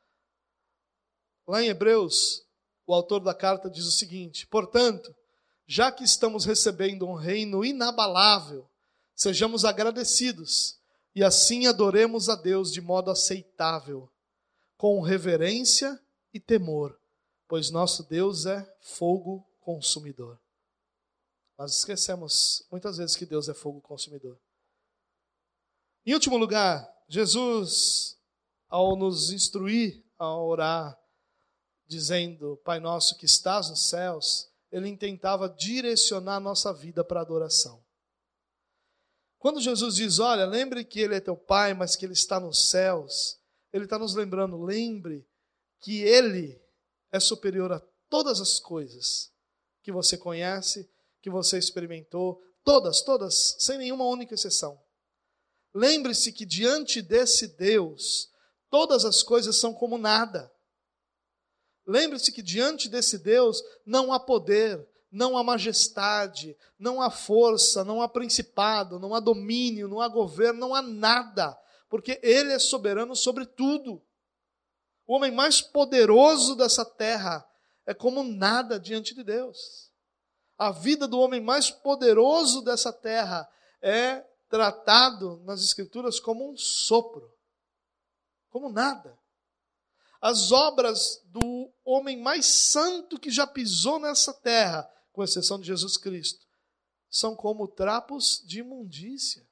Lá 1.46 1.62
em 1.62 1.68
Hebreus, 1.68 2.44
o 2.86 2.94
autor 2.94 3.20
da 3.20 3.34
carta 3.34 3.70
diz 3.70 3.84
o 3.86 3.92
seguinte: 3.92 4.46
portanto, 4.46 5.14
já 5.66 5.90
que 5.90 6.04
estamos 6.04 6.44
recebendo 6.44 7.06
um 7.06 7.14
reino 7.14 7.64
inabalável, 7.64 8.68
sejamos 9.14 9.64
agradecidos 9.64 10.78
e 11.14 11.22
assim 11.22 11.66
adoremos 11.66 12.28
a 12.28 12.34
Deus 12.34 12.72
de 12.72 12.80
modo 12.80 13.10
aceitável, 13.10 14.10
com 14.76 15.00
reverência 15.00 15.98
e 16.32 16.40
temor, 16.40 16.98
pois 17.46 17.70
nosso 17.70 18.02
Deus 18.02 18.46
é 18.46 18.66
fogo 18.80 19.46
consumidor. 19.60 20.38
Nós 21.56 21.78
esquecemos 21.78 22.66
muitas 22.70 22.96
vezes 22.96 23.14
que 23.14 23.24
Deus 23.24 23.48
é 23.48 23.54
fogo 23.54 23.80
consumidor. 23.80 24.36
Em 26.04 26.12
último 26.12 26.36
lugar, 26.36 26.92
Jesus, 27.08 28.18
ao 28.68 28.96
nos 28.96 29.30
instruir 29.30 30.04
a 30.18 30.36
orar, 30.36 30.98
dizendo: 31.86 32.56
Pai 32.64 32.80
nosso 32.80 33.16
que 33.16 33.26
estás 33.26 33.68
nos 33.68 33.88
céus, 33.88 34.50
ele 34.72 34.96
tentava 34.96 35.48
direcionar 35.48 36.36
a 36.36 36.40
nossa 36.40 36.72
vida 36.72 37.04
para 37.04 37.20
a 37.20 37.22
adoração. 37.22 37.84
Quando 39.38 39.60
Jesus 39.60 39.96
diz: 39.96 40.18
Olha, 40.18 40.46
lembre 40.46 40.84
que 40.84 41.00
Ele 41.00 41.14
é 41.14 41.20
teu 41.20 41.36
Pai, 41.36 41.74
mas 41.74 41.94
que 41.94 42.04
Ele 42.06 42.14
está 42.14 42.40
nos 42.40 42.70
céus, 42.70 43.38
Ele 43.72 43.84
está 43.84 43.98
nos 43.98 44.14
lembrando, 44.14 44.60
lembre 44.60 45.28
que 45.80 46.00
Ele 46.00 46.60
é 47.12 47.20
superior 47.20 47.70
a 47.70 47.80
todas 48.08 48.40
as 48.40 48.58
coisas 48.58 49.30
que 49.82 49.92
você 49.92 50.16
conhece, 50.16 50.90
que 51.20 51.30
você 51.30 51.58
experimentou, 51.58 52.42
todas, 52.64 53.02
todas, 53.02 53.54
sem 53.58 53.78
nenhuma 53.78 54.06
única 54.06 54.34
exceção. 54.34 54.82
Lembre-se 55.74 56.32
que 56.32 56.46
diante 56.46 57.02
desse 57.02 57.48
Deus, 57.48 58.30
todas 58.70 59.04
as 59.04 59.22
coisas 59.22 59.56
são 59.56 59.74
como 59.74 59.98
nada. 59.98 60.52
Lembre-se 61.84 62.30
que 62.30 62.42
diante 62.42 62.88
desse 62.88 63.18
Deus 63.18 63.62
não 63.84 64.12
há 64.12 64.20
poder, 64.20 64.86
não 65.10 65.36
há 65.36 65.42
majestade, 65.42 66.56
não 66.78 67.02
há 67.02 67.10
força, 67.10 67.84
não 67.84 68.00
há 68.00 68.08
principado, 68.08 68.98
não 69.00 69.14
há 69.14 69.20
domínio, 69.20 69.88
não 69.88 70.00
há 70.00 70.08
governo, 70.08 70.60
não 70.60 70.74
há 70.74 70.80
nada, 70.80 71.58
porque 71.88 72.20
Ele 72.22 72.52
é 72.52 72.58
soberano 72.58 73.16
sobre 73.16 73.44
tudo. 73.44 74.00
O 75.06 75.14
homem 75.14 75.32
mais 75.32 75.60
poderoso 75.60 76.54
dessa 76.54 76.84
terra 76.84 77.46
é 77.84 77.92
como 77.92 78.22
nada 78.22 78.78
diante 78.78 79.14
de 79.14 79.22
Deus. 79.22 79.90
A 80.56 80.70
vida 80.70 81.06
do 81.06 81.18
homem 81.18 81.40
mais 81.40 81.70
poderoso 81.70 82.62
dessa 82.62 82.92
terra 82.92 83.48
é 83.82 84.24
tratado 84.54 85.42
nas 85.44 85.60
Escrituras 85.62 86.20
como 86.20 86.48
um 86.48 86.56
sopro, 86.56 87.36
como 88.50 88.68
nada 88.68 89.18
as 90.24 90.50
obras 90.50 91.22
do 91.26 91.70
homem 91.84 92.16
mais 92.18 92.46
santo 92.46 93.20
que 93.20 93.30
já 93.30 93.46
pisou 93.46 93.98
nessa 93.98 94.32
terra, 94.32 94.90
com 95.12 95.22
exceção 95.22 95.60
de 95.60 95.66
Jesus 95.66 95.98
Cristo, 95.98 96.46
são 97.10 97.36
como 97.36 97.68
trapos 97.68 98.42
de 98.46 98.60
imundícia. 98.60 99.46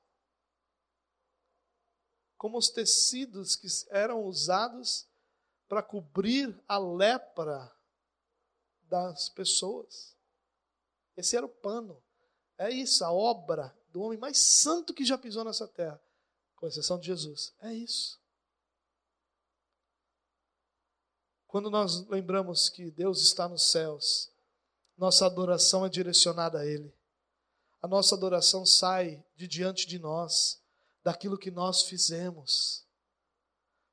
Como 2.39 2.57
os 2.57 2.71
tecidos 2.71 3.55
que 3.55 3.69
eram 3.91 4.25
usados 4.25 5.07
para 5.69 5.83
cobrir 5.83 6.59
a 6.67 6.79
lepra 6.79 7.71
das 8.85 9.29
pessoas. 9.29 10.17
Esse 11.15 11.37
era 11.37 11.45
o 11.45 11.51
pano. 11.51 12.03
É 12.57 12.71
isso, 12.71 13.05
a 13.05 13.13
obra 13.13 13.79
do 13.93 14.01
homem 14.01 14.19
mais 14.19 14.39
santo 14.39 14.95
que 14.95 15.05
já 15.05 15.19
pisou 15.19 15.45
nessa 15.45 15.69
terra, 15.69 16.01
com 16.57 16.67
exceção 16.67 16.99
de 16.99 17.07
Jesus. 17.07 17.53
É 17.61 17.73
isso. 17.73 18.21
Quando 21.47 21.71
nós 21.71 22.07
lembramos 22.09 22.71
que 22.71 22.91
Deus 22.91 23.21
está 23.21 23.47
nos 23.47 23.71
céus, 23.71 24.31
nossa 24.97 25.27
adoração 25.27 25.85
é 25.85 25.89
direcionada 25.89 26.61
a 26.61 26.67
Ele. 26.67 26.93
A 27.83 27.87
nossa 27.87 28.15
adoração 28.15 28.65
sai 28.65 29.23
de 29.37 29.47
diante 29.47 29.87
de 29.87 29.99
nós, 29.99 30.63
daquilo 31.05 31.37
que 31.37 31.51
nós 31.51 31.83
fizemos, 31.83 32.87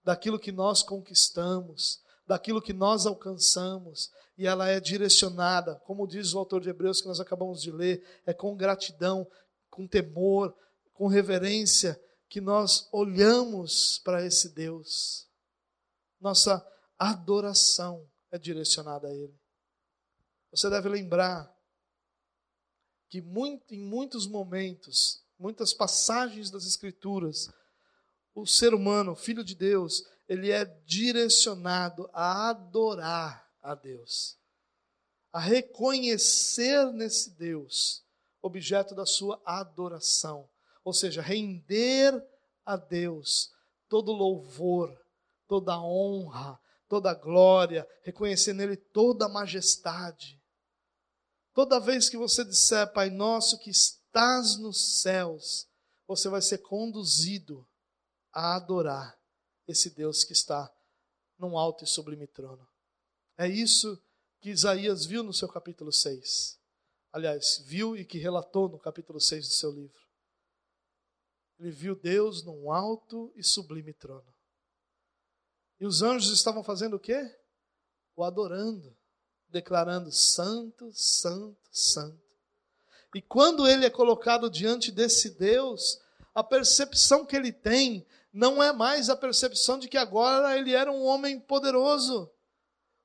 daquilo 0.03 0.39
que 0.39 0.51
nós 0.51 0.81
conquistamos, 0.81 2.01
daquilo 2.25 2.61
que 2.61 2.71
nós 2.71 3.05
alcançamos, 3.05 4.11
e 4.37 4.47
ela 4.47 4.69
é 4.69 4.79
direcionada, 4.79 5.75
como 5.83 6.07
diz 6.07 6.33
o 6.33 6.39
autor 6.39 6.61
de 6.61 6.69
Hebreus 6.69 7.01
que 7.01 7.07
nós 7.07 7.19
acabamos 7.19 7.61
de 7.61 7.71
ler, 7.71 8.01
é 8.25 8.33
com 8.33 8.55
gratidão, 8.55 9.27
com 9.79 9.87
temor, 9.87 10.53
com 10.93 11.07
reverência 11.07 11.97
que 12.27 12.41
nós 12.41 12.89
olhamos 12.91 13.97
para 13.99 14.25
esse 14.25 14.49
Deus. 14.49 15.25
Nossa 16.19 16.61
adoração 16.97 18.05
é 18.29 18.37
direcionada 18.37 19.07
a 19.07 19.15
Ele. 19.15 19.39
Você 20.51 20.69
deve 20.69 20.89
lembrar 20.89 21.49
que 23.07 23.21
muito, 23.21 23.73
em 23.73 23.79
muitos 23.79 24.27
momentos, 24.27 25.23
muitas 25.39 25.73
passagens 25.73 26.51
das 26.51 26.65
Escrituras, 26.65 27.49
o 28.35 28.45
ser 28.45 28.73
humano, 28.73 29.13
o 29.13 29.15
filho 29.15 29.45
de 29.45 29.55
Deus, 29.55 30.03
ele 30.27 30.51
é 30.51 30.65
direcionado 30.85 32.09
a 32.11 32.49
adorar 32.49 33.49
a 33.61 33.73
Deus, 33.75 34.37
a 35.31 35.39
reconhecer 35.39 36.91
nesse 36.91 37.29
Deus 37.29 38.03
objeto 38.41 38.95
da 38.95 39.05
sua 39.05 39.41
adoração, 39.45 40.49
ou 40.83 40.93
seja, 40.93 41.21
render 41.21 42.25
a 42.65 42.77
Deus 42.77 43.51
todo 43.87 44.11
louvor, 44.11 44.95
toda 45.47 45.81
honra, 45.81 46.59
toda 46.87 47.13
glória, 47.13 47.87
reconhecer 48.03 48.53
nele 48.53 48.77
toda 48.77 49.25
a 49.25 49.29
majestade. 49.29 50.39
Toda 51.53 51.79
vez 51.79 52.09
que 52.09 52.17
você 52.17 52.45
disser, 52.45 52.91
Pai 52.93 53.09
nosso 53.09 53.59
que 53.59 53.69
estás 53.69 54.57
nos 54.57 55.01
céus, 55.01 55.67
você 56.07 56.29
vai 56.29 56.41
ser 56.41 56.59
conduzido 56.59 57.67
a 58.31 58.55
adorar 58.55 59.19
esse 59.67 59.89
Deus 59.89 60.23
que 60.23 60.33
está 60.33 60.71
num 61.37 61.57
alto 61.57 61.83
e 61.83 61.87
sublime 61.87 62.27
trono. 62.27 62.67
É 63.37 63.47
isso 63.47 64.01
que 64.39 64.49
Isaías 64.49 65.05
viu 65.05 65.23
no 65.23 65.33
seu 65.33 65.47
capítulo 65.47 65.91
6. 65.91 66.58
Aliás, 67.11 67.63
viu 67.65 67.97
e 67.97 68.05
que 68.05 68.17
relatou 68.17 68.69
no 68.69 68.79
capítulo 68.79 69.19
6 69.19 69.47
do 69.47 69.53
seu 69.53 69.71
livro. 69.71 70.01
Ele 71.59 71.71
viu 71.71 71.95
Deus 71.95 72.43
num 72.43 72.71
alto 72.71 73.33
e 73.35 73.43
sublime 73.43 73.93
trono. 73.93 74.33
E 75.79 75.85
os 75.85 76.01
anjos 76.01 76.31
estavam 76.31 76.63
fazendo 76.63 76.95
o 76.95 76.99
quê? 76.99 77.35
O 78.15 78.23
adorando, 78.23 78.95
declarando: 79.47 80.11
Santo, 80.11 80.91
Santo, 80.93 81.69
Santo. 81.71 82.29
E 83.15 83.21
quando 83.21 83.67
ele 83.67 83.85
é 83.85 83.89
colocado 83.89 84.49
diante 84.49 84.91
desse 84.91 85.31
Deus, 85.31 85.99
a 86.33 86.43
percepção 86.43 87.25
que 87.25 87.35
ele 87.35 87.51
tem 87.51 88.05
não 88.31 88.61
é 88.61 88.71
mais 88.71 89.09
a 89.09 89.17
percepção 89.17 89.79
de 89.79 89.87
que 89.87 89.97
agora 89.97 90.57
ele 90.57 90.73
era 90.73 90.91
um 90.91 91.03
homem 91.03 91.39
poderoso, 91.39 92.31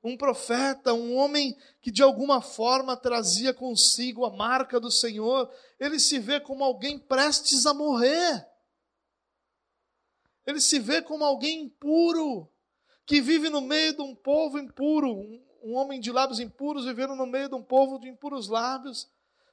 um 0.07 0.17
profeta, 0.17 0.93
um 0.93 1.15
homem 1.15 1.57
que 1.81 1.91
de 1.91 2.03
alguma 2.03 2.41
forma 2.41 2.95
trazia 2.95 3.53
consigo 3.53 4.25
a 4.25 4.29
marca 4.29 4.79
do 4.79 4.91
Senhor. 4.91 5.51
Ele 5.79 5.99
se 5.99 6.19
vê 6.19 6.39
como 6.39 6.63
alguém 6.63 6.99
prestes 6.99 7.65
a 7.65 7.73
morrer. 7.73 8.47
Ele 10.45 10.61
se 10.61 10.79
vê 10.79 11.01
como 11.01 11.23
alguém 11.23 11.63
impuro, 11.63 12.47
que 13.05 13.19
vive 13.19 13.49
no 13.49 13.61
meio 13.61 13.95
de 13.95 14.01
um 14.01 14.15
povo 14.15 14.59
impuro, 14.59 15.11
um, 15.11 15.43
um 15.63 15.73
homem 15.75 15.99
de 15.99 16.11
lábios 16.11 16.39
impuros 16.39 16.85
vivendo 16.85 17.15
no 17.15 17.25
meio 17.25 17.49
de 17.49 17.55
um 17.55 17.63
povo 17.63 17.99
de 17.99 18.07
impuros 18.07 18.47
lábios. 18.47 19.09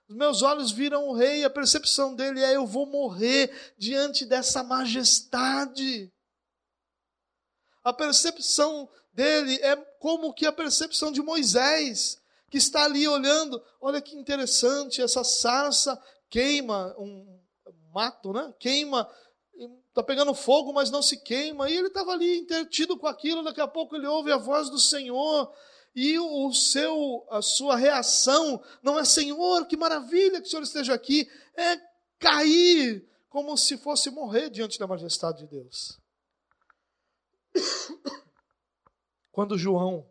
Os 0.08 0.14
meus 0.14 0.42
olhos 0.42 0.70
viram 0.70 1.08
o 1.08 1.14
rei, 1.14 1.44
a 1.44 1.50
percepção 1.50 2.14
dele 2.14 2.42
é: 2.42 2.54
eu 2.56 2.66
vou 2.66 2.84
morrer 2.84 3.50
diante 3.78 4.26
dessa 4.26 4.62
majestade. 4.62 6.12
A 7.82 7.92
percepção 7.92 8.88
dele 9.12 9.58
é 9.62 9.91
como 10.02 10.34
que 10.34 10.44
a 10.44 10.52
percepção 10.52 11.12
de 11.12 11.22
Moisés, 11.22 12.20
que 12.50 12.58
está 12.58 12.82
ali 12.82 13.06
olhando, 13.06 13.62
olha 13.80 14.00
que 14.00 14.16
interessante, 14.16 15.00
essa 15.00 15.22
sarça 15.22 15.96
queima 16.28 16.92
um 16.98 17.38
mato, 17.94 18.32
né? 18.32 18.52
Queima, 18.58 19.08
está 19.88 20.02
pegando 20.02 20.34
fogo, 20.34 20.72
mas 20.72 20.90
não 20.90 21.02
se 21.02 21.22
queima. 21.22 21.70
E 21.70 21.76
ele 21.76 21.86
estava 21.86 22.10
ali 22.10 22.36
intertido 22.36 22.98
com 22.98 23.06
aquilo, 23.06 23.44
daqui 23.44 23.60
a 23.60 23.68
pouco 23.68 23.94
ele 23.94 24.08
ouve 24.08 24.32
a 24.32 24.36
voz 24.36 24.68
do 24.68 24.78
Senhor 24.80 25.54
e 25.94 26.18
o 26.18 26.52
seu, 26.52 27.24
a 27.30 27.40
sua 27.40 27.76
reação 27.76 28.60
não 28.82 28.98
é 28.98 29.04
Senhor, 29.04 29.66
que 29.68 29.76
maravilha 29.76 30.40
que 30.40 30.48
o 30.48 30.50
Senhor 30.50 30.64
esteja 30.64 30.94
aqui, 30.94 31.30
é 31.56 31.78
cair 32.18 33.08
como 33.28 33.56
se 33.56 33.78
fosse 33.78 34.10
morrer 34.10 34.50
diante 34.50 34.80
da 34.80 34.86
majestade 34.88 35.46
de 35.46 35.46
Deus. 35.46 35.96
Quando 39.32 39.56
João 39.56 40.06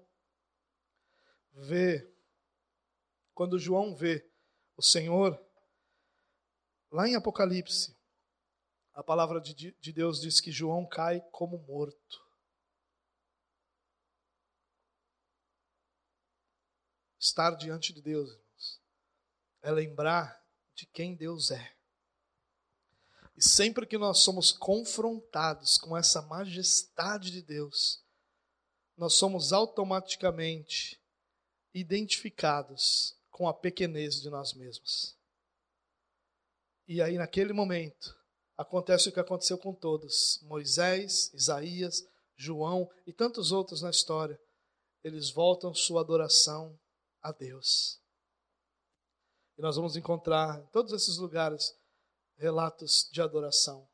vê, 1.53 2.11
quando 3.35 3.59
João 3.59 3.95
vê 3.95 4.27
o 4.75 4.81
Senhor, 4.81 5.39
lá 6.91 7.07
em 7.07 7.15
Apocalipse, 7.15 7.95
a 8.93 9.03
palavra 9.03 9.39
de, 9.39 9.53
de 9.53 9.93
Deus 9.93 10.19
diz 10.19 10.41
que 10.41 10.51
João 10.51 10.87
cai 10.87 11.21
como 11.31 11.59
morto. 11.59 12.29
Estar 17.19 17.51
diante 17.51 17.93
de 17.93 18.01
Deus, 18.01 18.31
irmãos, 18.31 18.81
é 19.61 19.71
lembrar 19.71 20.43
de 20.73 20.87
quem 20.87 21.15
Deus 21.15 21.51
é. 21.51 21.77
E 23.37 23.43
sempre 23.43 23.85
que 23.85 23.99
nós 23.99 24.19
somos 24.19 24.51
confrontados 24.51 25.77
com 25.77 25.95
essa 25.95 26.23
majestade 26.23 27.29
de 27.29 27.43
Deus, 27.43 28.03
nós 29.01 29.15
somos 29.15 29.51
automaticamente 29.51 31.01
identificados 31.73 33.17
com 33.31 33.47
a 33.47 33.53
pequenez 33.53 34.21
de 34.21 34.29
nós 34.29 34.53
mesmos. 34.53 35.17
E 36.87 37.01
aí, 37.01 37.17
naquele 37.17 37.51
momento, 37.51 38.15
acontece 38.55 39.09
o 39.09 39.11
que 39.11 39.19
aconteceu 39.19 39.57
com 39.57 39.73
todos: 39.73 40.39
Moisés, 40.43 41.33
Isaías, 41.33 42.07
João 42.35 42.87
e 43.07 43.11
tantos 43.11 43.51
outros 43.51 43.81
na 43.81 43.89
história. 43.89 44.39
Eles 45.03 45.31
voltam 45.31 45.73
sua 45.73 46.01
adoração 46.01 46.79
a 47.23 47.31
Deus. 47.31 47.99
E 49.57 49.63
nós 49.63 49.77
vamos 49.77 49.95
encontrar 49.95 50.61
em 50.61 50.67
todos 50.67 50.93
esses 50.93 51.17
lugares 51.17 51.75
relatos 52.37 53.09
de 53.11 53.19
adoração. 53.19 53.89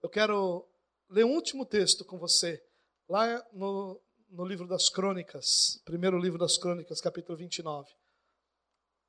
Eu 0.00 0.08
quero 0.08 0.64
ler 1.10 1.24
um 1.24 1.34
último 1.34 1.66
texto 1.66 2.04
com 2.04 2.20
você, 2.20 2.64
lá 3.08 3.44
no, 3.52 4.00
no 4.32 4.46
livro 4.46 4.66
das 4.66 4.88
Crônicas, 4.88 5.78
primeiro 5.84 6.18
livro 6.18 6.38
das 6.38 6.56
Crônicas, 6.56 7.02
capítulo 7.02 7.36
29. 7.36 7.90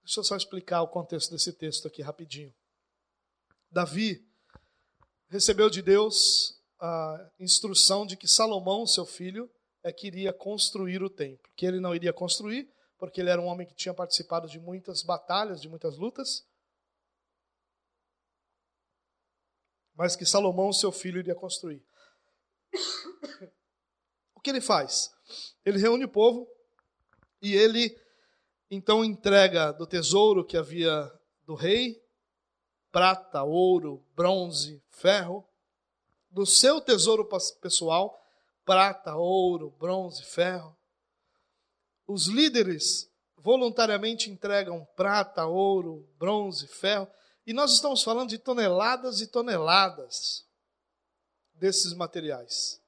Deixa 0.03 0.19
eu 0.19 0.23
só 0.23 0.35
explicar 0.35 0.81
o 0.81 0.87
contexto 0.89 1.31
desse 1.31 1.53
texto 1.53 1.87
aqui 1.87 2.01
rapidinho. 2.01 2.53
Davi 3.71 4.27
recebeu 5.29 5.69
de 5.69 5.81
Deus 5.81 6.61
a 6.77 7.31
instrução 7.39 8.05
de 8.05 8.17
que 8.17 8.27
Salomão, 8.27 8.85
seu 8.85 9.05
filho, 9.05 9.49
é 9.81 9.93
que 9.93 10.07
iria 10.07 10.33
construir 10.33 11.01
o 11.01 11.09
templo, 11.09 11.49
que 11.55 11.65
ele 11.65 11.79
não 11.79 11.95
iria 11.95 12.11
construir, 12.11 12.69
porque 12.97 13.21
ele 13.21 13.29
era 13.29 13.41
um 13.41 13.45
homem 13.45 13.65
que 13.65 13.73
tinha 13.73 13.93
participado 13.93 14.49
de 14.49 14.59
muitas 14.59 15.03
batalhas, 15.03 15.61
de 15.61 15.69
muitas 15.69 15.97
lutas. 15.97 16.45
Mas 19.95 20.17
que 20.17 20.25
Salomão, 20.25 20.73
seu 20.73 20.91
filho, 20.91 21.19
iria 21.19 21.35
construir. 21.35 21.81
Que 24.43 24.49
ele 24.51 24.61
faz? 24.61 25.11
Ele 25.65 25.79
reúne 25.79 26.05
o 26.05 26.09
povo 26.09 26.47
e 27.41 27.55
ele 27.55 27.97
então 28.69 29.03
entrega 29.03 29.71
do 29.71 29.87
tesouro 29.87 30.45
que 30.45 30.57
havia 30.57 31.11
do 31.45 31.55
rei 31.55 32.03
prata, 32.93 33.41
ouro, 33.41 34.05
bronze, 34.15 34.79
ferro, 34.91 35.43
do 36.29 36.45
seu 36.45 36.79
tesouro 36.79 37.27
pessoal, 37.59 38.23
prata, 38.63 39.15
ouro, 39.15 39.71
bronze, 39.79 40.23
ferro, 40.23 40.77
os 42.05 42.27
líderes 42.27 43.09
voluntariamente 43.35 44.29
entregam 44.29 44.87
prata, 44.95 45.47
ouro, 45.47 46.07
bronze, 46.19 46.67
ferro, 46.67 47.07
e 47.47 47.51
nós 47.51 47.73
estamos 47.73 48.03
falando 48.03 48.29
de 48.29 48.37
toneladas 48.37 49.21
e 49.21 49.27
toneladas 49.27 50.45
desses 51.55 51.93
materiais. 51.93 52.79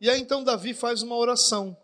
E 0.00 0.10
aí 0.10 0.20
então 0.20 0.44
Davi 0.44 0.74
faz 0.74 1.02
uma 1.02 1.16
oração. 1.16 1.76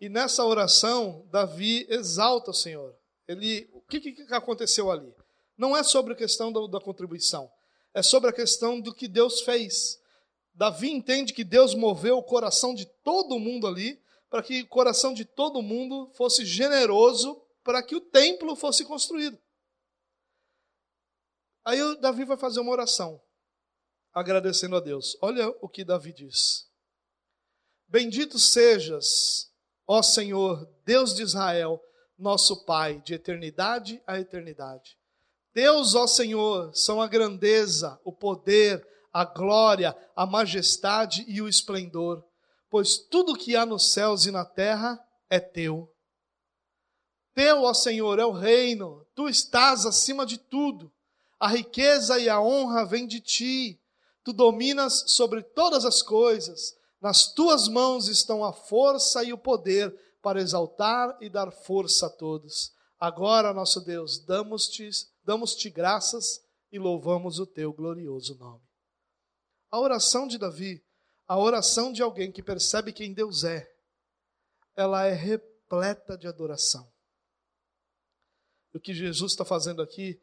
E 0.00 0.08
nessa 0.08 0.44
oração, 0.44 1.26
Davi 1.30 1.86
exalta 1.88 2.50
o 2.50 2.54
Senhor. 2.54 2.94
Ele, 3.26 3.68
o 3.72 3.80
que, 3.80 4.00
que 4.00 4.34
aconteceu 4.34 4.90
ali? 4.90 5.14
Não 5.56 5.76
é 5.76 5.82
sobre 5.82 6.12
a 6.12 6.16
questão 6.16 6.52
da, 6.52 6.66
da 6.66 6.80
contribuição, 6.80 7.50
é 7.92 8.02
sobre 8.02 8.28
a 8.28 8.32
questão 8.32 8.80
do 8.80 8.94
que 8.94 9.08
Deus 9.08 9.40
fez. 9.40 10.00
Davi 10.52 10.90
entende 10.90 11.32
que 11.32 11.44
Deus 11.44 11.74
moveu 11.74 12.18
o 12.18 12.22
coração 12.22 12.74
de 12.74 12.86
todo 13.02 13.38
mundo 13.38 13.66
ali 13.66 14.00
para 14.28 14.42
que 14.42 14.62
o 14.62 14.68
coração 14.68 15.14
de 15.14 15.24
todo 15.24 15.62
mundo 15.62 16.10
fosse 16.14 16.44
generoso 16.44 17.40
para 17.62 17.82
que 17.82 17.96
o 17.96 18.00
templo 18.00 18.54
fosse 18.54 18.84
construído. 18.84 19.38
Aí 21.64 21.78
Davi 21.98 22.24
vai 22.24 22.36
fazer 22.36 22.60
uma 22.60 22.72
oração, 22.72 23.20
agradecendo 24.12 24.76
a 24.76 24.80
Deus. 24.80 25.16
Olha 25.22 25.48
o 25.62 25.68
que 25.68 25.82
Davi 25.82 26.12
diz: 26.12 26.68
Bendito 27.94 28.40
sejas, 28.40 29.48
ó 29.86 30.02
Senhor, 30.02 30.68
Deus 30.84 31.14
de 31.14 31.22
Israel, 31.22 31.80
nosso 32.18 32.64
Pai, 32.64 33.00
de 33.04 33.14
eternidade 33.14 34.02
a 34.04 34.18
eternidade. 34.18 34.98
Deus, 35.54 35.94
ó 35.94 36.06
Senhor, 36.08 36.74
são 36.74 37.00
a 37.00 37.06
grandeza, 37.06 37.96
o 38.04 38.12
poder, 38.12 38.84
a 39.12 39.24
glória, 39.24 39.96
a 40.16 40.26
majestade 40.26 41.24
e 41.28 41.40
o 41.40 41.48
esplendor 41.48 42.24
pois 42.74 42.98
tudo 42.98 43.36
que 43.36 43.54
há 43.54 43.64
nos 43.64 43.92
céus 43.92 44.26
e 44.26 44.32
na 44.32 44.44
terra 44.44 44.98
é 45.30 45.38
teu. 45.38 45.88
Teu, 47.32 47.62
ó 47.62 47.72
Senhor, 47.72 48.18
é 48.18 48.24
o 48.24 48.32
reino, 48.32 49.06
tu 49.14 49.28
estás 49.28 49.86
acima 49.86 50.26
de 50.26 50.38
tudo. 50.38 50.92
A 51.38 51.46
riqueza 51.46 52.18
e 52.18 52.28
a 52.28 52.40
honra 52.40 52.84
vêm 52.84 53.06
de 53.06 53.20
ti. 53.20 53.80
Tu 54.24 54.32
dominas 54.32 55.04
sobre 55.06 55.40
todas 55.40 55.84
as 55.84 56.02
coisas. 56.02 56.76
Nas 57.04 57.30
tuas 57.34 57.68
mãos 57.68 58.08
estão 58.08 58.42
a 58.42 58.50
força 58.50 59.22
e 59.22 59.30
o 59.30 59.36
poder 59.36 59.94
para 60.22 60.40
exaltar 60.40 61.14
e 61.20 61.28
dar 61.28 61.50
força 61.50 62.06
a 62.06 62.10
todos. 62.10 62.72
Agora, 62.98 63.52
nosso 63.52 63.82
Deus, 63.82 64.24
damos-te 64.24 64.88
damos 65.22 65.54
-te 65.54 65.68
graças 65.68 66.40
e 66.72 66.78
louvamos 66.78 67.38
o 67.38 67.46
teu 67.46 67.74
glorioso 67.74 68.34
nome. 68.38 68.64
A 69.70 69.78
oração 69.78 70.26
de 70.26 70.38
Davi 70.38 70.82
a 71.28 71.38
oração 71.38 71.92
de 71.92 72.02
alguém 72.02 72.32
que 72.32 72.42
percebe 72.42 72.90
quem 72.90 73.12
Deus 73.12 73.44
é, 73.44 73.70
ela 74.74 75.04
é 75.04 75.12
repleta 75.12 76.16
de 76.16 76.26
adoração. 76.26 76.90
O 78.72 78.80
que 78.80 78.94
Jesus 78.94 79.32
está 79.32 79.44
fazendo 79.44 79.82
aqui 79.82 80.18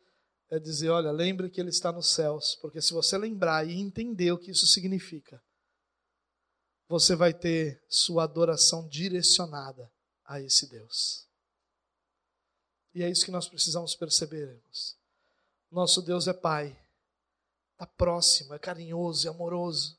é 0.50 0.58
dizer: 0.58 0.90
olha, 0.90 1.12
lembre 1.12 1.48
que 1.48 1.62
Ele 1.62 1.70
está 1.70 1.92
nos 1.92 2.08
céus, 2.08 2.56
porque 2.60 2.82
se 2.82 2.92
você 2.92 3.20
lembrar 3.20 3.68
e 3.68 3.80
entender 3.80 4.32
o 4.32 4.38
que 4.40 4.50
isso 4.50 4.66
significa, 4.66 5.40
você 6.92 7.16
vai 7.16 7.34
ter 7.34 7.82
sua 7.88 8.26
adoração 8.26 8.86
direcionada 8.86 9.90
a 10.26 10.42
esse 10.42 10.68
Deus. 10.68 11.26
E 12.94 13.02
é 13.02 13.10
isso 13.10 13.24
que 13.24 13.32
nós 13.32 13.48
precisamos 13.48 13.96
perceber, 13.96 14.50
irmãos. 14.50 14.98
Nosso 15.72 16.02
Deus 16.02 16.28
é 16.28 16.34
Pai, 16.34 16.78
está 17.72 17.88
próximo, 17.88 18.54
é 18.54 18.60
carinhoso, 18.60 19.26
é 19.26 19.32
amoroso. 19.32 19.98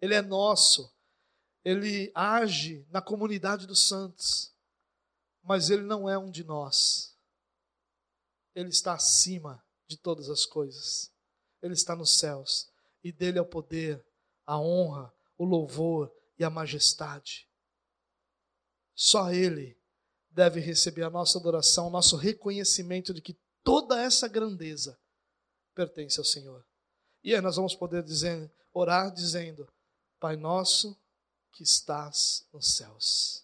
Ele 0.00 0.14
é 0.14 0.22
nosso, 0.22 0.90
ele 1.62 2.10
age 2.14 2.82
na 2.88 3.02
comunidade 3.02 3.66
dos 3.66 3.86
santos, 3.86 4.54
mas 5.42 5.68
ele 5.68 5.82
não 5.82 6.08
é 6.08 6.16
um 6.16 6.30
de 6.30 6.44
nós. 6.44 7.14
Ele 8.54 8.70
está 8.70 8.94
acima 8.94 9.62
de 9.86 9.98
todas 9.98 10.30
as 10.30 10.46
coisas. 10.46 11.12
Ele 11.60 11.74
está 11.74 11.94
nos 11.94 12.18
céus. 12.18 12.70
E 13.04 13.12
dele 13.12 13.38
é 13.38 13.42
o 13.42 13.46
poder, 13.46 14.02
a 14.46 14.58
honra, 14.58 15.12
o 15.40 15.44
louvor 15.46 16.14
e 16.38 16.44
a 16.44 16.50
majestade. 16.50 17.48
Só 18.94 19.32
Ele 19.32 19.74
deve 20.30 20.60
receber 20.60 21.02
a 21.02 21.08
nossa 21.08 21.38
adoração, 21.38 21.86
o 21.86 21.90
nosso 21.90 22.14
reconhecimento 22.14 23.14
de 23.14 23.22
que 23.22 23.34
toda 23.64 23.98
essa 23.98 24.28
grandeza 24.28 25.00
pertence 25.74 26.18
ao 26.18 26.26
Senhor. 26.26 26.62
E 27.24 27.34
aí 27.34 27.40
nós 27.40 27.56
vamos 27.56 27.74
poder 27.74 28.02
dizer, 28.02 28.52
orar 28.70 29.10
dizendo: 29.10 29.66
Pai 30.20 30.36
nosso 30.36 30.94
que 31.50 31.62
estás 31.62 32.46
nos 32.52 32.76
céus. 32.76 33.42